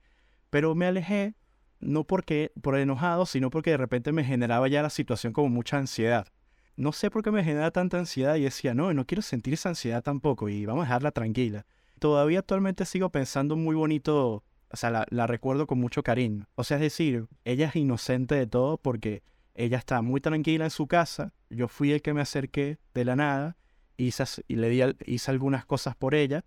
Pero 0.49 0.75
me 0.75 0.87
alejé 0.87 1.35
no 1.81 2.05
porque 2.05 2.51
por 2.63 2.79
enojado, 2.79 3.27
sino 3.27 3.51
porque 3.51 3.73
de 3.73 3.77
repente 3.77 4.13
me 4.13 4.25
generaba 4.25 4.69
ya 4.69 4.83
la 4.83 4.91
situación 4.91 5.35
como 5.35 5.51
mucha 5.51 5.77
ansiedad. 5.77 6.29
No 6.79 6.93
sé 6.93 7.11
por 7.11 7.23
qué 7.23 7.31
me 7.31 7.45
genera 7.45 7.71
tanta 7.71 7.99
ansiedad 7.99 8.37
y 8.37 8.43
decía, 8.43 8.73
no, 8.73 8.95
no 8.95 9.05
quiero 9.05 9.21
sentir 9.21 9.55
esa 9.55 9.69
ansiedad 9.69 10.03
tampoco 10.03 10.49
y 10.49 10.65
vamos 10.65 10.83
a 10.83 10.87
dejarla 10.87 11.11
tranquila. 11.11 11.67
Todavía 11.99 12.39
actualmente 12.39 12.85
sigo 12.87 13.11
pensando 13.11 13.57
muy 13.57 13.75
bonito 13.75 14.45
o 14.71 14.77
sea, 14.77 15.07
la, 15.09 15.27
recuerdo 15.27 15.67
con 15.67 15.81
mucho 15.81 16.03
cariño. 16.03 16.47
O 16.55 16.65
sea, 16.65 16.77
es 16.77 16.83
decir, 16.83 17.27
ella 17.45 17.69
es 17.69 17.77
inocente 17.77 18.35
de 18.35 18.47
todo 18.47 18.77
porque 18.77 19.23
ella 19.55 19.79
está 19.79 20.03
muy 20.03 20.21
tranquila 20.21 20.65
en 20.65 20.71
su 20.71 20.87
casa, 20.87 21.33
yo 21.51 21.69
fui 21.69 21.93
el 21.93 22.03
que 22.03 22.15
me 22.15 22.21
acerqué 22.21 22.79
de 22.95 23.05
la 23.05 23.17
nada, 23.17 23.57
hice, 23.97 24.25
y 24.47 24.57
hice 25.07 25.31
algunas 25.31 25.65
cosas 25.65 25.97
por 25.97 26.15
ella, 26.15 26.45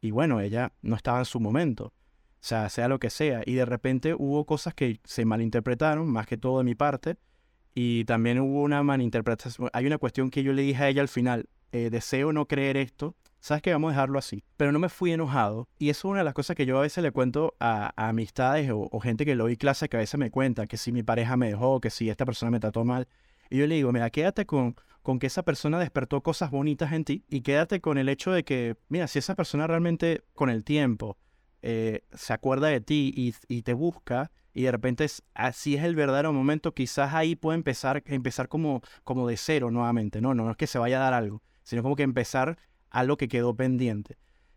y 0.00 0.10
bueno, 0.10 0.40
ella 0.40 0.72
no 0.82 0.94
estaba 0.94 1.18
en 1.18 1.24
su 1.24 1.40
momento. 1.40 1.86
O 1.86 2.46
sea, 2.46 2.68
sea 2.68 2.88
lo 2.88 3.00
que 3.00 3.08
sea. 3.08 3.42
Y 3.46 3.54
de 3.54 3.64
repente 3.64 4.14
hubo 4.14 4.44
cosas 4.44 4.74
que 4.74 5.00
se 5.04 5.24
malinterpretaron, 5.24 6.06
más 6.06 6.26
que 6.26 6.36
todo 6.36 6.58
de 6.58 6.64
mi 6.64 6.74
parte. 6.74 7.16
Y 7.74 8.04
también 8.04 8.38
hubo 8.38 8.62
una 8.62 8.82
malinterpretación. 8.82 9.68
Hay 9.72 9.86
una 9.86 9.98
cuestión 9.98 10.30
que 10.30 10.42
yo 10.42 10.52
le 10.52 10.62
dije 10.62 10.84
a 10.84 10.88
ella 10.88 11.02
al 11.02 11.08
final, 11.08 11.48
eh, 11.72 11.90
deseo 11.90 12.32
no 12.32 12.46
creer 12.46 12.76
esto, 12.76 13.16
sabes 13.40 13.62
que 13.62 13.72
vamos 13.72 13.88
a 13.88 13.92
dejarlo 13.92 14.18
así. 14.18 14.44
Pero 14.56 14.70
no 14.70 14.78
me 14.78 14.88
fui 14.88 15.12
enojado. 15.12 15.68
Y 15.78 15.90
eso 15.90 16.08
es 16.08 16.10
una 16.12 16.18
de 16.20 16.24
las 16.24 16.34
cosas 16.34 16.56
que 16.56 16.66
yo 16.66 16.78
a 16.78 16.82
veces 16.82 17.02
le 17.02 17.10
cuento 17.10 17.54
a, 17.58 17.92
amistades 17.96 18.70
o, 18.72 19.00
gente 19.00 19.24
que 19.24 19.34
lo 19.34 19.44
doy 19.44 19.56
clase 19.56 19.88
que 19.88 19.96
a 19.96 20.00
veces 20.00 20.18
me 20.18 20.30
cuenta 20.30 20.66
que 20.66 20.76
si 20.76 20.92
mi 20.92 21.02
pareja 21.02 21.36
me 21.36 21.48
dejó, 21.48 21.80
que 21.80 21.90
si 21.90 22.08
esta 22.08 22.24
persona 22.24 22.50
me 22.50 22.60
trató 22.60 22.84
mal. 22.84 23.08
Y 23.50 23.58
yo 23.58 23.66
le 23.66 23.74
digo, 23.74 23.92
mira, 23.92 24.08
quédate 24.10 24.46
con, 24.46 24.76
con 25.02 25.18
que 25.18 25.26
esa 25.26 25.42
persona 25.42 25.78
despertó 25.78 26.22
cosas 26.22 26.50
bonitas 26.50 26.92
en 26.92 27.04
ti 27.04 27.24
y 27.28 27.40
quédate 27.40 27.80
con 27.80 27.98
el 27.98 28.08
hecho 28.08 28.30
de 28.32 28.44
que, 28.44 28.76
mira, 28.88 29.08
si 29.08 29.18
esa 29.18 29.34
persona 29.34 29.66
realmente 29.66 30.22
con 30.32 30.48
el 30.48 30.64
tiempo 30.64 31.18
eh, 31.60 32.04
se 32.12 32.32
acuerda 32.32 32.68
de 32.68 32.80
ti 32.80 33.12
y, 33.14 33.34
y 33.48 33.62
te 33.62 33.74
busca, 33.74 34.30
y 34.54 34.62
de 34.62 34.72
repente 34.72 35.04
es, 35.04 35.22
así 35.34 35.74
es 35.74 35.82
el 35.82 35.96
verdadero 35.96 36.32
momento, 36.32 36.72
quizás 36.72 37.12
ahí 37.12 37.34
puede 37.34 37.56
empezar, 37.56 38.02
empezar 38.06 38.48
como, 38.48 38.82
como 39.02 39.26
de 39.26 39.36
cero 39.36 39.72
nuevamente. 39.72 40.20
No, 40.20 40.32
no, 40.32 40.44
no 40.44 40.52
es 40.52 40.56
que 40.56 40.68
se 40.68 40.78
vaya 40.78 40.98
a 40.98 41.04
dar 41.04 41.14
algo, 41.14 41.42
sino 41.64 41.82
como 41.82 41.96
que 41.96 42.04
empezar 42.04 42.56
algo 42.88 43.16
que 43.16 43.26
quedó 43.26 43.54
pendiente. 43.56 44.16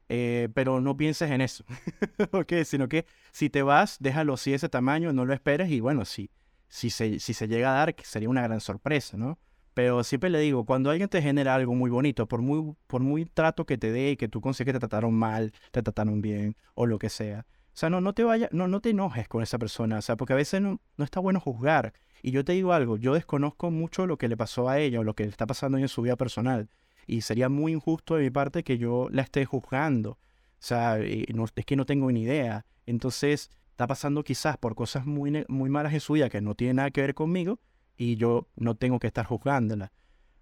Eh, 0.10 0.50
pero 0.54 0.80
no 0.80 0.96
pienses 0.96 1.32
en 1.32 1.42
eso, 1.42 1.66
¿ok? 2.32 2.54
Sino 2.64 2.88
que 2.88 3.06
si 3.32 3.50
te 3.50 3.62
vas, 3.64 3.98
déjalo 4.00 4.36
así 4.36 4.52
de 4.52 4.56
ese 4.56 4.70
tamaño, 4.70 5.12
no 5.12 5.26
lo 5.26 5.34
esperes 5.34 5.70
y 5.70 5.82
bueno, 5.82 6.06
sí, 6.06 6.30
si 6.70 6.90
se, 6.92 7.20
si 7.20 7.34
se 7.34 7.48
llega 7.48 7.72
a 7.72 7.78
dar, 7.78 7.96
sería 8.04 8.30
una 8.30 8.44
gran 8.44 8.62
sorpresa, 8.62 9.18
¿no? 9.18 9.38
Pero 9.74 10.04
siempre 10.04 10.30
le 10.30 10.40
digo, 10.40 10.66
cuando 10.66 10.90
alguien 10.90 11.10
te 11.10 11.22
genera 11.22 11.56
algo 11.56 11.76
muy 11.76 11.90
bonito, 11.90 12.28
por 12.28 12.42
muy, 12.42 12.74
por 12.88 13.02
muy 13.02 13.26
trato 13.26 13.66
que 13.66 13.78
te 13.78 13.92
dé 13.92 14.12
y 14.12 14.18
que 14.18 14.28
tú 14.28 14.42
consigas 14.42 14.68
que 14.68 14.74
te 14.74 14.80
trataron 14.80 15.14
mal, 15.14 15.54
te 15.72 15.84
trataron 15.84 16.22
bien 16.22 16.56
o 16.74 16.86
lo 16.86 16.98
que 17.00 17.10
sea, 17.10 17.46
o 17.78 17.80
sea, 17.80 17.92
no, 17.92 18.02
no 18.02 18.14
te 18.14 18.24
vayas, 18.24 18.50
no, 18.52 18.68
no 18.68 18.82
te 18.82 18.90
enojes 18.90 19.28
con 19.28 19.44
esa 19.44 19.60
persona, 19.60 20.00
o 20.00 20.02
sea, 20.02 20.18
porque 20.18 20.34
a 20.34 20.36
veces 20.36 20.60
no, 20.60 20.82
no 20.98 21.06
está 21.06 21.20
bueno 21.20 21.40
juzgar. 21.40 21.94
Y 22.24 22.32
yo 22.32 22.44
te 22.44 22.54
digo 22.54 22.74
algo, 22.74 22.98
yo 22.98 23.14
desconozco 23.14 23.70
mucho 23.70 24.08
lo 24.08 24.18
que 24.18 24.28
le 24.28 24.36
pasó 24.36 24.68
a 24.68 24.80
ella 24.80 25.02
o 25.02 25.04
lo 25.04 25.14
que 25.14 25.26
le 25.26 25.30
está 25.30 25.46
pasando 25.46 25.78
en 25.78 25.88
su 25.88 26.02
vida 26.02 26.16
personal. 26.16 26.72
Y 27.06 27.22
sería 27.22 27.50
muy 27.50 27.74
injusto 27.74 28.16
de 28.16 28.24
mi 28.24 28.30
parte 28.32 28.64
que 28.64 28.80
yo 28.80 29.10
la 29.12 29.22
esté 29.22 29.46
juzgando. 29.46 30.14
O 30.14 30.18
sea, 30.58 30.98
es 30.98 31.66
que 31.68 31.76
no 31.76 31.86
tengo 31.86 32.12
ni 32.12 32.24
idea. 32.24 32.66
Entonces, 32.88 33.52
está 33.70 33.86
pasando 33.86 34.24
quizás 34.24 34.58
por 34.58 34.74
cosas 34.74 35.06
muy, 35.06 35.46
muy 35.48 35.70
malas 35.70 35.94
en 35.94 36.00
su 36.00 36.14
vida 36.14 36.30
que 36.32 36.42
no 36.42 36.56
tienen 36.56 36.78
nada 36.78 36.90
que 36.90 37.02
ver 37.02 37.14
conmigo 37.14 37.60
y 37.96 38.16
yo 38.16 38.48
no 38.56 38.74
tengo 38.74 38.98
que 38.98 39.06
estar 39.06 39.28
juzgándola. 39.28 39.92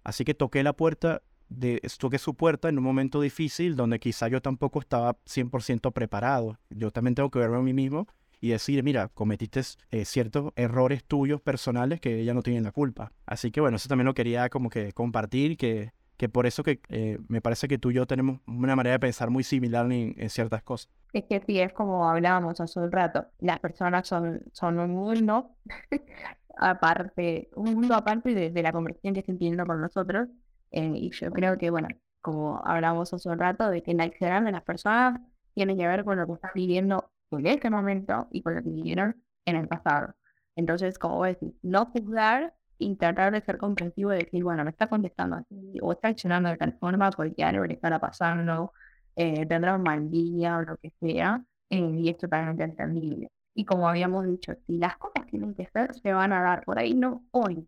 Así 0.04 0.24
que 0.24 0.32
toqué 0.32 0.62
la 0.62 0.72
puerta 0.72 1.20
de, 1.48 1.80
toqué 1.98 2.18
su 2.18 2.34
puerta 2.34 2.68
en 2.68 2.78
un 2.78 2.84
momento 2.84 3.20
difícil 3.20 3.76
donde 3.76 3.98
quizá 3.98 4.28
yo 4.28 4.40
tampoco 4.40 4.80
estaba 4.80 5.16
100% 5.24 5.92
preparado. 5.92 6.58
Yo 6.70 6.90
también 6.90 7.14
tengo 7.14 7.30
que 7.30 7.38
verme 7.38 7.56
a 7.56 7.60
mí 7.60 7.72
mismo 7.72 8.06
y 8.40 8.50
decir, 8.50 8.82
mira, 8.82 9.08
cometiste 9.08 9.60
eh, 9.90 10.04
ciertos 10.04 10.52
errores 10.56 11.04
tuyos 11.04 11.40
personales 11.40 12.00
que 12.00 12.20
ella 12.20 12.34
no 12.34 12.42
tiene 12.42 12.60
la 12.60 12.72
culpa. 12.72 13.12
Así 13.24 13.50
que 13.50 13.60
bueno, 13.60 13.76
eso 13.76 13.88
también 13.88 14.06
lo 14.06 14.14
quería 14.14 14.48
como 14.48 14.68
que 14.68 14.92
compartir, 14.92 15.56
que, 15.56 15.92
que 16.16 16.28
por 16.28 16.46
eso 16.46 16.62
que 16.62 16.80
eh, 16.88 17.18
me 17.28 17.40
parece 17.40 17.68
que 17.68 17.78
tú 17.78 17.90
y 17.90 17.94
yo 17.94 18.06
tenemos 18.06 18.40
una 18.46 18.76
manera 18.76 18.94
de 18.94 19.00
pensar 19.00 19.30
muy 19.30 19.44
similar 19.44 19.90
en, 19.90 20.30
ciertas 20.30 20.62
cosas. 20.62 20.90
Es 21.12 21.24
que 21.24 21.42
sí, 21.46 21.60
es 21.60 21.72
como 21.72 22.08
hablábamos 22.08 22.60
hace 22.60 22.78
un 22.78 22.92
rato, 22.92 23.26
las 23.38 23.58
personas 23.58 24.06
son, 24.06 24.42
son 24.52 24.78
un 24.78 24.90
mundo 24.90 25.50
aparte, 26.56 27.48
un 27.54 27.74
mundo 27.74 27.94
aparte 27.94 28.34
de, 28.50 28.62
la 28.62 28.72
conversación 28.72 29.14
que 29.14 29.20
están 29.20 29.38
teniendo 29.38 29.64
con 29.66 29.80
nosotros 29.80 30.28
eh, 30.70 30.92
y 30.94 31.10
yo 31.10 31.30
creo 31.32 31.58
que, 31.58 31.70
bueno, 31.70 31.88
como 32.20 32.60
hablamos 32.64 33.12
hace 33.12 33.28
un 33.28 33.38
rato, 33.38 33.70
de 33.70 33.82
que 33.82 33.94
la 33.94 34.04
acción 34.04 34.44
de 34.44 34.52
las 34.52 34.62
personas 34.62 35.20
tiene 35.54 35.76
que 35.76 35.86
ver 35.86 36.04
con 36.04 36.18
lo 36.18 36.26
que 36.26 36.32
están 36.34 36.50
viviendo 36.54 37.10
en 37.30 37.46
este 37.46 37.70
momento 37.70 38.28
y 38.30 38.42
con 38.42 38.54
lo 38.56 38.62
que 38.62 38.70
vivieron 38.70 39.22
en 39.44 39.56
el 39.56 39.68
pasado. 39.68 40.14
Entonces, 40.56 40.98
como 40.98 41.24
decís, 41.24 41.54
no 41.62 41.86
juzgar 41.86 42.54
y 42.78 42.96
tratar 42.96 43.32
de 43.32 43.40
ser 43.42 43.58
comprensivo 43.58 44.12
y 44.12 44.18
decir, 44.18 44.42
bueno, 44.44 44.64
me 44.64 44.70
está 44.70 44.88
contestando 44.88 45.36
así, 45.36 45.78
o 45.82 45.92
está 45.92 46.08
accionando 46.08 46.48
de 46.50 46.56
tal 46.56 46.76
forma 46.78 47.10
porque 47.10 47.42
algo 47.44 47.64
le 47.64 47.74
está 47.74 47.98
pasando, 47.98 48.72
eh, 49.16 49.46
tendrá 49.46 49.76
un 49.76 49.82
mal 49.82 50.10
día 50.10 50.58
o 50.58 50.62
lo 50.62 50.76
que 50.76 50.90
sea, 51.00 51.42
eh, 51.70 51.78
y 51.78 52.08
es 52.10 52.18
totalmente 52.18 52.64
entendible. 52.64 53.30
Y 53.54 53.64
como 53.64 53.88
habíamos 53.88 54.26
dicho, 54.26 54.52
si 54.66 54.78
las 54.78 54.96
cosas 54.98 55.26
tienen 55.26 55.54
que 55.54 55.66
ser, 55.72 55.94
se 55.94 56.12
van 56.12 56.32
a 56.32 56.42
dar 56.42 56.64
por 56.64 56.78
ahí, 56.78 56.94
no 56.94 57.24
hoy, 57.30 57.66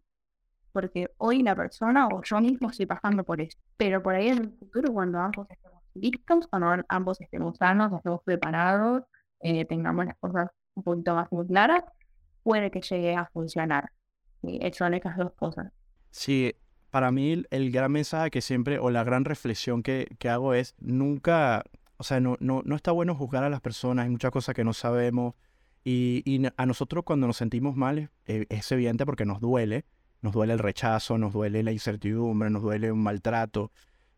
porque 0.81 1.11
hoy 1.17 1.43
la 1.43 1.57
persona 1.57 2.07
o 2.07 2.23
yo 2.23 2.41
mismo 2.41 2.71
estoy 2.71 2.87
pasando 2.87 3.25
por 3.25 3.41
eso. 3.41 3.59
Pero 3.77 4.01
por 4.01 4.15
ahí 4.15 4.29
en 4.29 4.39
el 4.39 4.53
futuro, 4.53 4.93
cuando 4.93 5.19
ambos 5.19 5.51
estemos 5.51 5.83
listos, 5.95 6.47
cuando 6.47 6.85
ambos 6.89 7.21
estemos 7.21 7.59
sanos, 7.59 7.93
estemos 7.93 8.23
preparados, 8.23 9.03
eh, 9.41 9.65
tengamos 9.65 10.07
las 10.07 10.17
cosas 10.19 10.51
un 10.75 10.85
poquito 10.85 11.17
más 11.17 11.29
claras, 11.49 11.83
puede 12.45 12.71
que 12.71 12.81
llegue 12.81 13.17
a 13.17 13.27
funcionar. 13.33 13.91
Y 14.41 14.61
son 14.73 14.95
esas 14.95 15.17
dos 15.17 15.33
cosas. 15.33 15.73
Sí, 16.13 16.55
para 16.91 17.11
mí 17.11 17.43
el 17.51 17.73
gran 17.73 17.91
mensaje 17.91 18.31
que 18.31 18.41
siempre, 18.41 18.79
o 18.79 18.91
la 18.91 19.03
gran 19.03 19.25
reflexión 19.25 19.83
que, 19.83 20.07
que 20.21 20.29
hago 20.29 20.55
es, 20.55 20.77
nunca, 20.79 21.65
o 21.97 22.05
sea, 22.05 22.21
no, 22.21 22.37
no, 22.39 22.63
no 22.65 22.77
está 22.77 22.93
bueno 22.93 23.17
juzgar 23.17 23.43
a 23.43 23.51
las 23.51 23.61
personas, 23.61 24.05
hay 24.05 24.11
muchas 24.11 24.31
cosas 24.31 24.55
que 24.55 24.63
no 24.63 24.75
sabemos. 24.75 25.35
Y, 25.83 26.23
y 26.25 26.41
a 26.57 26.67
nosotros 26.67 27.03
cuando 27.03 27.27
nos 27.27 27.37
sentimos 27.37 27.75
mal 27.75 28.11
eh, 28.27 28.47
es 28.49 28.71
evidente 28.71 29.05
porque 29.05 29.25
nos 29.25 29.41
duele, 29.41 29.85
nos 30.21 30.33
duele 30.33 30.53
el 30.53 30.59
rechazo, 30.59 31.19
nos 31.19 31.33
duele 31.33 31.63
la 31.63 31.73
incertidumbre, 31.73 32.51
nos 32.51 32.63
duele 32.63 32.91
un 32.93 33.03
maltrato, 33.03 33.71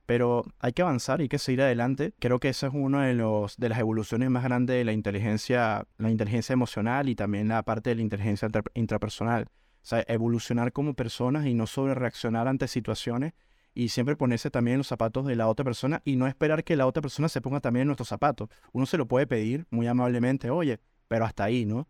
pero 0.07 0.45
hay 0.59 0.73
que 0.73 0.83
avanzar 0.83 1.21
hay 1.21 1.29
que 1.29 1.39
seguir 1.39 1.63
adelante. 1.63 2.15
Creo 2.19 2.41
que 2.41 2.49
esa 2.49 2.67
es 2.67 2.75
una 2.75 3.07
de, 3.07 3.15
de 3.15 3.69
las 3.69 3.79
evoluciones 3.79 4.29
más 4.29 4.43
grandes 4.43 4.77
de 4.77 4.85
la 4.85 4.93
inteligencia, 4.93 5.87
la 5.99 6.11
inteligencia 6.11 6.53
emocional 6.53 7.09
y 7.09 7.15
también 7.15 7.49
la 7.49 7.63
parte 7.63 7.91
de 7.91 7.97
la 7.97 8.03
inteligencia 8.03 8.49
intrapersonal. 8.75 9.45
O 9.45 9.87
sea, 9.87 10.05
evolucionar 10.09 10.73
como 10.73 10.95
personas 10.95 11.47
y 11.47 11.55
no 11.55 11.67
sobre 11.67 11.95
reaccionar 11.95 12.49
ante 12.49 12.67
situaciones 12.67 13.35
y 13.73 13.91
siempre 13.91 14.17
ponerse 14.17 14.51
también 14.51 14.75
en 14.75 14.79
los 14.79 14.89
zapatos 14.89 15.27
de 15.27 15.37
la 15.37 15.49
otra 15.49 15.65
persona 15.65 16.03
y 16.05 16.17
no 16.17 16.27
esperar 16.27 16.65
que 16.65 16.77
la 16.77 16.87
otra 16.87 17.03
persona 17.03 17.29
se 17.29 17.41
ponga 17.41 17.61
también 17.61 17.83
en 17.83 17.89
nuestros 17.89 18.09
zapatos. 18.09 18.49
Uno 18.73 18.87
se 18.87 18.99
lo 18.99 19.07
puede 19.07 19.27
pedir 19.27 19.67
muy 19.71 19.87
amablemente, 19.87 20.51
oye, 20.51 20.81
pero 21.09 21.25
hasta 21.25 21.45
ahí, 21.45 21.65
¿no? 21.65 21.87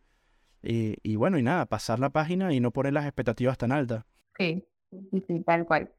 Y, 0.63 1.17
bueno, 1.17 1.39
y 1.39 1.43
nada, 1.43 1.67
pasar 1.67 1.99
la 1.99 2.11
página 2.11 2.53
y 2.53 2.61
no 2.61 2.71
poner 2.71 2.93
las 2.93 3.05
expectativas 3.07 3.57
tan 3.59 3.73
altas. 3.73 4.05
Sí, 4.37 4.67
sí, 5.27 5.41
tal 5.41 5.67
cual. 5.67 5.91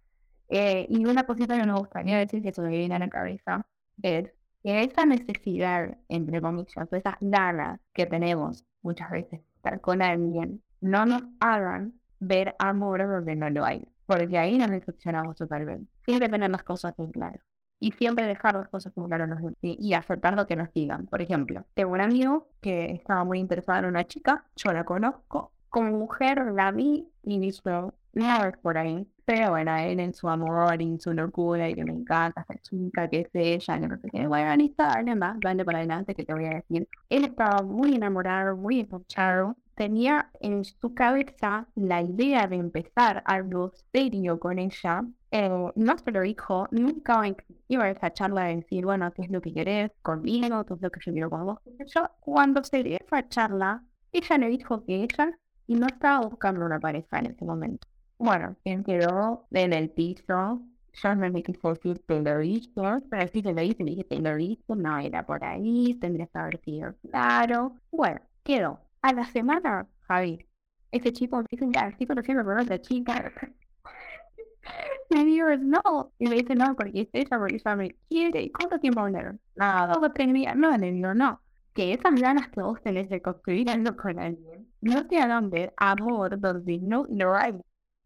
Eh, 0.50 0.86
y 0.90 1.06
una 1.06 1.24
cosita 1.26 1.58
que 1.58 1.66
me 1.66 1.74
gustaría 1.74 2.18
decir 2.18 2.42
que 2.44 2.54
se 2.54 2.62
me 2.62 2.70
viene 2.70 2.96
a 2.96 3.00
la 3.00 3.10
cabeza 3.10 3.66
es 4.02 4.32
que 4.64 4.84
esa 4.84 5.06
necesidad, 5.06 5.98
entre 6.10 6.42
comillas, 6.42 6.92
esas 6.92 7.16
ganas 7.22 7.80
que 7.94 8.06
tenemos 8.06 8.66
muchas 8.82 9.10
veces 9.12 9.42
estar 9.56 9.80
con 9.82 10.02
alguien, 10.02 10.62
no 10.82 11.06
nos 11.06 11.24
hagan 11.40 11.94
ver 12.20 12.56
amor 12.60 13.08
donde 13.08 13.36
no 13.36 13.50
lo 13.50 13.66
hay. 13.66 13.88
Porque 14.06 14.38
ahí 14.38 14.58
nos 14.58 14.70
decepcionamos 14.70 15.38
totalmente. 15.38 15.90
Siempre 16.06 16.28
tener 16.28 16.52
las 16.52 16.64
cosas 16.64 16.94
en 17.00 17.12
claro 17.12 17.40
y 17.82 17.92
siempre 17.94 18.26
dejar 18.28 18.56
las 18.56 18.70
cosas 18.70 18.94
como 18.94 19.10
claro 19.10 19.26
y 19.62 19.94
aceptar 19.94 20.36
lo 20.36 20.48
que 20.48 20.56
nos 20.56 20.72
digan. 20.72 21.08
Por 21.08 21.22
ejemplo, 21.22 21.66
tengo 21.74 21.92
un 21.92 22.00
amigo 22.02 22.48
que 22.62 22.92
estaba 22.92 23.26
muy 23.26 23.40
interesado 23.40 23.80
en 23.80 23.86
una 23.86 24.06
chica, 24.06 24.46
yo 24.56 24.72
la 24.72 24.86
conozco, 24.86 25.52
como 25.68 25.92
mujer 25.92 26.54
la 26.54 26.72
vi 26.72 27.10
y 27.24 27.40
dijo, 27.40 27.94
nada 28.14 28.52
por 28.62 28.78
ahí. 28.78 29.08
Pero 29.26 29.52
bueno, 29.52 29.76
él 29.78 30.00
en 30.00 30.14
su 30.14 30.30
amor 30.30 30.80
en 30.80 31.00
su 31.00 31.14
locura 31.14 31.70
y 31.70 31.74
que 31.74 31.84
me 31.84 31.94
encanta 31.94 32.42
esta 32.42 32.56
chica, 32.58 33.10
que 33.10 33.22
es 33.22 33.30
ella, 33.34 33.80
que 33.80 33.88
no 33.88 33.98
sé 33.98 34.10
qué. 34.12 34.28
Bueno, 34.28 34.56
listo, 34.56 34.84
más, 35.16 35.38
para 35.40 35.80
adelante 35.80 36.14
que 36.14 36.24
te 36.26 36.34
voy 36.34 36.46
a 36.46 36.56
decir. 36.56 36.88
Él 37.10 37.26
estaba 37.26 37.64
muy 37.64 37.96
enamorado, 37.96 38.56
muy 38.58 38.82
escuchado 38.82 39.56
tenía 39.82 40.30
en 40.42 40.64
su 40.64 40.94
cabeza 40.94 41.68
la 41.74 42.04
idea 42.04 42.46
de 42.46 42.58
empezar 42.58 43.24
algo 43.26 43.72
serio 43.92 44.40
con 44.40 44.60
ella. 44.60 45.02
Eh, 45.32 45.50
no 45.76 45.98
se 45.98 46.12
lo 46.12 46.22
dijo, 46.22 46.68
nunca 46.70 47.24
iba 47.68 47.86
a 47.86 47.90
esa 47.90 48.14
charla 48.14 48.44
de 48.44 48.58
decir, 48.58 48.86
bueno, 48.86 49.12
¿qué 49.12 49.24
es 49.24 49.32
lo 49.32 49.42
que 49.42 49.52
querés 49.52 49.90
conmigo? 50.04 50.64
¿Qué 50.66 50.76
es 50.76 50.82
lo 50.82 50.92
que 50.92 51.00
yo 51.04 51.12
quiero 51.12 51.32
con 51.32 51.48
vos? 51.48 51.60
Yo, 51.96 52.12
cuando 52.20 52.64
se 52.64 52.84
dio 52.84 53.00
esa 53.04 53.28
charla, 53.28 53.84
ella 54.12 54.38
le 54.38 54.50
dijo 54.50 54.86
que 54.86 55.02
ella 55.02 55.36
y 55.66 55.74
no 55.74 55.88
estaba 55.88 56.28
buscando 56.28 56.64
una 56.64 56.80
pareja 56.80 57.18
en 57.18 57.32
ese 57.32 57.44
momento. 57.44 57.88
Bueno, 58.20 58.56
quien 58.64 58.84
quedó 58.84 59.48
en 59.50 59.74
el 59.74 59.90
piso, 59.90 60.62
yo 60.94 61.16
me 61.16 61.32
dije 61.32 61.54
que 61.54 61.96
te 61.96 62.22
lo 62.22 62.44
hizo, 62.44 62.84
pero 63.10 63.28
si 63.34 63.42
te 63.42 63.52
lo 63.52 63.64
hice, 63.64 63.84
me 63.84 63.90
dije, 63.92 64.04
te 64.04 64.20
lo 64.20 64.38
hizo, 64.38 64.76
no 64.76 65.00
era 65.00 65.26
por 65.26 65.44
ahí, 65.44 65.98
tendría 66.00 66.28
que 66.28 66.38
haber 66.38 66.62
sido 66.62 66.94
claro. 67.02 67.78
Bueno, 67.90 68.22
quedó 68.44 68.80
a 69.02 69.14
la 69.14 69.26
semana, 69.26 69.88
Javi, 70.08 70.46
ese 70.92 71.14
chico 71.14 71.38
me 71.38 71.46
dice, 71.50 71.66
ya, 71.74 71.88
el 71.88 71.98
chico 71.98 72.14
no 72.16 72.22
siempre 72.24 72.54
a 72.54 72.64
la 72.64 72.82
chica. 72.82 73.32
me 75.10 75.26
digo, 75.26 75.48
no. 75.58 76.14
Y 76.20 76.28
me 76.28 76.36
dice, 76.36 76.56
no, 76.56 76.76
porque 76.76 77.02
es 77.02 77.10
ella, 77.14 77.38
porque 77.38 77.56
ella 77.56 77.76
me 77.76 77.96
quiere. 78.10 78.44
¿Y 78.44 78.52
cuánto 78.52 78.80
tiempo 78.80 79.02
hablaron? 79.02 79.40
Nada, 79.56 79.94
dos 79.94 80.04
o 80.04 80.12
tres 80.12 80.34
días. 80.34 80.56
No, 80.56 80.76
le 80.78 80.92
no. 80.92 81.42
Que 81.74 81.94
esas 81.94 82.16
ganas 82.16 82.50
que 82.50 82.62
vos 82.62 82.82
tenés 82.84 83.10
de 83.10 83.22
construir 83.22 83.70
algo 83.70 83.96
con 83.96 84.20
alguien, 84.20 84.68
no 84.82 85.08
te 85.08 85.20
hagan 85.20 85.50
ver 85.50 85.74
amor 85.78 86.40
donde 86.40 86.80
no 86.80 87.06
lo 87.10 87.34
hay. 87.36 87.54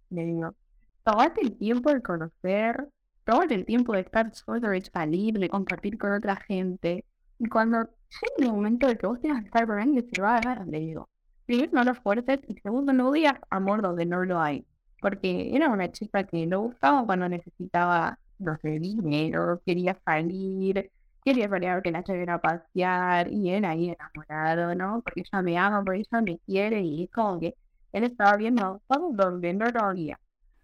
Le 0.09 0.23
digo, 0.25 0.55
tomate 1.03 1.41
el 1.41 1.57
tiempo 1.57 1.91
de 1.91 2.01
conocer, 2.01 2.87
tomate 3.25 3.55
el 3.55 3.65
tiempo 3.65 3.93
de 3.93 4.01
estar 4.01 4.33
solo, 4.35 4.69
de 4.69 4.81
salir, 4.81 5.39
de 5.39 5.49
compartir 5.49 5.97
con 5.97 6.13
otra 6.13 6.35
gente. 6.35 7.05
Y 7.39 7.47
cuando 7.47 7.79
llega 7.79 8.35
el 8.39 8.51
momento 8.51 8.87
de 8.87 8.97
que 8.97 9.07
vos 9.07 9.19
tengas 9.19 9.41
que 9.41 9.47
estar 9.47 9.69
ahí, 9.71 10.09
se 10.13 10.21
va 10.21 10.37
a 10.37 10.41
dar, 10.41 10.67
le 10.67 10.79
digo. 10.79 11.09
Primero, 11.45 11.71
no 11.73 11.83
lo 11.83 11.95
fuertes, 11.95 12.39
y 12.47 12.55
segundo, 12.55 12.93
no 12.93 13.11
digas 13.11 13.39
amor 13.49 13.81
donde 13.81 14.05
no 14.05 14.23
lo 14.23 14.39
hay. 14.39 14.65
Porque 15.01 15.55
era 15.55 15.69
una 15.69 15.91
chica 15.91 16.23
que 16.23 16.47
no 16.47 16.61
gustaba 16.61 17.05
cuando 17.05 17.29
necesitaba, 17.29 18.17
no 18.39 18.57
sé, 18.57 18.79
dinero, 18.79 19.61
quería 19.65 19.99
salir, 20.05 20.89
quería 21.23 21.45
a 21.45 21.81
que 21.81 21.91
la 21.91 22.03
a 22.33 22.41
pasear, 22.41 23.31
y 23.31 23.49
él 23.49 23.65
ahí 23.65 23.89
enamorado, 23.89 24.75
¿no? 24.75 25.01
Porque 25.01 25.21
ella 25.21 25.41
me 25.41 25.57
ama, 25.57 25.83
porque 25.83 26.01
ella 26.01 26.21
me 26.21 26.39
quiere, 26.39 26.81
y 26.81 27.03
es 27.03 27.11
como 27.11 27.39
que 27.39 27.55
él 27.91 28.03
estaba 28.03 28.37
viendo 28.37 28.81
todo 28.87 29.11
donde 29.11 29.53
no 29.53 29.65
lo 29.67 29.81
había. 29.81 30.19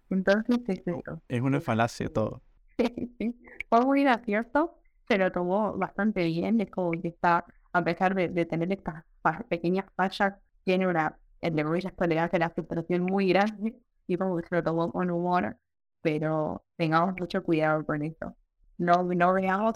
Entonces 0.10 0.60
es 0.68 0.82
eso. 0.86 1.22
Es 1.28 1.42
una 1.42 1.62
falacia 1.62 2.12
todo. 2.12 2.42
Fue 3.70 3.86
muy 3.86 4.04
gracioso, 4.04 4.81
se 5.12 5.18
lo 5.18 5.30
tomó 5.30 5.74
bastante 5.78 6.24
bien, 6.24 6.62
es 6.62 6.72
como 6.72 6.92
que 6.92 7.10
está, 7.10 7.44
a 7.74 7.84
pesar 7.84 8.16
de, 8.16 8.30
de 8.30 8.46
tener 8.46 8.72
estas 8.72 9.04
pequeñas 9.50 9.86
fallas, 9.94 10.36
tiene 10.64 10.88
una, 10.88 11.18
entre 11.42 11.66
comillas, 11.66 11.94
tolerancia 11.98 12.38
a 12.38 12.40
la 12.40 12.50
frustración 12.50 13.04
muy 13.04 13.28
grande, 13.28 13.76
y 14.08 14.16
como 14.16 14.38
que 14.38 14.48
se 14.48 14.56
lo 14.56 14.64
tomó 14.64 14.90
con 14.90 15.12
humor, 15.12 15.58
pero 16.02 16.64
tengamos 16.78 17.16
mucho 17.20 17.44
cuidado 17.44 17.86
con 17.86 18.04
eso. 18.04 18.38
No, 18.78 19.04
no 19.04 19.34
veamos 19.34 19.76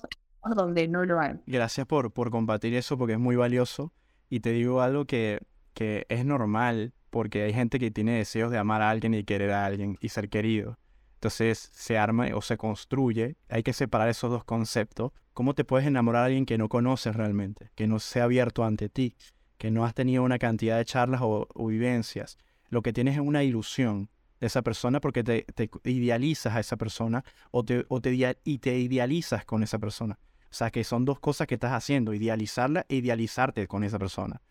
donde 0.56 0.88
no 0.88 1.04
lo 1.04 1.20
hay. 1.20 1.34
Gracias 1.48 1.86
por, 1.86 2.14
por 2.14 2.32
compartir 2.32 2.74
eso, 2.74 2.98
porque 2.98 3.14
es 3.14 3.20
muy 3.20 3.36
valioso, 3.36 3.92
y 4.30 4.40
te 4.40 4.52
digo 4.52 4.80
algo 4.82 5.04
que, 5.04 5.42
que 5.74 6.06
es 6.08 6.24
normal, 6.26 6.94
porque 7.10 7.44
hay 7.44 7.52
gente 7.52 7.78
que 7.78 7.92
tiene 7.92 8.20
deseos 8.20 8.52
de 8.52 8.58
amar 8.58 8.82
a 8.82 8.90
alguien 8.90 9.14
y 9.14 9.26
querer 9.26 9.52
a 9.52 9.66
alguien 9.66 9.98
y 10.00 10.08
ser 10.08 10.30
querido. 10.30 10.78
Entonces 11.26 11.72
se 11.74 11.98
arma 11.98 12.28
o 12.36 12.42
se 12.44 12.56
construye. 12.56 13.36
Hay 13.50 13.64
que 13.64 13.74
separar 13.74 14.10
esos 14.10 14.30
dos 14.30 14.44
conceptos. 14.44 15.12
¿Cómo 15.34 15.56
te 15.56 15.66
puedes 15.66 15.88
enamorar 15.88 16.22
a 16.22 16.26
alguien 16.26 16.46
que 16.46 16.60
no 16.60 16.70
conoces 16.70 17.16
realmente? 17.16 17.72
Que 17.74 17.88
no 17.88 17.98
se 17.98 18.22
ha 18.22 18.26
abierto 18.26 18.64
ante 18.64 18.90
ti. 18.90 19.16
Que 19.58 19.72
no 19.72 19.86
has 19.86 19.96
tenido 19.96 20.22
una 20.22 20.38
cantidad 20.38 20.78
de 20.78 20.86
charlas 20.86 21.22
o, 21.24 21.48
vivencias. 21.66 22.38
Lo 22.70 22.84
que 22.84 22.94
tienes 22.94 23.16
es 23.16 23.22
una 23.22 23.44
ilusión 23.44 24.12
de 24.40 24.46
esa 24.46 24.62
persona 24.62 25.02
porque 25.02 25.24
te, 25.24 25.48
idealizas 25.84 26.54
a 26.54 26.60
esa 26.60 26.78
persona 26.78 27.24
o 27.50 27.66
te, 27.66 27.86
o 27.88 28.00
te, 28.02 28.38
y 28.44 28.60
te 28.60 28.78
idealizas 28.78 29.46
con 29.46 29.64
esa 29.64 29.80
persona. 29.80 30.20
O 30.52 30.54
sea 30.54 30.70
que 30.70 30.84
son 30.84 31.06
dos 31.06 31.20
cosas 31.20 31.48
que 31.48 31.56
estás 31.56 31.72
haciendo, 31.72 32.14
idealizarla 32.14 32.86
e 32.88 32.98
idealizarte 32.98 33.66
con 33.66 33.84
esa 33.84 33.98
persona. 33.98 34.44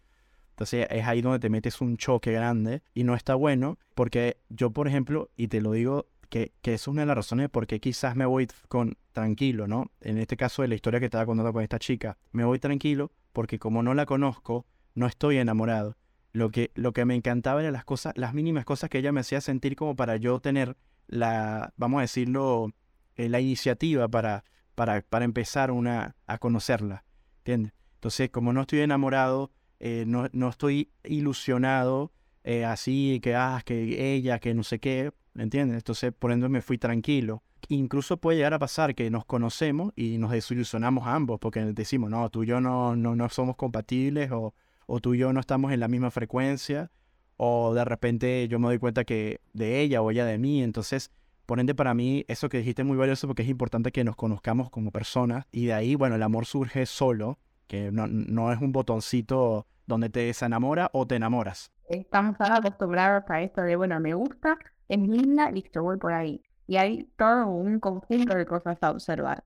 Entonces 0.50 0.88
es 0.90 1.06
ahí 1.06 1.22
donde 1.22 1.38
te 1.38 1.50
metes 1.50 1.80
un 1.80 1.96
choque 1.96 2.32
grande 2.32 2.82
y 2.94 3.04
no 3.04 3.14
está 3.14 3.36
bueno 3.36 3.78
porque 3.94 4.38
yo, 4.48 4.70
por 4.70 4.88
ejemplo, 4.88 5.30
y 5.36 5.46
te 5.46 5.60
lo 5.60 5.70
digo 5.70 6.06
que, 6.34 6.52
que 6.62 6.74
es 6.74 6.88
una 6.88 7.02
de 7.02 7.06
las 7.06 7.14
razones 7.14 7.48
por 7.48 7.68
qué 7.68 7.78
quizás 7.78 8.16
me 8.16 8.26
voy 8.26 8.48
con 8.66 8.98
tranquilo, 9.12 9.68
¿no? 9.68 9.92
En 10.00 10.18
este 10.18 10.36
caso 10.36 10.62
de 10.62 10.68
la 10.68 10.74
historia 10.74 10.98
que 10.98 11.06
estaba 11.06 11.24
contando 11.26 11.52
con 11.52 11.62
esta 11.62 11.78
chica, 11.78 12.18
me 12.32 12.44
voy 12.44 12.58
tranquilo 12.58 13.12
porque 13.32 13.60
como 13.60 13.84
no 13.84 13.94
la 13.94 14.04
conozco, 14.04 14.66
no 14.96 15.06
estoy 15.06 15.36
enamorado. 15.36 15.96
Lo 16.32 16.50
que, 16.50 16.72
lo 16.74 16.92
que 16.92 17.04
me 17.04 17.14
encantaba 17.14 17.60
eran 17.60 17.72
las 17.72 17.84
cosas, 17.84 18.14
las 18.16 18.34
mínimas 18.34 18.64
cosas 18.64 18.90
que 18.90 18.98
ella 18.98 19.12
me 19.12 19.20
hacía 19.20 19.40
sentir 19.40 19.76
como 19.76 19.94
para 19.94 20.16
yo 20.16 20.40
tener 20.40 20.76
la, 21.06 21.72
vamos 21.76 21.98
a 21.98 22.00
decirlo, 22.00 22.72
eh, 23.14 23.28
la 23.28 23.38
iniciativa 23.38 24.08
para, 24.08 24.42
para, 24.74 25.02
para 25.02 25.24
empezar 25.24 25.70
una, 25.70 26.16
a 26.26 26.38
conocerla, 26.38 27.04
¿entiendes? 27.44 27.74
Entonces, 27.94 28.30
como 28.30 28.52
no 28.52 28.62
estoy 28.62 28.80
enamorado, 28.80 29.52
eh, 29.78 30.02
no, 30.04 30.28
no, 30.32 30.48
estoy 30.48 30.90
ilusionado, 31.04 32.10
eh, 32.42 32.64
así 32.64 33.20
que, 33.22 33.36
ah, 33.36 33.62
que 33.64 34.16
ella, 34.16 34.40
que 34.40 34.52
no 34.52 34.64
sé 34.64 34.80
qué, 34.80 35.04
¿me 35.04 35.12
entiendes? 35.42 35.78
Entonces, 35.78 36.12
por 36.16 36.32
ende, 36.32 36.48
me 36.48 36.62
fui 36.62 36.78
tranquilo. 36.78 37.42
Incluso 37.68 38.18
puede 38.18 38.38
llegar 38.38 38.54
a 38.54 38.58
pasar 38.58 38.94
que 38.94 39.10
nos 39.10 39.24
conocemos 39.24 39.92
y 39.96 40.18
nos 40.18 40.30
desilusionamos 40.30 41.06
ambos, 41.06 41.40
porque 41.40 41.64
decimos, 41.64 42.10
no, 42.10 42.28
tú 42.30 42.44
y 42.44 42.46
yo 42.46 42.60
no, 42.60 42.94
no, 42.94 43.16
no 43.16 43.28
somos 43.28 43.56
compatibles, 43.56 44.30
o, 44.30 44.54
o 44.86 45.00
tú 45.00 45.14
y 45.14 45.18
yo 45.18 45.32
no 45.32 45.40
estamos 45.40 45.72
en 45.72 45.80
la 45.80 45.88
misma 45.88 46.10
frecuencia, 46.10 46.90
o 47.36 47.74
de 47.74 47.84
repente 47.84 48.46
yo 48.48 48.58
me 48.58 48.66
doy 48.68 48.78
cuenta 48.78 49.04
que 49.04 49.40
de 49.52 49.80
ella 49.80 50.02
o 50.02 50.10
ella 50.10 50.24
de 50.24 50.38
mí, 50.38 50.62
entonces, 50.62 51.10
por 51.46 51.58
ende, 51.58 51.74
para 51.74 51.94
mí, 51.94 52.24
eso 52.28 52.48
que 52.48 52.58
dijiste 52.58 52.82
es 52.82 52.88
muy 52.88 52.96
valioso 52.96 53.26
porque 53.26 53.42
es 53.42 53.48
importante 53.48 53.92
que 53.92 54.04
nos 54.04 54.16
conozcamos 54.16 54.70
como 54.70 54.90
personas, 54.90 55.46
y 55.50 55.66
de 55.66 55.72
ahí, 55.72 55.94
bueno, 55.94 56.16
el 56.16 56.22
amor 56.22 56.46
surge 56.46 56.86
solo, 56.86 57.38
que 57.66 57.90
no, 57.90 58.06
no 58.06 58.52
es 58.52 58.60
un 58.60 58.72
botoncito 58.72 59.66
donde 59.86 60.10
te 60.10 60.20
desenamora 60.20 60.90
o 60.92 61.06
te 61.06 61.16
enamoras. 61.16 61.72
Estamos 61.88 62.36
acostumbrados 62.38 63.24
a 63.28 63.42
esto 63.42 63.62
de, 63.62 63.76
bueno, 63.76 63.98
me 64.00 64.14
gusta, 64.14 64.58
es 64.88 64.98
linda, 64.98 65.50
listo, 65.50 65.82
voy 65.82 65.98
por 65.98 66.12
ahí. 66.12 66.42
Y 66.66 66.76
hay 66.76 67.04
todo 67.16 67.46
un 67.48 67.80
conjunto 67.80 68.36
de 68.36 68.46
cosas 68.46 68.78
a 68.82 68.90
observar. 68.90 69.44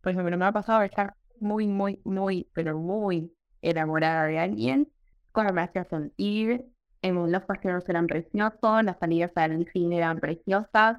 Por 0.00 0.12
ejemplo, 0.12 0.36
me 0.38 0.44
ha 0.44 0.52
pasado 0.52 0.82
estar 0.82 1.14
muy, 1.40 1.66
muy, 1.66 2.00
muy, 2.04 2.48
pero 2.54 2.78
muy 2.78 3.32
enamorada 3.62 4.24
de 4.26 4.38
alguien, 4.38 4.88
cuando 5.32 5.52
me 5.52 5.62
hacía 5.62 5.84
sentir, 5.84 6.64
en 7.02 7.32
los 7.32 7.42
paseos 7.44 7.88
eran 7.88 8.06
preciosos, 8.06 8.84
las 8.84 8.98
salidas 8.98 9.32
al 9.36 9.66
cine 9.72 9.98
eran 9.98 10.20
preciosas, 10.20 10.98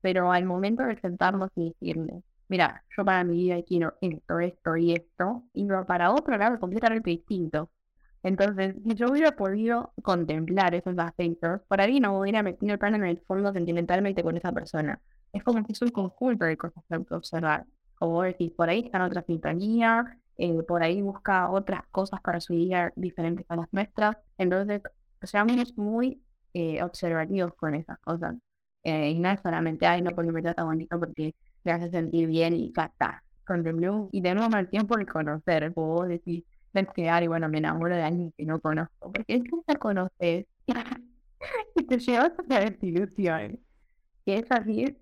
pero 0.00 0.32
al 0.32 0.44
momento 0.44 0.84
de 0.84 0.98
sentarnos 1.00 1.50
y 1.56 1.70
decirle, 1.70 2.22
mira, 2.48 2.84
yo 2.96 3.04
para 3.04 3.24
mi 3.24 3.36
vida 3.36 3.62
quiero 3.62 3.94
esto, 4.00 4.38
esto 4.38 4.76
y 4.76 4.94
esto, 4.94 5.44
y 5.52 5.66
para 5.86 6.12
otro 6.12 6.36
lado 6.36 6.58
completamente 6.58 7.10
distinto. 7.10 7.70
Entonces, 8.22 8.76
si 8.84 8.94
yo 8.94 9.10
hubiera 9.10 9.32
podido 9.32 9.92
contemplar 10.02 10.74
esos 10.74 10.98
aspectos, 10.98 11.60
por 11.68 11.80
ahí 11.80 12.00
no 12.00 12.18
hubiera 12.18 12.42
metido 12.42 12.72
el 12.72 12.78
plan 12.78 12.94
en 12.94 13.04
el 13.04 13.20
fondo 13.20 13.52
sentimentalmente 13.52 14.22
con 14.22 14.36
esa 14.36 14.52
persona. 14.52 15.00
Es 15.32 15.42
como 15.42 15.64
que 15.64 15.72
es 15.72 15.82
un 15.82 15.90
conjunto 15.90 16.44
de 16.44 16.56
cosas 16.56 16.84
que 16.88 17.14
observar. 17.14 17.66
Como 17.94 18.22
decir, 18.22 18.54
por 18.56 18.68
ahí 18.68 18.80
están 18.80 19.02
otras 19.02 19.24
sintonías, 19.26 20.06
eh, 20.36 20.62
por 20.62 20.82
ahí 20.82 21.02
busca 21.02 21.50
otras 21.50 21.82
cosas 21.90 22.20
para 22.20 22.40
su 22.40 22.54
vida 22.54 22.92
diferentes 22.96 23.46
a 23.48 23.56
las 23.56 23.72
nuestras. 23.72 24.16
Entonces, 24.38 24.82
seamos 25.22 25.76
muy 25.76 26.22
eh, 26.54 26.82
observativos 26.82 27.54
con 27.54 27.74
esas 27.74 27.98
cosas. 28.00 28.36
Eh, 28.82 29.10
y 29.10 29.18
no 29.18 29.30
es 29.30 29.40
solamente, 29.40 29.86
ay, 29.86 30.02
no, 30.02 30.10
porque 30.12 30.32
me 30.32 30.42
trata 30.42 30.64
bonito 30.64 30.98
porque 30.98 31.34
le 31.64 31.72
hace 31.72 31.90
sentir 31.90 32.26
bien 32.28 32.54
y 32.54 32.72
ya 32.74 32.86
está. 32.86 33.22
Y 34.12 34.22
tenemos 34.22 34.54
el 34.54 34.68
tiempo 34.68 34.96
de 34.96 35.06
conocer, 35.06 35.72
puedo 35.74 36.06
crear 36.92 37.22
y 37.22 37.28
bueno, 37.28 37.48
me 37.48 37.58
enamoro 37.58 37.94
de 37.96 38.02
alguien 38.02 38.32
que 38.36 38.44
no 38.44 38.60
conozco, 38.60 39.12
porque 39.12 39.36
es 39.36 39.42
que 39.44 39.50
te 39.66 39.76
conoces 39.76 40.46
y 41.76 41.82
te 41.86 41.98
llevas 41.98 42.32
a 42.38 42.42
la 42.48 42.60
desilusión. 42.60 43.58
Que 44.26 44.38
es 44.38 44.46
así, 44.50 44.96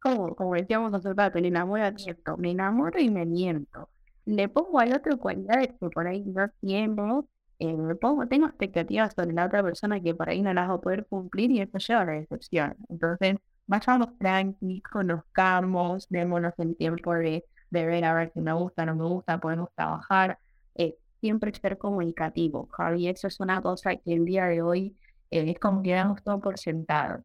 como, 0.00 0.34
como 0.36 0.54
decíamos 0.54 0.90
nosotros, 0.92 1.30
me 1.34 1.48
enamoro 1.48 1.98
cierto, 1.98 2.36
me 2.36 2.50
enamoro 2.52 3.00
y 3.00 3.10
me 3.10 3.26
miento. 3.26 3.88
Le 4.24 4.48
pongo 4.48 4.80
al 4.80 4.94
otro 4.94 5.18
cualidades 5.18 5.68
que 5.80 5.90
por 5.90 6.06
ahí 6.06 6.22
no 6.24 6.48
tiempo, 6.60 7.28
eh, 7.58 7.74
me 7.76 7.94
pongo, 7.94 8.26
tengo 8.26 8.46
expectativas 8.46 9.12
sobre 9.14 9.32
la 9.34 9.46
otra 9.46 9.62
persona 9.62 10.00
que 10.00 10.14
por 10.14 10.28
ahí 10.30 10.42
no 10.42 10.52
las 10.54 10.68
voy 10.68 10.78
a 10.78 10.80
poder 10.80 11.06
cumplir 11.06 11.50
y 11.50 11.60
eso 11.60 11.78
lleva 11.78 12.02
a 12.02 12.04
la 12.06 12.12
decepción. 12.12 12.76
Entonces, 12.88 13.36
vayamos 13.66 14.16
tranqui, 14.18 14.82
conozcamos, 14.82 16.08
démonos 16.08 16.54
el 16.58 16.76
tiempo 16.76 17.14
de, 17.14 17.44
de 17.70 17.86
ver 17.86 18.04
a 18.04 18.14
ver 18.14 18.32
si 18.32 18.40
me 18.40 18.52
gusta, 18.52 18.86
no 18.86 18.94
me 18.96 19.04
gusta, 19.04 19.38
podemos 19.40 19.68
trabajar. 19.74 20.38
Eh, 20.74 20.96
siempre 21.20 21.52
ser 21.54 21.78
comunicativo, 21.78 22.68
Y 22.96 23.08
eso 23.08 23.28
es 23.28 23.40
una 23.40 23.60
cosa 23.62 23.96
que 23.96 24.14
el 24.14 24.24
día 24.24 24.46
de 24.46 24.62
hoy 24.62 24.96
eh, 25.30 25.50
es 25.50 25.58
como 25.58 25.82
que 25.82 25.92
damos 25.92 26.22
todo 26.22 26.40
por 26.40 26.58
sentado. 26.58 27.24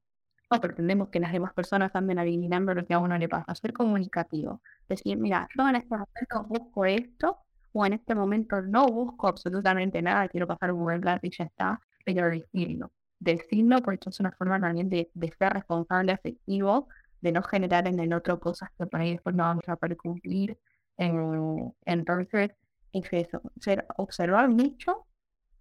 No 0.52 0.62
pretendemos 0.62 1.10
que 1.10 1.20
las 1.20 1.32
demás 1.34 1.54
personas 1.54 1.96
anden 1.96 2.20
adivinando 2.20 2.74
lo 2.74 2.86
que 2.86 2.94
a 2.94 3.00
uno 3.00 3.18
le 3.18 3.28
pasa. 3.30 3.56
Ser 3.56 3.74
comunicativo. 3.74 4.62
Decir, 4.88 5.18
mira, 5.18 5.48
yo 5.58 5.68
en 5.68 5.76
este 5.78 5.90
momento 5.90 6.44
busco 6.48 6.86
esto, 6.86 7.40
o 7.74 7.86
en 7.86 7.94
este 7.94 8.16
momento 8.16 8.62
no 8.62 8.86
busco 8.88 9.28
absolutamente 9.28 10.02
nada, 10.02 10.30
quiero 10.30 10.48
pasar 10.48 10.72
un 10.72 10.84
buen 10.84 11.02
plan 11.02 11.20
y 11.22 11.30
ya 11.32 11.46
está, 11.46 11.80
pero 12.06 12.30
decirlo. 12.30 12.92
Decirlo 13.20 13.82
porque 13.82 14.10
es 14.10 14.20
una 14.20 14.32
forma 14.32 14.60
también 14.60 14.90
de, 14.90 15.10
de 15.14 15.32
ser 15.32 15.54
responsable, 15.54 16.12
afectivo, 16.14 16.88
de 17.22 17.32
no 17.32 17.42
generar 17.44 17.88
en 17.88 18.00
el 18.00 18.14
otro 18.14 18.40
cosas 18.40 18.70
que 18.78 18.86
por 18.86 19.02
ahí 19.02 19.14
después 19.14 19.36
no 19.36 19.44
vamos 19.44 19.68
a 19.68 19.76
poder 19.76 19.98
cumplir. 19.98 20.58
entonces, 20.98 22.52
es 22.96 23.12
eso, 23.12 23.42
ser, 23.60 23.86
observar 23.98 24.50
mucho, 24.50 25.06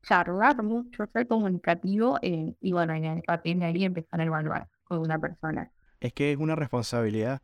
charlar 0.03 0.63
mucho, 0.63 1.07
ser 1.13 1.27
comunicativo 1.27 2.19
eh, 2.23 2.55
y 2.61 2.73
bueno, 2.73 2.93
ahí 2.93 3.85
empezar 3.85 4.21
a 4.21 4.25
evaluar 4.25 4.69
con 4.85 4.99
una 4.99 5.19
persona. 5.19 5.71
Es 6.01 6.13
que 6.13 6.33
es 6.33 6.39
una 6.39 6.55
responsabilidad, 6.55 7.43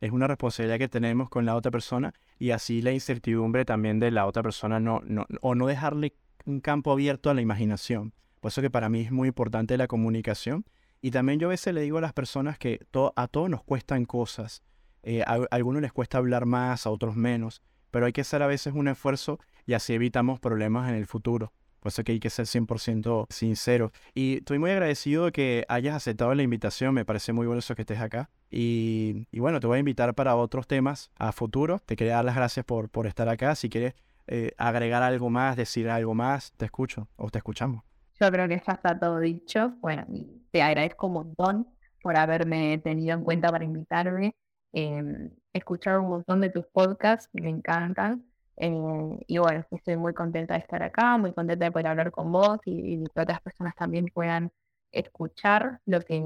es 0.00 0.12
una 0.12 0.26
responsabilidad 0.28 0.78
que 0.78 0.88
tenemos 0.88 1.28
con 1.28 1.44
la 1.44 1.56
otra 1.56 1.70
persona 1.70 2.14
y 2.38 2.50
así 2.50 2.82
la 2.82 2.92
incertidumbre 2.92 3.64
también 3.64 3.98
de 3.98 4.10
la 4.10 4.26
otra 4.26 4.42
persona 4.42 4.78
no, 4.78 5.00
no, 5.04 5.26
o 5.40 5.54
no 5.54 5.66
dejarle 5.66 6.14
un 6.44 6.60
campo 6.60 6.92
abierto 6.92 7.30
a 7.30 7.34
la 7.34 7.40
imaginación. 7.40 8.12
Por 8.40 8.50
eso 8.50 8.62
que 8.62 8.70
para 8.70 8.88
mí 8.88 9.00
es 9.00 9.12
muy 9.12 9.28
importante 9.28 9.76
la 9.76 9.86
comunicación. 9.86 10.64
Y 11.00 11.10
también 11.10 11.40
yo 11.40 11.48
a 11.48 11.50
veces 11.50 11.74
le 11.74 11.80
digo 11.80 11.98
a 11.98 12.00
las 12.00 12.12
personas 12.12 12.58
que 12.58 12.80
a 13.16 13.28
todos 13.28 13.50
nos 13.50 13.64
cuestan 13.64 14.04
cosas. 14.04 14.62
Eh, 15.02 15.22
a, 15.26 15.34
a, 15.34 15.46
algunos 15.50 15.82
les 15.82 15.92
cuesta 15.92 16.18
hablar 16.18 16.46
más, 16.46 16.86
a 16.86 16.90
otros 16.90 17.16
menos 17.16 17.62
pero 17.92 18.06
hay 18.06 18.12
que 18.12 18.22
hacer 18.22 18.42
a 18.42 18.48
veces 18.48 18.74
un 18.74 18.88
esfuerzo 18.88 19.38
y 19.64 19.74
así 19.74 19.92
evitamos 19.92 20.40
problemas 20.40 20.88
en 20.88 20.96
el 20.96 21.06
futuro. 21.06 21.52
Por 21.78 21.90
eso 21.90 22.02
que 22.04 22.12
hay 22.12 22.20
que 22.20 22.30
ser 22.30 22.46
100% 22.46 23.26
sincero. 23.28 23.90
Y 24.14 24.38
estoy 24.38 24.58
muy 24.58 24.70
agradecido 24.70 25.26
de 25.26 25.32
que 25.32 25.64
hayas 25.68 25.96
aceptado 25.96 26.32
la 26.32 26.42
invitación. 26.42 26.94
Me 26.94 27.04
parece 27.04 27.32
muy 27.32 27.46
bueno 27.46 27.58
eso 27.58 27.74
que 27.74 27.82
estés 27.82 28.00
acá. 28.00 28.30
Y, 28.50 29.26
bueno, 29.32 29.58
te 29.58 29.66
voy 29.66 29.76
a 29.76 29.80
invitar 29.80 30.14
para 30.14 30.36
otros 30.36 30.68
temas 30.68 31.10
a 31.18 31.32
futuro. 31.32 31.80
Te 31.84 31.96
quería 31.96 32.14
dar 32.14 32.24
las 32.24 32.36
gracias 32.36 32.64
por, 32.64 32.88
por 32.88 33.08
estar 33.08 33.28
acá. 33.28 33.56
Si 33.56 33.68
quieres, 33.68 33.94
eh, 34.28 34.52
agregar 34.58 35.02
algo 35.02 35.28
más, 35.28 35.56
decir 35.56 35.90
algo 35.90 36.14
más, 36.14 36.52
te 36.52 36.66
escucho 36.66 37.08
o 37.16 37.30
te 37.30 37.38
escuchamos. 37.38 37.82
Yo 38.20 38.30
creo 38.30 38.46
que 38.46 38.54
está 38.54 38.98
todo 39.00 39.18
dicho. 39.18 39.74
Bueno, 39.80 40.06
te 40.52 40.62
agradezco 40.62 41.08
un 41.08 41.12
montón 41.14 41.68
por 42.00 42.16
haberme 42.16 42.78
tenido 42.78 43.16
en 43.16 43.24
cuenta 43.24 43.50
para 43.50 43.64
invitarme. 43.64 44.36
Eh, 44.72 45.30
escuchar 45.52 45.98
un 45.98 46.08
montón 46.08 46.40
de 46.40 46.50
tus 46.50 46.66
podcasts, 46.66 47.28
me 47.32 47.50
encantan. 47.50 48.24
Eh, 48.56 49.18
y 49.26 49.38
bueno, 49.38 49.64
estoy 49.70 49.96
muy 49.96 50.14
contenta 50.14 50.54
de 50.54 50.60
estar 50.60 50.82
acá, 50.82 51.16
muy 51.16 51.32
contenta 51.32 51.64
de 51.64 51.72
poder 51.72 51.86
hablar 51.88 52.10
con 52.10 52.30
vos 52.30 52.58
y, 52.64 52.94
y 52.94 53.04
que 53.04 53.20
otras 53.20 53.40
personas 53.40 53.74
también 53.74 54.06
puedan 54.12 54.52
escuchar 54.92 55.80
lo 55.86 56.00
que, 56.00 56.22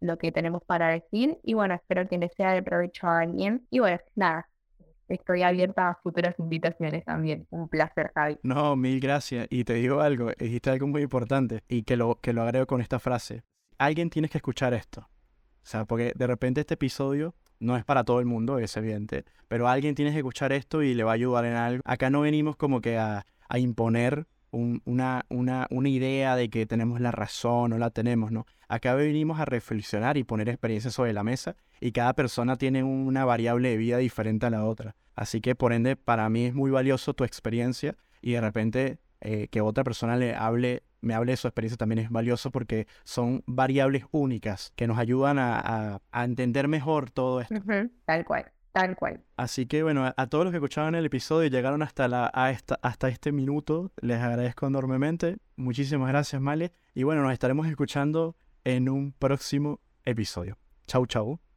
lo 0.00 0.18
que 0.18 0.32
tenemos 0.32 0.62
para 0.64 0.88
decir. 0.88 1.38
Y 1.42 1.54
bueno, 1.54 1.74
espero 1.74 2.08
que 2.08 2.18
les 2.18 2.32
sea 2.34 2.52
de 2.52 2.62
provecho 2.62 3.06
a 3.06 3.20
alguien. 3.20 3.66
Y 3.70 3.78
bueno, 3.78 3.98
nada, 4.14 4.48
estoy 5.08 5.42
abierta 5.42 5.88
a 5.88 5.94
futuras 6.02 6.34
invitaciones 6.38 7.04
también. 7.04 7.46
Un 7.50 7.68
placer, 7.68 8.10
Javi. 8.14 8.38
No, 8.42 8.76
mil 8.76 9.00
gracias. 9.00 9.46
Y 9.50 9.64
te 9.64 9.74
digo 9.74 10.00
algo, 10.00 10.30
dijiste 10.38 10.70
algo 10.70 10.86
muy 10.86 11.02
importante 11.02 11.62
y 11.68 11.82
que 11.82 11.96
lo, 11.96 12.16
que 12.20 12.32
lo 12.32 12.42
agrego 12.42 12.66
con 12.66 12.80
esta 12.80 12.98
frase. 12.98 13.42
Alguien 13.78 14.10
tienes 14.10 14.30
que 14.30 14.38
escuchar 14.38 14.74
esto. 14.74 15.00
O 15.00 15.66
sea, 15.70 15.84
porque 15.84 16.12
de 16.14 16.26
repente 16.26 16.60
este 16.60 16.74
episodio 16.74 17.34
no 17.60 17.76
es 17.76 17.84
para 17.84 18.04
todo 18.04 18.20
el 18.20 18.26
mundo, 18.26 18.58
es 18.58 18.76
evidente, 18.76 19.24
pero 19.48 19.68
alguien 19.68 19.94
tiene 19.94 20.10
que 20.12 20.18
escuchar 20.18 20.52
esto 20.52 20.82
y 20.82 20.94
le 20.94 21.04
va 21.04 21.12
a 21.12 21.14
ayudar 21.14 21.44
en 21.44 21.54
algo. 21.54 21.82
Acá 21.84 22.10
no 22.10 22.22
venimos 22.22 22.56
como 22.56 22.80
que 22.80 22.98
a, 22.98 23.24
a 23.48 23.58
imponer 23.58 24.26
una, 24.52 25.24
una, 25.28 25.66
una, 25.70 25.88
idea 25.88 26.34
de 26.34 26.50
que 26.50 26.66
tenemos 26.66 27.00
la 27.00 27.12
razón 27.12 27.72
o 27.72 27.78
la 27.78 27.90
tenemos, 27.90 28.32
¿no? 28.32 28.46
Acá 28.68 28.94
venimos 28.94 29.38
a 29.38 29.44
reflexionar 29.44 30.16
y 30.16 30.24
poner 30.24 30.48
experiencias 30.48 30.94
sobre 30.94 31.12
la 31.12 31.22
mesa 31.22 31.56
y 31.80 31.92
cada 31.92 32.14
persona 32.14 32.56
tiene 32.56 32.82
una 32.82 33.24
variable 33.24 33.70
de 33.70 33.76
vida 33.76 33.98
diferente 33.98 34.46
a 34.46 34.50
la 34.50 34.64
otra. 34.64 34.96
Así 35.14 35.40
que 35.40 35.54
por 35.54 35.72
ende, 35.72 35.96
para 35.96 36.28
mí 36.28 36.46
es 36.46 36.54
muy 36.54 36.70
valioso 36.70 37.14
tu 37.14 37.24
experiencia 37.24 37.96
y 38.22 38.32
de 38.32 38.40
repente 38.40 38.98
eh, 39.20 39.48
que 39.50 39.60
otra 39.60 39.84
persona 39.84 40.16
le 40.16 40.34
hable, 40.34 40.82
me 41.00 41.14
hable 41.14 41.32
de 41.32 41.36
su 41.36 41.48
experiencia 41.48 41.76
también 41.76 41.98
es 42.00 42.10
valioso 42.10 42.50
porque 42.50 42.86
son 43.04 43.42
variables 43.46 44.04
únicas 44.10 44.72
que 44.76 44.86
nos 44.86 44.98
ayudan 44.98 45.38
a, 45.38 46.00
a, 46.10 46.24
entender 46.24 46.68
mejor 46.68 47.10
todo 47.10 47.40
esto. 47.40 47.54
Tal 48.04 48.24
cual. 48.24 48.52
Tal 48.72 48.96
cual. 48.96 49.24
Así 49.36 49.66
que 49.66 49.82
bueno, 49.82 50.12
a, 50.16 50.26
todos 50.28 50.44
los 50.44 50.52
que 50.52 50.58
escuchaban 50.58 50.94
el 50.94 51.04
episodio 51.04 51.46
y 51.46 51.50
llegaron 51.50 51.82
hasta, 51.82 52.06
la, 52.06 52.30
a 52.32 52.50
esta, 52.50 52.78
hasta 52.82 53.08
este 53.08 53.32
minuto, 53.32 53.90
les 54.00 54.20
agradezco 54.20 54.66
enormemente. 54.66 55.38
Muchísimas 55.56 56.08
gracias, 56.08 56.40
Male. 56.40 56.72
Y 56.94 57.02
bueno, 57.02 57.22
nos 57.22 57.32
estaremos 57.32 57.66
escuchando 57.66 58.36
en 58.64 58.88
un 58.88 59.12
próximo 59.12 59.80
episodio. 60.04 60.56
Chau, 60.86 61.06
chau. 61.06 61.49